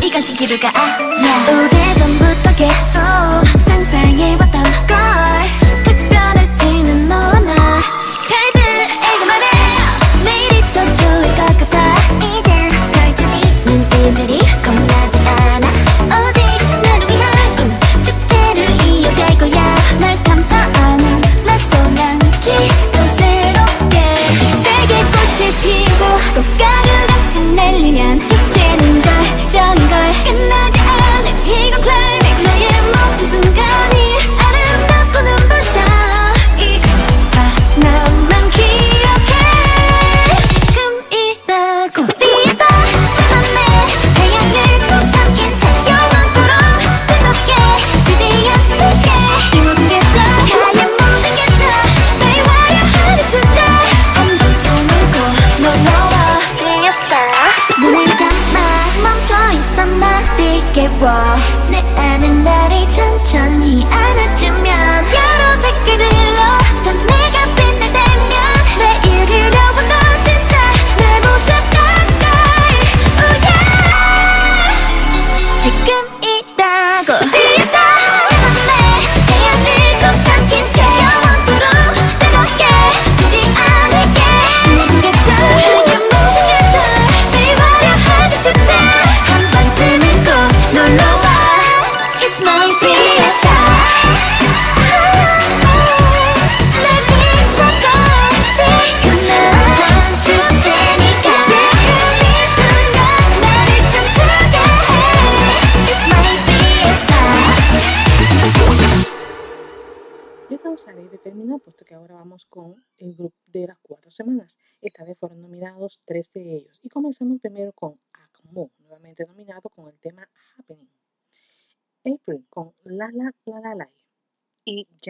이것이 0.00 0.32
기도가 0.32 0.70
아니야. 0.72 1.46
오래전부터 1.48 2.54
계속 2.54 3.00
상상해 3.60 4.33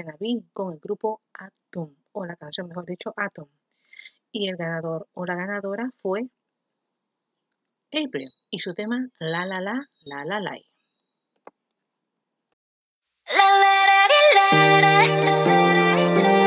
Wannabe 0.03 0.45
con 0.53 0.73
el 0.73 0.81
grupo 0.81 1.23
Atom, 1.35 1.95
o 2.13 2.25
la 2.25 2.37
canción 2.37 2.69
mejor 2.69 2.87
dicho, 2.87 3.13
Atom. 3.17 3.49
Y 4.33 4.49
el 4.49 4.57
ganador 4.57 5.09
o 5.15 5.25
la 5.25 5.35
ganadora 5.35 5.91
fue 6.03 6.29
April 7.93 8.33
y 8.51 8.59
su 8.59 8.75
tema 8.75 9.09
La 9.19 9.47
La 9.47 9.61
La 9.61 9.85
La 10.05 10.25
La 10.25 10.41
La. 10.41 10.59
la, 13.27 14.09
la, 14.51 14.81
la 14.81 16.44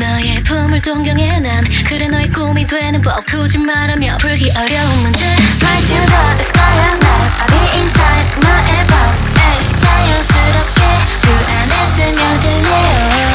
너의 0.00 0.42
품을 0.44 0.80
동경해 0.80 1.40
난 1.40 1.62
그래 1.84 2.08
너의 2.08 2.30
꿈이 2.30 2.66
되는 2.66 3.02
법 3.02 3.26
굳이 3.26 3.58
말하며 3.58 4.16
풀기 4.16 4.50
어려운 4.56 5.02
문제 5.02 5.26
Fly 5.26 5.82
to 5.84 6.06
the 6.06 6.40
sky 6.40 6.78
of 6.88 6.98
love 7.04 7.30
I'll 7.38 7.50
be 7.50 7.58
inside 7.78 8.40
너의 8.40 8.86
법 8.86 8.96
자연스럽게 9.76 10.80
그 11.20 11.28
안에 11.52 11.74
스며들래요. 11.90 13.28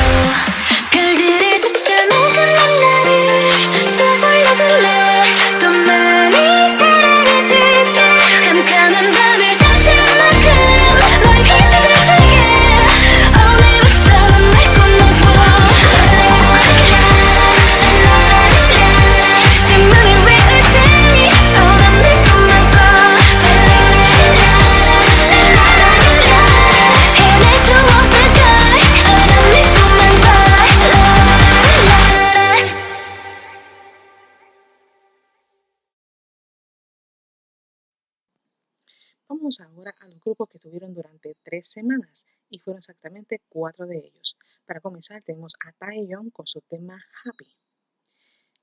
A 39.99 40.07
los 40.07 40.19
grupos 40.19 40.49
que 40.49 40.57
estuvieron 40.57 40.93
durante 40.93 41.35
tres 41.43 41.69
semanas 41.69 42.25
y 42.49 42.59
fueron 42.59 42.79
exactamente 42.79 43.41
cuatro 43.49 43.85
de 43.85 43.97
ellos. 43.97 44.37
Para 44.65 44.81
comenzar 44.81 45.21
tenemos 45.21 45.53
a 45.65 45.71
Taeyeon 45.73 46.29
con 46.31 46.47
su 46.47 46.61
tema 46.61 47.03
Happy, 47.23 47.55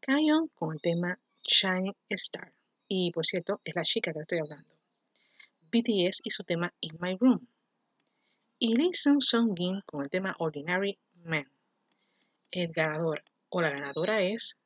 Kayon 0.01 0.49
con 0.55 0.73
el 0.73 0.81
tema 0.81 1.19
Shining 1.43 1.95
Star 2.09 2.53
y 2.89 3.13
por 3.13 3.27
cierto 3.27 3.61
es 3.65 3.75
la 3.75 3.83
chica 3.83 4.13
que 4.13 4.21
estoy 4.21 4.39
hablando, 4.39 4.75
BTS 5.71 6.23
y 6.25 6.31
su 6.31 6.45
tema 6.45 6.73
In 6.81 6.97
My 7.01 7.17
Room 7.17 7.47
y 8.65 8.77
Lee 8.77 8.95
Sung 8.95 9.21
Sung-gin 9.21 9.81
con 9.85 10.03
el 10.03 10.09
tema 10.09 10.37
Ordinary 10.39 10.97
Man. 11.25 11.51
El 12.53 12.73
ganador 12.73 13.21
o 13.49 13.61
la 13.61 13.71
ganadora 13.71 14.23
es 14.23 14.57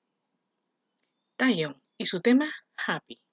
Taeyeon 1.36 1.80
y 1.96 2.04
su 2.04 2.20
tema 2.20 2.46
Happy. 2.76 3.25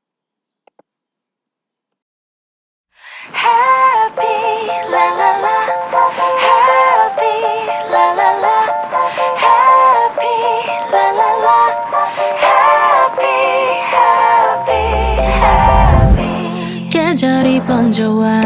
계절이 16.89 17.61
번져와 17.61 18.41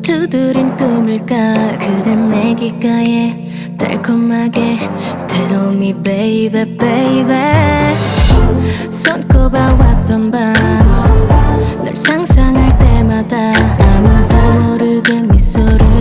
두드린 0.00 0.74
꿈일까? 0.76 1.78
그댄 1.78 2.30
내 2.30 2.54
귓가에 2.54 3.76
달콤하게 3.78 4.78
Tell 5.26 5.74
me 5.74 5.92
baby 5.92 6.64
baby. 6.78 7.36
손꼽아 8.90 9.74
왔던 9.74 10.30
밤 10.30 10.96
널 11.86 11.96
상상 11.96 12.35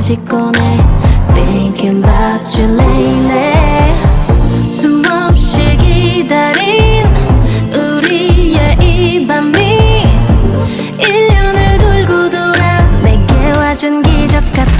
짓곤 0.06 0.54
해 0.56 0.78
Thinking 1.34 2.06
about 2.06 2.62
you 2.62 2.72
lately 2.80 3.92
수없이 4.64 5.76
기다린 5.78 7.08
우리의 7.74 8.78
이 8.84 9.26
밤이 9.26 10.04
1년을 11.00 11.80
돌고 11.80 12.30
돌아 12.30 12.88
내게 13.02 13.50
와준 13.58 14.04
기적 14.04 14.44
같아 14.54 14.75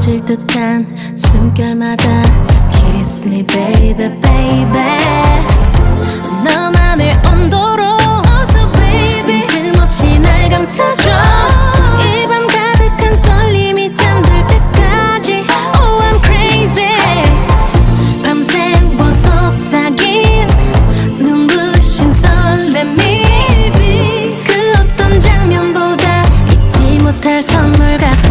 아쉬워질 0.00 0.24
듯한 0.24 0.86
숨결마다 1.14 2.04
Kiss 2.70 3.26
me 3.26 3.44
baby 3.46 4.08
baby. 4.20 4.96
너만의 6.42 7.18
온도로 7.26 7.84
어서 7.84 8.70
baby. 8.72 9.46
틈없이 9.46 10.18
날 10.18 10.48
감싸줘. 10.48 11.10
이 12.00 12.26
밤 12.26 12.46
가득한 12.46 13.20
떨림이 13.22 13.92
잠들 13.92 14.30
때까지. 14.48 15.44
Oh 15.76 16.02
I'm 16.08 16.24
crazy. 16.24 16.88
밤새워 18.24 19.12
속삭인 19.12 20.48
눈부신 21.18 22.10
설렘이 22.12 23.22
그 24.46 24.72
어떤 24.80 25.20
장면보다 25.20 26.24
잊지 26.50 26.98
못할 27.02 27.42
선물 27.42 27.98
같아 27.98 28.29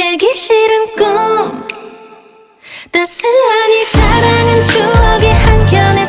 깨기 0.00 0.34
싫은 0.34 0.96
꿈. 0.96 1.66
따스한 2.90 3.70
이 3.70 3.84
사랑은 3.84 4.64
추억의 4.64 5.30
한켠에 5.30 6.04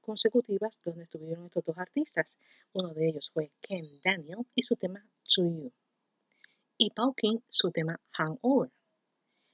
consecutivas 0.00 0.78
donde 0.84 1.04
estuvieron 1.04 1.46
estos 1.46 1.64
dos 1.64 1.78
artistas. 1.78 2.36
Uno 2.72 2.92
de 2.92 3.08
ellos 3.08 3.30
fue 3.32 3.50
Ken 3.60 4.00
Daniel 4.04 4.46
y 4.54 4.62
su 4.62 4.76
tema 4.76 5.04
To 5.34 5.42
You. 5.42 5.72
Y 6.76 6.90
Pau 6.90 7.14
King 7.14 7.38
su 7.48 7.70
tema 7.70 8.00
Hangover. 8.10 8.70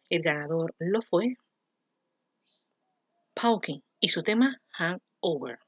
El 0.09 0.23
ganador 0.23 0.74
lo 0.78 1.02
fue 1.02 1.36
Pau 3.35 3.60
King 3.60 3.81
y 4.01 4.09
su 4.09 4.23
tema 4.23 4.60
Hangover. 4.70 5.59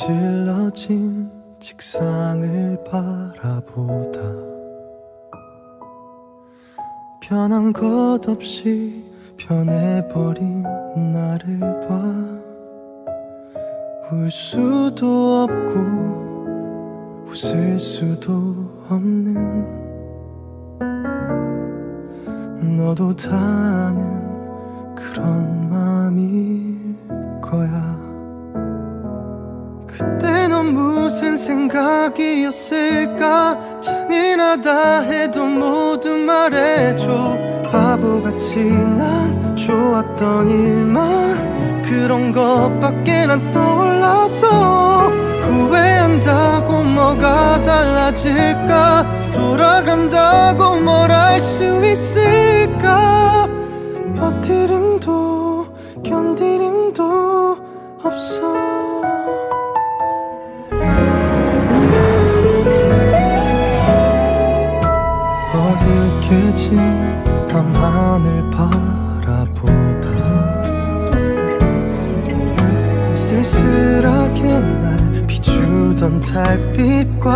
어질러진 0.00 1.30
책상을 1.58 2.84
바라보다 2.90 4.18
변한 7.20 7.70
것 7.72 8.18
없이 8.26 9.04
변해버린 9.36 10.62
나를 11.12 11.60
봐. 11.86 12.00
울 14.10 14.30
수도 14.30 15.42
없고 15.42 17.26
웃을 17.28 17.78
수도 17.78 18.32
없는 18.88 19.80
너도 22.78 23.14
다 23.14 23.36
아는 23.36 24.94
그런 24.94 25.68
마음일 25.68 26.96
거야 27.42 27.99
그때 30.00 30.48
넌 30.48 30.72
무슨 30.72 31.36
생각이었을까? 31.36 31.80
잔인하다 33.82 35.00
해도 35.02 35.44
모두 35.44 36.16
말해줘. 36.16 37.36
바보같이 37.70 38.64
난 38.64 39.54
좋았던 39.54 40.48
일만 40.48 41.82
그런 41.82 42.32
것밖에 42.32 43.26
난 43.26 43.50
떠올라서 43.50 45.10
후회한다고 45.42 46.82
뭐가 46.82 47.62
달라질까? 47.62 49.30
돌아간다고 49.32 50.80
뭘할수 50.80 51.84
있을까? 51.84 53.46
버티림도 54.16 55.66
견디림도 56.02 57.58
없어 58.02 58.69
밤하늘 67.48 68.50
바라보다. 68.50 70.10
쓸쓸하게 73.14 74.42
날 74.60 75.24
비추던 75.26 76.20
달빛과 76.20 77.30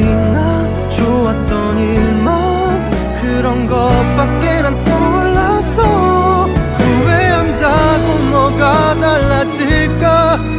난 0.00 0.90
좋았던 0.90 1.78
일만 1.78 2.90
그런 3.20 3.66
것밖에 3.66 4.62
난 4.62 4.84
떠올라서 4.84 5.82
후회한다고 6.78 8.18
뭐가 8.30 8.94
달라질까 9.00 10.51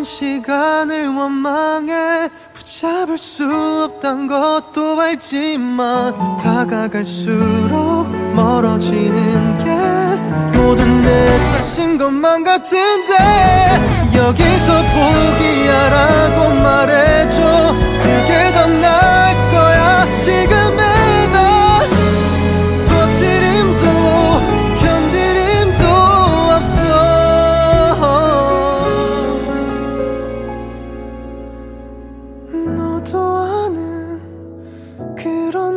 버린 0.00 0.04
시간을 0.04 1.08
원망해 1.08 2.30
붙잡을 2.54 3.18
수 3.18 3.44
없단 3.84 4.26
것도 4.26 4.98
알지만 4.98 6.38
다가갈수록 6.38 8.08
멀어지는 8.34 9.58
게 9.58 10.58
모든 10.58 11.02
내 11.02 11.38
탓인 11.50 11.98
것만 11.98 12.44
같은데 12.44 13.14
여기서 14.14 14.82
포기하라고 14.94 16.54
말해줘 16.54 17.74
그게 18.02 18.52
더 18.54 18.66
나을 18.66 19.29
그런 35.22 35.69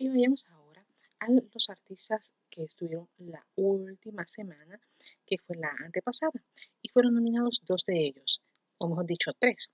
Y 0.00 0.08
vayamos 0.08 0.46
ahora 0.48 0.82
a 1.18 1.28
los 1.28 1.68
artistas 1.68 2.30
que 2.48 2.64
estuvieron 2.64 3.06
la 3.18 3.46
última 3.56 4.26
semana, 4.26 4.80
que 5.26 5.36
fue 5.36 5.56
la 5.56 5.70
antepasada, 5.84 6.42
y 6.80 6.88
fueron 6.88 7.12
nominados 7.12 7.60
dos 7.66 7.84
de 7.84 8.06
ellos, 8.06 8.40
o 8.78 8.88
mejor 8.88 9.04
dicho, 9.04 9.32
tres. 9.38 9.70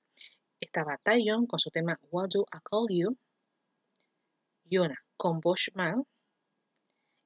Estaba 0.58 0.98
Taeyeon 0.98 1.46
con 1.46 1.60
su 1.60 1.70
tema 1.70 2.00
What 2.10 2.30
Do 2.30 2.44
I 2.52 2.58
Call 2.64 2.88
You, 2.90 3.16
Yuna 4.64 5.00
con 5.16 5.38
Bushman 5.38 6.04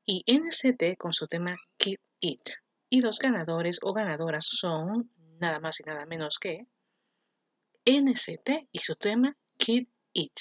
y 0.05 0.23
NCT 0.31 0.99
con 0.99 1.15
su 1.15 1.27
tema 1.27 1.55
Keep 1.79 2.01
It. 2.21 2.51
Y 2.91 3.01
los 3.01 3.19
ganadores 3.19 3.79
o 3.81 3.95
ganadoras 3.95 4.45
son 4.45 5.11
nada 5.39 5.59
más 5.59 5.81
y 5.81 5.85
nada 5.85 6.05
menos 6.05 6.39
que 6.39 6.67
NCT 7.87 8.69
y 8.71 8.79
su 8.81 8.95
tema 8.97 9.35
Keep 9.57 9.89
It. 10.13 10.41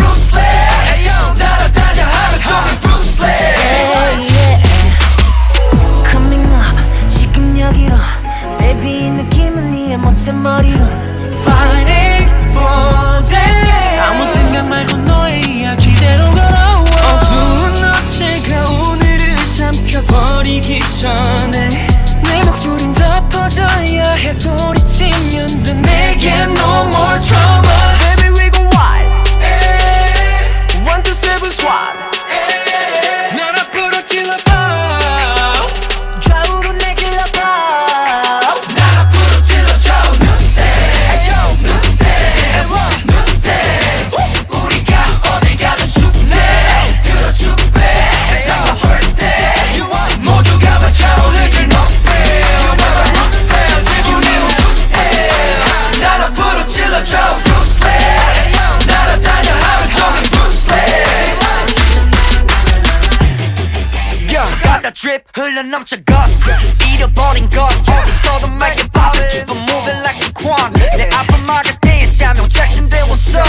drip 65.00 65.24
흘러넘쳐 65.34 65.96
guts 66.04 66.48
잃어버린 66.92 67.48
것 67.50 67.64
어디서도 67.64 68.46
make 68.60 68.82
it 68.82 68.92
pop 68.92 69.12
Keep 69.30 69.50
on 69.50 69.58
moving 69.68 70.00
like 70.04 70.20
a 70.22 70.30
quan 70.32 70.72
내 70.96 71.08
앞을 71.14 71.38
막을 71.46 71.76
때 71.80 72.06
사명 72.06 72.48
Jackson 72.48 72.88
they 72.88 73.02
what's 73.08 73.34
up 73.34 73.46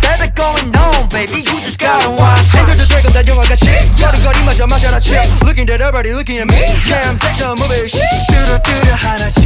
Baby 0.00 0.32
going 0.34 0.72
on 0.76 1.08
baby 1.08 1.44
you 1.44 1.60
just 1.60 1.78
gotta 1.78 2.08
watch 2.10 2.48
행동도 2.56 2.86
되고 2.88 3.12
다 3.12 3.22
영화같이 3.26 3.66
여름거리마저 4.00 4.66
마셔라 4.66 5.00
chip 5.00 5.28
Looking 5.44 5.70
at 5.70 5.80
everybody 5.82 6.12
looking 6.12 6.40
at 6.40 6.48
me 6.48 6.58
Yeah 6.88 7.08
I'm 7.08 7.16
sick 7.20 7.40
of 7.44 7.60
moving 7.60 7.88
shit 7.88 8.04
뚜루뚜루 8.28 8.94
하나씩 8.94 9.40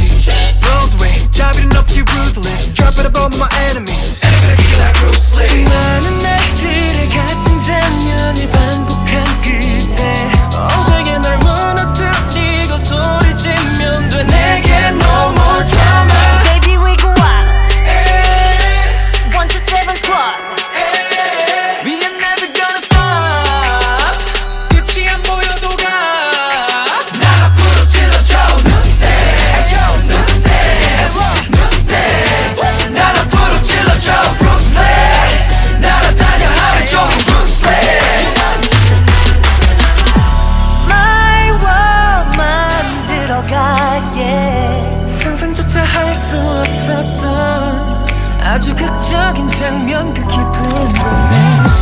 Rose 0.63 0.95
way 1.01 1.29
자비는 1.31 1.75
없이 1.75 2.01
ruthless 2.15 2.73
Drop 2.73 2.95
it 2.99 3.07
above 3.07 3.35
my 3.37 3.49
enemies 3.69 4.23
Enemy 4.23 4.55
kick 4.55 4.71
it 4.71 4.79
like 4.79 4.95
Bruce 4.99 5.35
Lee 5.35 5.47
수많은 5.47 6.19
날들의 6.19 7.09
같은 7.09 7.59
장면을 7.59 8.47
반복한 8.51 9.23
끝에 9.41 10.31
어제게 10.55 11.08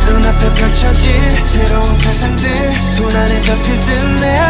눈앞에 0.09 0.53
펼쳐질 0.55 1.11
새로운 1.45 1.95
세상들 1.97 2.73
손안에 2.95 3.41
잡힐 3.41 3.79
듯내 3.79 4.48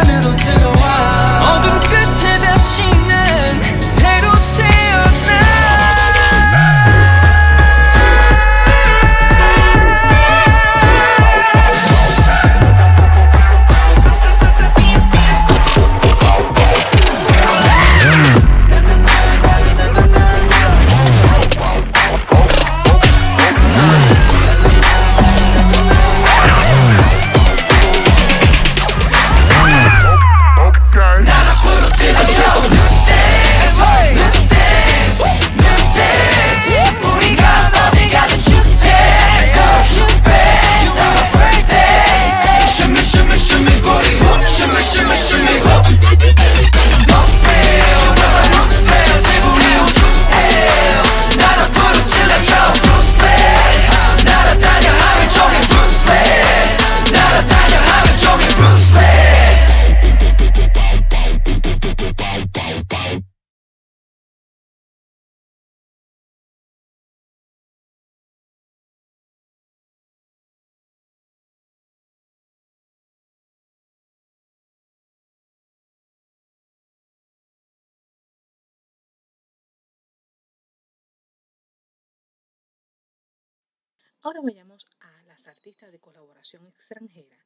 Ahora 84.22 84.42
vayamos 84.42 84.84
a 85.00 85.22
las 85.28 85.48
artistas 85.48 85.90
de 85.90 85.98
colaboración 85.98 86.66
extranjera. 86.66 87.38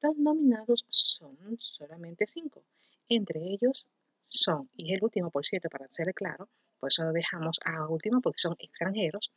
Los 0.00 0.16
nominados 0.16 0.86
son 0.88 1.36
solamente 1.58 2.26
cinco. 2.26 2.64
Entre 3.06 3.38
ellos 3.52 3.86
son, 4.24 4.70
y 4.74 4.94
el 4.94 5.04
último 5.04 5.30
por 5.30 5.44
cierto 5.44 5.68
para 5.68 5.88
ser 5.88 6.14
claro, 6.14 6.48
por 6.80 6.88
eso 6.88 7.04
lo 7.04 7.12
dejamos 7.12 7.60
a 7.66 7.86
último 7.86 8.22
porque 8.22 8.38
son 8.38 8.56
extranjeros, 8.58 9.30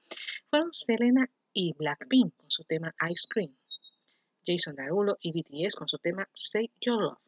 fueron 0.49 0.71
Selena 0.71 1.29
y 1.51 1.73
Blackpink 1.73 2.33
con 2.37 2.49
su 2.49 2.63
tema 2.63 2.95
Ice 3.11 3.27
Cream, 3.29 3.53
Jason 4.47 4.75
Derulo 4.75 5.17
y 5.19 5.33
BTS 5.33 5.75
con 5.75 5.89
su 5.89 5.97
tema 5.97 6.29
Say 6.33 6.71
Your 6.79 7.01
Love, 7.01 7.19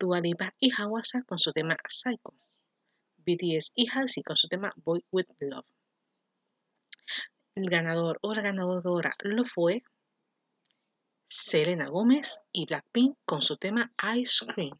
Dua 0.00 0.20
Lipa 0.20 0.52
y 0.58 0.72
Hawasa 0.72 1.22
con 1.22 1.38
su 1.38 1.52
tema 1.52 1.76
Psycho, 1.86 2.34
BTS 3.18 3.72
y 3.76 3.86
Halsey 3.86 4.24
con 4.24 4.34
su 4.34 4.48
tema 4.48 4.72
Boy 4.76 5.04
With 5.12 5.28
Love. 5.38 5.77
El 7.58 7.70
ganador 7.70 8.20
o 8.22 8.34
la 8.34 8.42
ganadora 8.42 9.16
lo 9.18 9.42
fue 9.42 9.82
Selena 11.28 11.88
Gómez 11.88 12.40
y 12.52 12.66
Blackpink 12.66 13.16
con 13.24 13.42
su 13.42 13.56
tema 13.56 13.92
Ice 14.16 14.46
Cream. 14.46 14.78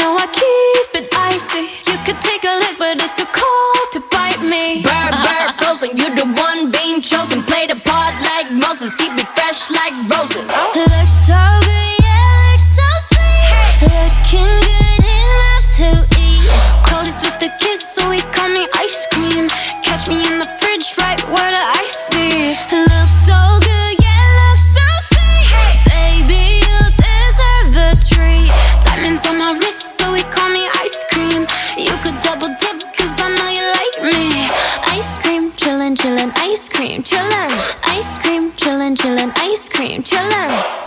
know 0.00 0.16
I 0.16 0.26
keep 0.32 0.88
it 0.96 1.06
icy. 1.12 1.68
You 1.84 1.96
could 2.08 2.20
take 2.24 2.42
a 2.48 2.54
lick, 2.64 2.76
but 2.80 2.96
it's 2.96 3.16
too 3.20 3.28
cold 3.28 3.86
to 3.92 4.00
bite 4.08 4.40
me. 4.40 4.80
Bird, 4.80 5.12
bird, 5.12 5.48
frozen. 5.60 5.96
You're 5.96 6.16
the 6.16 6.28
one 6.48 6.72
being 6.72 7.04
chosen. 7.04 7.44
Play 7.44 7.68
the 7.68 7.76
part 7.84 8.16
like 8.32 8.48
Moses. 8.50 8.94
Keep 8.96 9.20
it 9.20 9.28
fresh 9.36 9.68
like 9.70 9.94
roses. 10.08 10.48
Look 10.48 11.09
chillin'. 40.02 40.79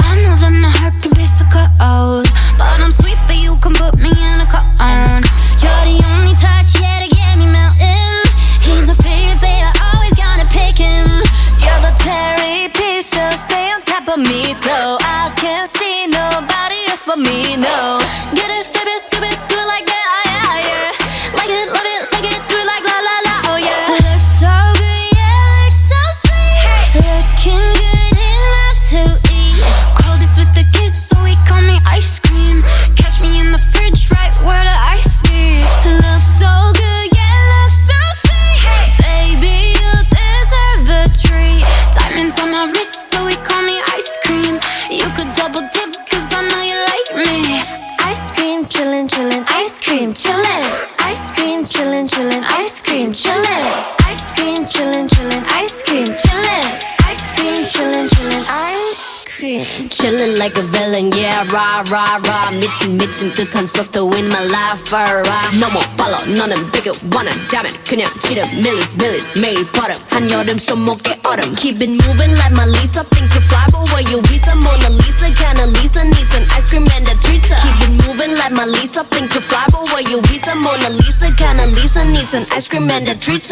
cream. 60.13 60.13
Chillin' 60.13 60.39
like 60.39 60.57
a 60.57 60.63
villain, 60.63 61.13
yeah, 61.13 61.45
rah, 61.51 61.83
rah, 61.91 62.21
rah. 62.25 62.51
미친, 62.59 62.97
미친 62.97 63.33
듯한 63.33 63.67
속도 63.67 64.13
in 64.15 64.29
my 64.29 64.45
life, 64.45 64.93
alright. 64.93 65.59
너무 65.59 65.81
빨라, 65.97 66.21
너는 66.27 66.71
bigger, 66.73 66.95
원한다면 67.13 67.73
그냥 67.87 68.11
지름, 68.21 68.49
millies, 68.63 68.95
millies. 68.97 69.33
매일 69.39 69.65
버릇, 69.73 69.97
한여름 70.11 70.59
손목에 70.59 71.21
얼음. 71.25 71.55
Keep 71.57 71.83
it 71.83 71.91
moving 71.91 72.33
like 72.37 72.53
my 72.53 72.67
Lisa. 72.67 73.05
Think 73.11 73.35
you 73.35 73.41
fly, 73.43 73.65
but 73.71 73.89
where 73.93 74.03
you 74.03 74.21
visa? 74.29 74.55
Mona 74.55 74.91
Lisa, 74.91 75.31
kinda 75.33 75.67
Lisa, 75.67 76.05
needs 76.05 76.35
an 76.35 76.47
ice 76.57 76.69
cream 76.69 76.87
and 76.95 77.09
a 77.09 77.15
treat. 77.21 77.43
Keep 77.43 77.81
it 77.83 77.93
moving 78.07 78.35
like 78.37 78.53
my 78.53 78.65
Lisa. 78.65 79.05
Think 79.05 79.35
you 79.35 79.41
fly, 79.41 79.65
but 79.71 79.85
where 79.93 80.03
you 80.03 80.21
visa? 80.23 80.55
Mona 80.55 80.91
Lisa, 80.91 81.31
kinda 81.37 81.67
Lisa, 81.67 82.05
needs 82.05 82.35
an 82.35 82.45
ice 82.53 82.69
cream 82.69 82.91
and 82.91 83.09
a 83.09 83.15
treat. 83.15 83.51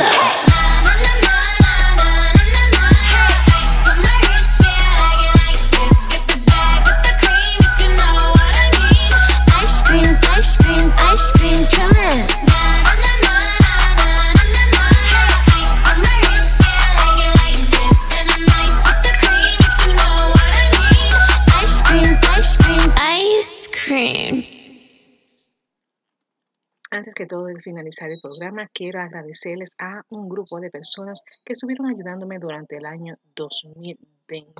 que 27.22 27.28
todo 27.28 27.46
de 27.46 27.62
finalizar 27.62 28.10
el 28.10 28.20
programa, 28.20 28.68
quiero 28.74 29.00
agradecerles 29.00 29.76
a 29.78 30.02
un 30.10 30.28
grupo 30.28 30.60
de 30.60 30.72
personas 30.72 31.24
que 31.44 31.54
estuvieron 31.54 31.86
ayudándome 31.86 32.40
durante 32.40 32.78
el 32.78 32.86
año 32.88 33.16
2020. 33.36 34.52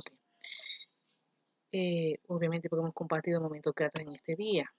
Eh, 1.72 2.18
obviamente 2.28 2.68
porque 2.68 2.82
hemos 2.82 2.94
compartido 2.94 3.40
momentos 3.40 3.74
gratos 3.74 4.02
en 4.02 4.14
este 4.14 4.36
día. 4.36 4.72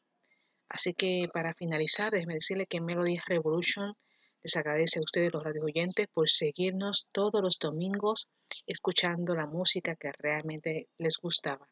Así 0.69 0.93
que 0.93 1.27
para 1.33 1.53
finalizar, 1.55 2.13
déjenme 2.13 2.35
decirles 2.35 2.67
que 2.69 2.79
Melody 2.79 3.17
Revolution 3.27 3.93
les 4.41 4.55
agradece 4.55 4.99
a 4.99 5.03
ustedes 5.03 5.33
los 5.33 5.43
radio 5.43 5.65
oyentes 5.65 6.07
por 6.07 6.29
seguirnos 6.29 7.09
todos 7.11 7.41
los 7.41 7.59
domingos 7.59 8.29
escuchando 8.65 9.35
la 9.35 9.45
música 9.45 9.97
que 9.97 10.13
realmente 10.13 10.87
les 10.97 11.17
gustaba. 11.17 11.67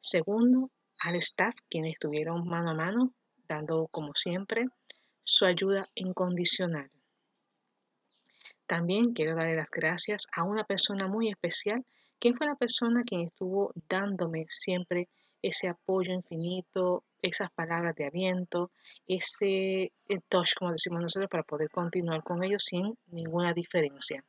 Segundo, 0.00 0.66
al 0.98 1.14
staff, 1.14 1.54
quienes 1.70 1.92
estuvieron 1.92 2.44
mano 2.44 2.72
a 2.72 2.74
mano, 2.74 3.14
dando 3.46 3.86
como 3.86 4.16
siempre 4.16 4.66
su 5.24 5.46
ayuda 5.46 5.88
incondicional. 5.94 6.90
También 8.66 9.12
quiero 9.12 9.34
darle 9.34 9.56
las 9.56 9.70
gracias 9.70 10.26
a 10.32 10.44
una 10.44 10.64
persona 10.64 11.08
muy 11.08 11.28
especial, 11.28 11.84
quien 12.18 12.34
fue 12.34 12.46
la 12.46 12.54
persona 12.54 13.02
quien 13.02 13.22
estuvo 13.22 13.72
dándome 13.88 14.46
siempre 14.48 15.08
ese 15.42 15.68
apoyo 15.68 16.14
infinito, 16.14 17.04
esas 17.20 17.50
palabras 17.50 17.94
de 17.96 18.06
aliento, 18.06 18.70
ese 19.06 19.92
touch, 20.28 20.54
como 20.58 20.72
decimos 20.72 21.02
nosotros, 21.02 21.30
para 21.30 21.42
poder 21.42 21.70
continuar 21.70 22.22
con 22.22 22.42
ellos 22.42 22.64
sin 22.64 22.96
ninguna 23.08 23.52
diferencia. 23.52 24.24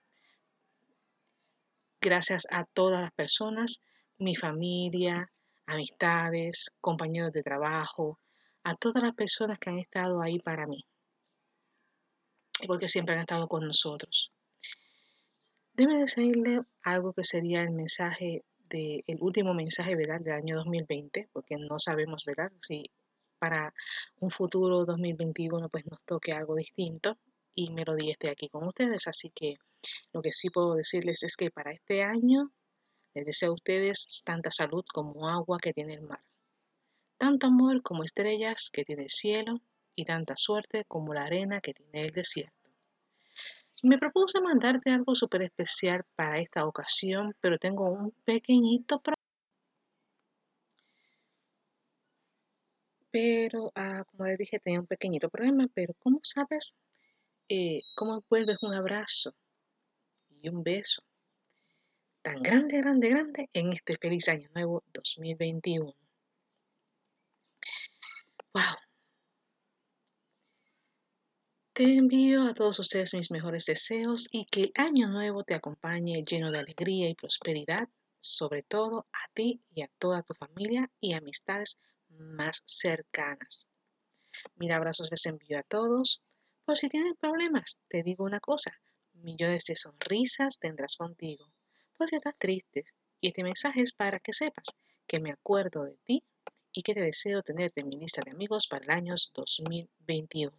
Gracias 2.02 2.46
a 2.52 2.66
todas 2.66 3.02
las 3.02 3.12
personas, 3.12 3.82
mi 4.18 4.36
familia, 4.36 5.32
amistades, 5.66 6.76
compañeros 6.82 7.32
de 7.32 7.44
trabajo, 7.44 8.20
a 8.66 8.76
todas 8.76 9.04
las 9.04 9.14
personas 9.14 9.60
que 9.60 9.70
han 9.70 9.78
estado 9.78 10.22
ahí 10.22 10.40
para 10.40 10.66
mí, 10.66 10.84
porque 12.66 12.90
siempre 12.90 13.14
han 13.14 13.22
estado 13.22 13.48
con 13.48 13.66
nosotros. 13.66 14.32
Debe 15.74 15.98
decirle 15.98 16.62
algo 16.82 17.14
que 17.14 17.24
sería 17.24 17.62
el 17.62 17.70
mensaje 17.70 18.42
de, 18.70 19.04
el 19.06 19.18
último 19.22 19.54
mensaje 19.54 19.96
¿verdad? 19.96 20.20
del 20.20 20.34
año 20.34 20.56
2020, 20.58 21.30
porque 21.32 21.58
no 21.58 21.78
sabemos 21.78 22.26
¿verdad? 22.26 22.52
si 22.60 22.90
para 23.38 23.72
un 24.20 24.32
futuro 24.32 24.84
2021 24.84 25.70
pues 25.70 25.86
nos 25.86 26.02
toque 26.04 26.32
algo 26.32 26.56
distinto 26.56 27.20
y 27.54 27.72
Melodía 27.72 28.14
esté 28.14 28.32
aquí 28.32 28.50
con 28.50 28.68
ustedes. 28.68 29.08
Así 29.08 29.30
que 29.30 29.58
lo 30.12 30.22
que 30.24 30.32
sí 30.32 30.50
puedo 30.50 30.74
decirles 30.74 31.22
es 31.22 31.38
que 31.38 31.52
para 31.52 31.72
este 31.72 32.02
año 32.02 32.52
les 33.14 33.26
deseo 33.26 33.52
a 33.52 33.56
ustedes 33.56 34.22
tanta 34.24 34.50
salud 34.50 34.84
como 34.92 35.30
agua 35.30 35.60
que 35.62 35.72
tiene 35.72 35.94
el 35.94 36.02
mar, 36.02 36.24
tanto 37.18 37.48
amor 37.48 37.82
como 37.82 38.04
estrellas 38.04 38.70
que 38.72 38.84
tiene 38.86 39.04
el 39.04 39.10
cielo 39.10 39.62
y 39.96 40.06
tanta 40.06 40.36
suerte 40.36 40.86
como 40.88 41.14
la 41.14 41.24
arena 41.24 41.62
que 41.62 41.74
tiene 41.74 42.06
el 42.06 42.12
desierto. 42.12 42.54
Me 43.84 43.98
propuse 43.98 44.42
mandarte 44.42 44.90
algo 44.90 45.16
súper 45.16 45.44
especial 45.44 46.04
para 46.16 46.40
esta 46.40 46.66
ocasión, 46.66 47.36
pero 47.42 47.60
tengo 47.60 47.90
un 47.90 48.12
pequeñito 48.24 49.00
problema. 49.02 49.16
Pero, 53.12 53.72
ah, 53.76 54.04
como 54.12 54.26
les 54.26 54.38
dije, 54.38 54.60
tenía 54.60 54.80
un 54.80 54.88
pequeñito 54.88 55.30
problema, 55.30 55.68
pero 55.74 55.94
¿cómo 56.00 56.20
sabes 56.24 56.76
eh, 57.48 57.82
cómo 57.96 58.24
vuelves 58.30 58.58
un 58.62 58.74
abrazo 58.74 59.34
y 60.42 60.50
un 60.50 60.64
beso 60.64 61.02
tan 62.22 62.42
grande, 62.42 62.80
grande, 62.80 63.10
grande 63.10 63.50
en 63.54 63.72
este 63.72 63.96
feliz 63.98 64.28
año 64.30 64.50
nuevo 64.54 64.84
2021? 64.94 66.05
¡Wow! 68.56 68.78
Te 71.74 71.84
envío 71.84 72.44
a 72.44 72.54
todos 72.54 72.80
ustedes 72.80 73.14
mis 73.14 73.30
mejores 73.30 73.66
deseos 73.66 74.30
y 74.32 74.46
que 74.46 74.62
el 74.62 74.72
año 74.76 75.10
nuevo 75.10 75.44
te 75.44 75.56
acompañe 75.56 76.24
lleno 76.24 76.54
de 76.54 76.60
alegría 76.60 77.10
y 77.10 77.16
prosperidad, 77.16 77.90
sobre 78.22 78.64
todo 78.64 79.08
a 79.12 79.28
ti 79.34 79.62
y 79.72 79.82
a 79.82 79.90
toda 80.00 80.24
tu 80.24 80.34
familia 80.36 80.90
y 81.02 81.16
amistades 81.16 81.82
más 82.08 82.64
cercanas. 82.66 83.68
Mil 84.56 84.72
abrazos 84.72 85.12
les 85.12 85.26
envío 85.26 85.60
a 85.60 85.64
todos. 85.64 86.24
Por 86.64 86.78
si 86.78 86.88
tienen 86.88 87.16
problemas, 87.16 87.82
te 87.90 88.04
digo 88.04 88.24
una 88.24 88.40
cosa, 88.40 88.72
millones 89.16 89.66
de 89.66 89.76
sonrisas 89.76 90.60
tendrás 90.60 90.96
contigo. 90.96 91.52
Por 91.98 92.08
si 92.08 92.16
estás 92.16 92.38
triste, 92.38 92.86
y 93.20 93.28
este 93.28 93.44
mensaje 93.44 93.82
es 93.82 93.92
para 93.92 94.22
que 94.22 94.32
sepas 94.32 94.78
que 95.06 95.20
me 95.20 95.34
acuerdo 95.34 95.84
de 95.84 95.98
ti 96.06 96.24
y 96.76 96.84
que 96.84 96.94
te 96.94 97.02
deseo 97.02 97.42
tenerte 97.42 97.82
en 97.82 97.88
mi 97.88 97.98
lista 97.98 98.22
de 98.24 98.32
amigos 98.32 98.68
para 98.68 98.84
el 98.84 98.92
año 98.92 99.16
2021. 99.34 100.52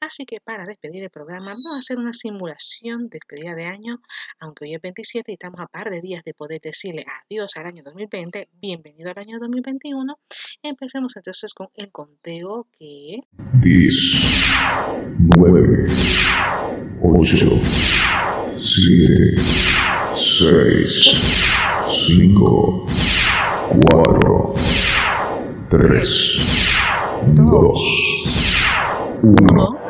Así 0.00 0.24
que 0.24 0.40
para 0.40 0.66
despedir 0.66 1.04
el 1.04 1.10
programa 1.10 1.48
vamos 1.48 1.74
a 1.74 1.78
hacer 1.78 1.98
una 1.98 2.14
simulación 2.14 3.08
de 3.08 3.20
despedida 3.20 3.54
de 3.54 3.66
año, 3.66 4.00
aunque 4.40 4.64
hoy 4.64 4.74
es 4.74 4.80
27 4.80 5.30
y 5.30 5.34
estamos 5.34 5.60
a 5.60 5.66
par 5.66 5.90
de 5.90 6.00
días 6.00 6.24
de 6.24 6.32
poder 6.34 6.60
decirle 6.60 7.04
adiós 7.26 7.56
al 7.56 7.66
año 7.66 7.82
2020, 7.84 8.48
bienvenido 8.60 9.10
al 9.10 9.18
año 9.18 9.38
2021. 9.38 10.18
Empecemos 10.62 11.16
entonces 11.16 11.52
con 11.54 11.68
el 11.74 11.92
conteo 11.92 12.66
que... 12.78 13.20
10, 13.60 13.94
9, 15.18 15.86
8, 17.02 17.36
7, 18.58 19.36
6, 20.16 21.10
5, 22.06 22.86
4, 23.82 24.49
3, 25.70 25.78
2, 27.22 27.74
1. 29.22 29.89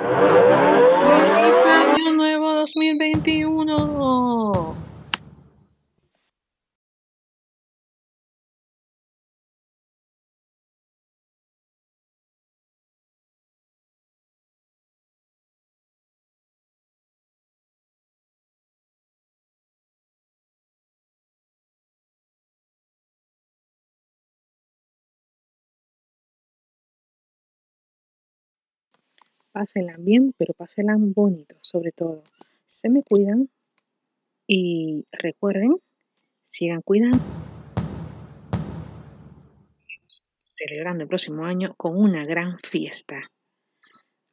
Pásenla 29.53 29.97
bien, 29.99 30.33
pero 30.39 30.55
pásenla 30.55 30.95
bonito, 30.99 31.57
sobre 31.63 31.93
todo. 31.93 32.23
Se 32.67 32.89
me 32.89 33.03
cuidan 33.03 33.49
y 34.47 35.05
recuerden, 35.11 35.77
sigan 36.47 36.83
cuidando. 36.83 37.19
Celebrando 40.39 41.03
el 41.03 41.09
próximo 41.09 41.45
año 41.45 41.75
con 41.77 41.97
una 41.97 42.25
gran 42.25 42.57
fiesta. 42.59 43.31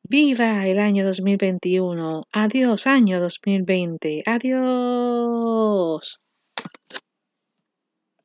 ¡Viva 0.03 0.65
el 0.67 0.79
año 0.79 1.03
2021! 1.05 2.23
¡Adiós, 2.31 2.87
año 2.87 3.19
2020! 3.19 4.23
¡Adiós! 4.25 6.21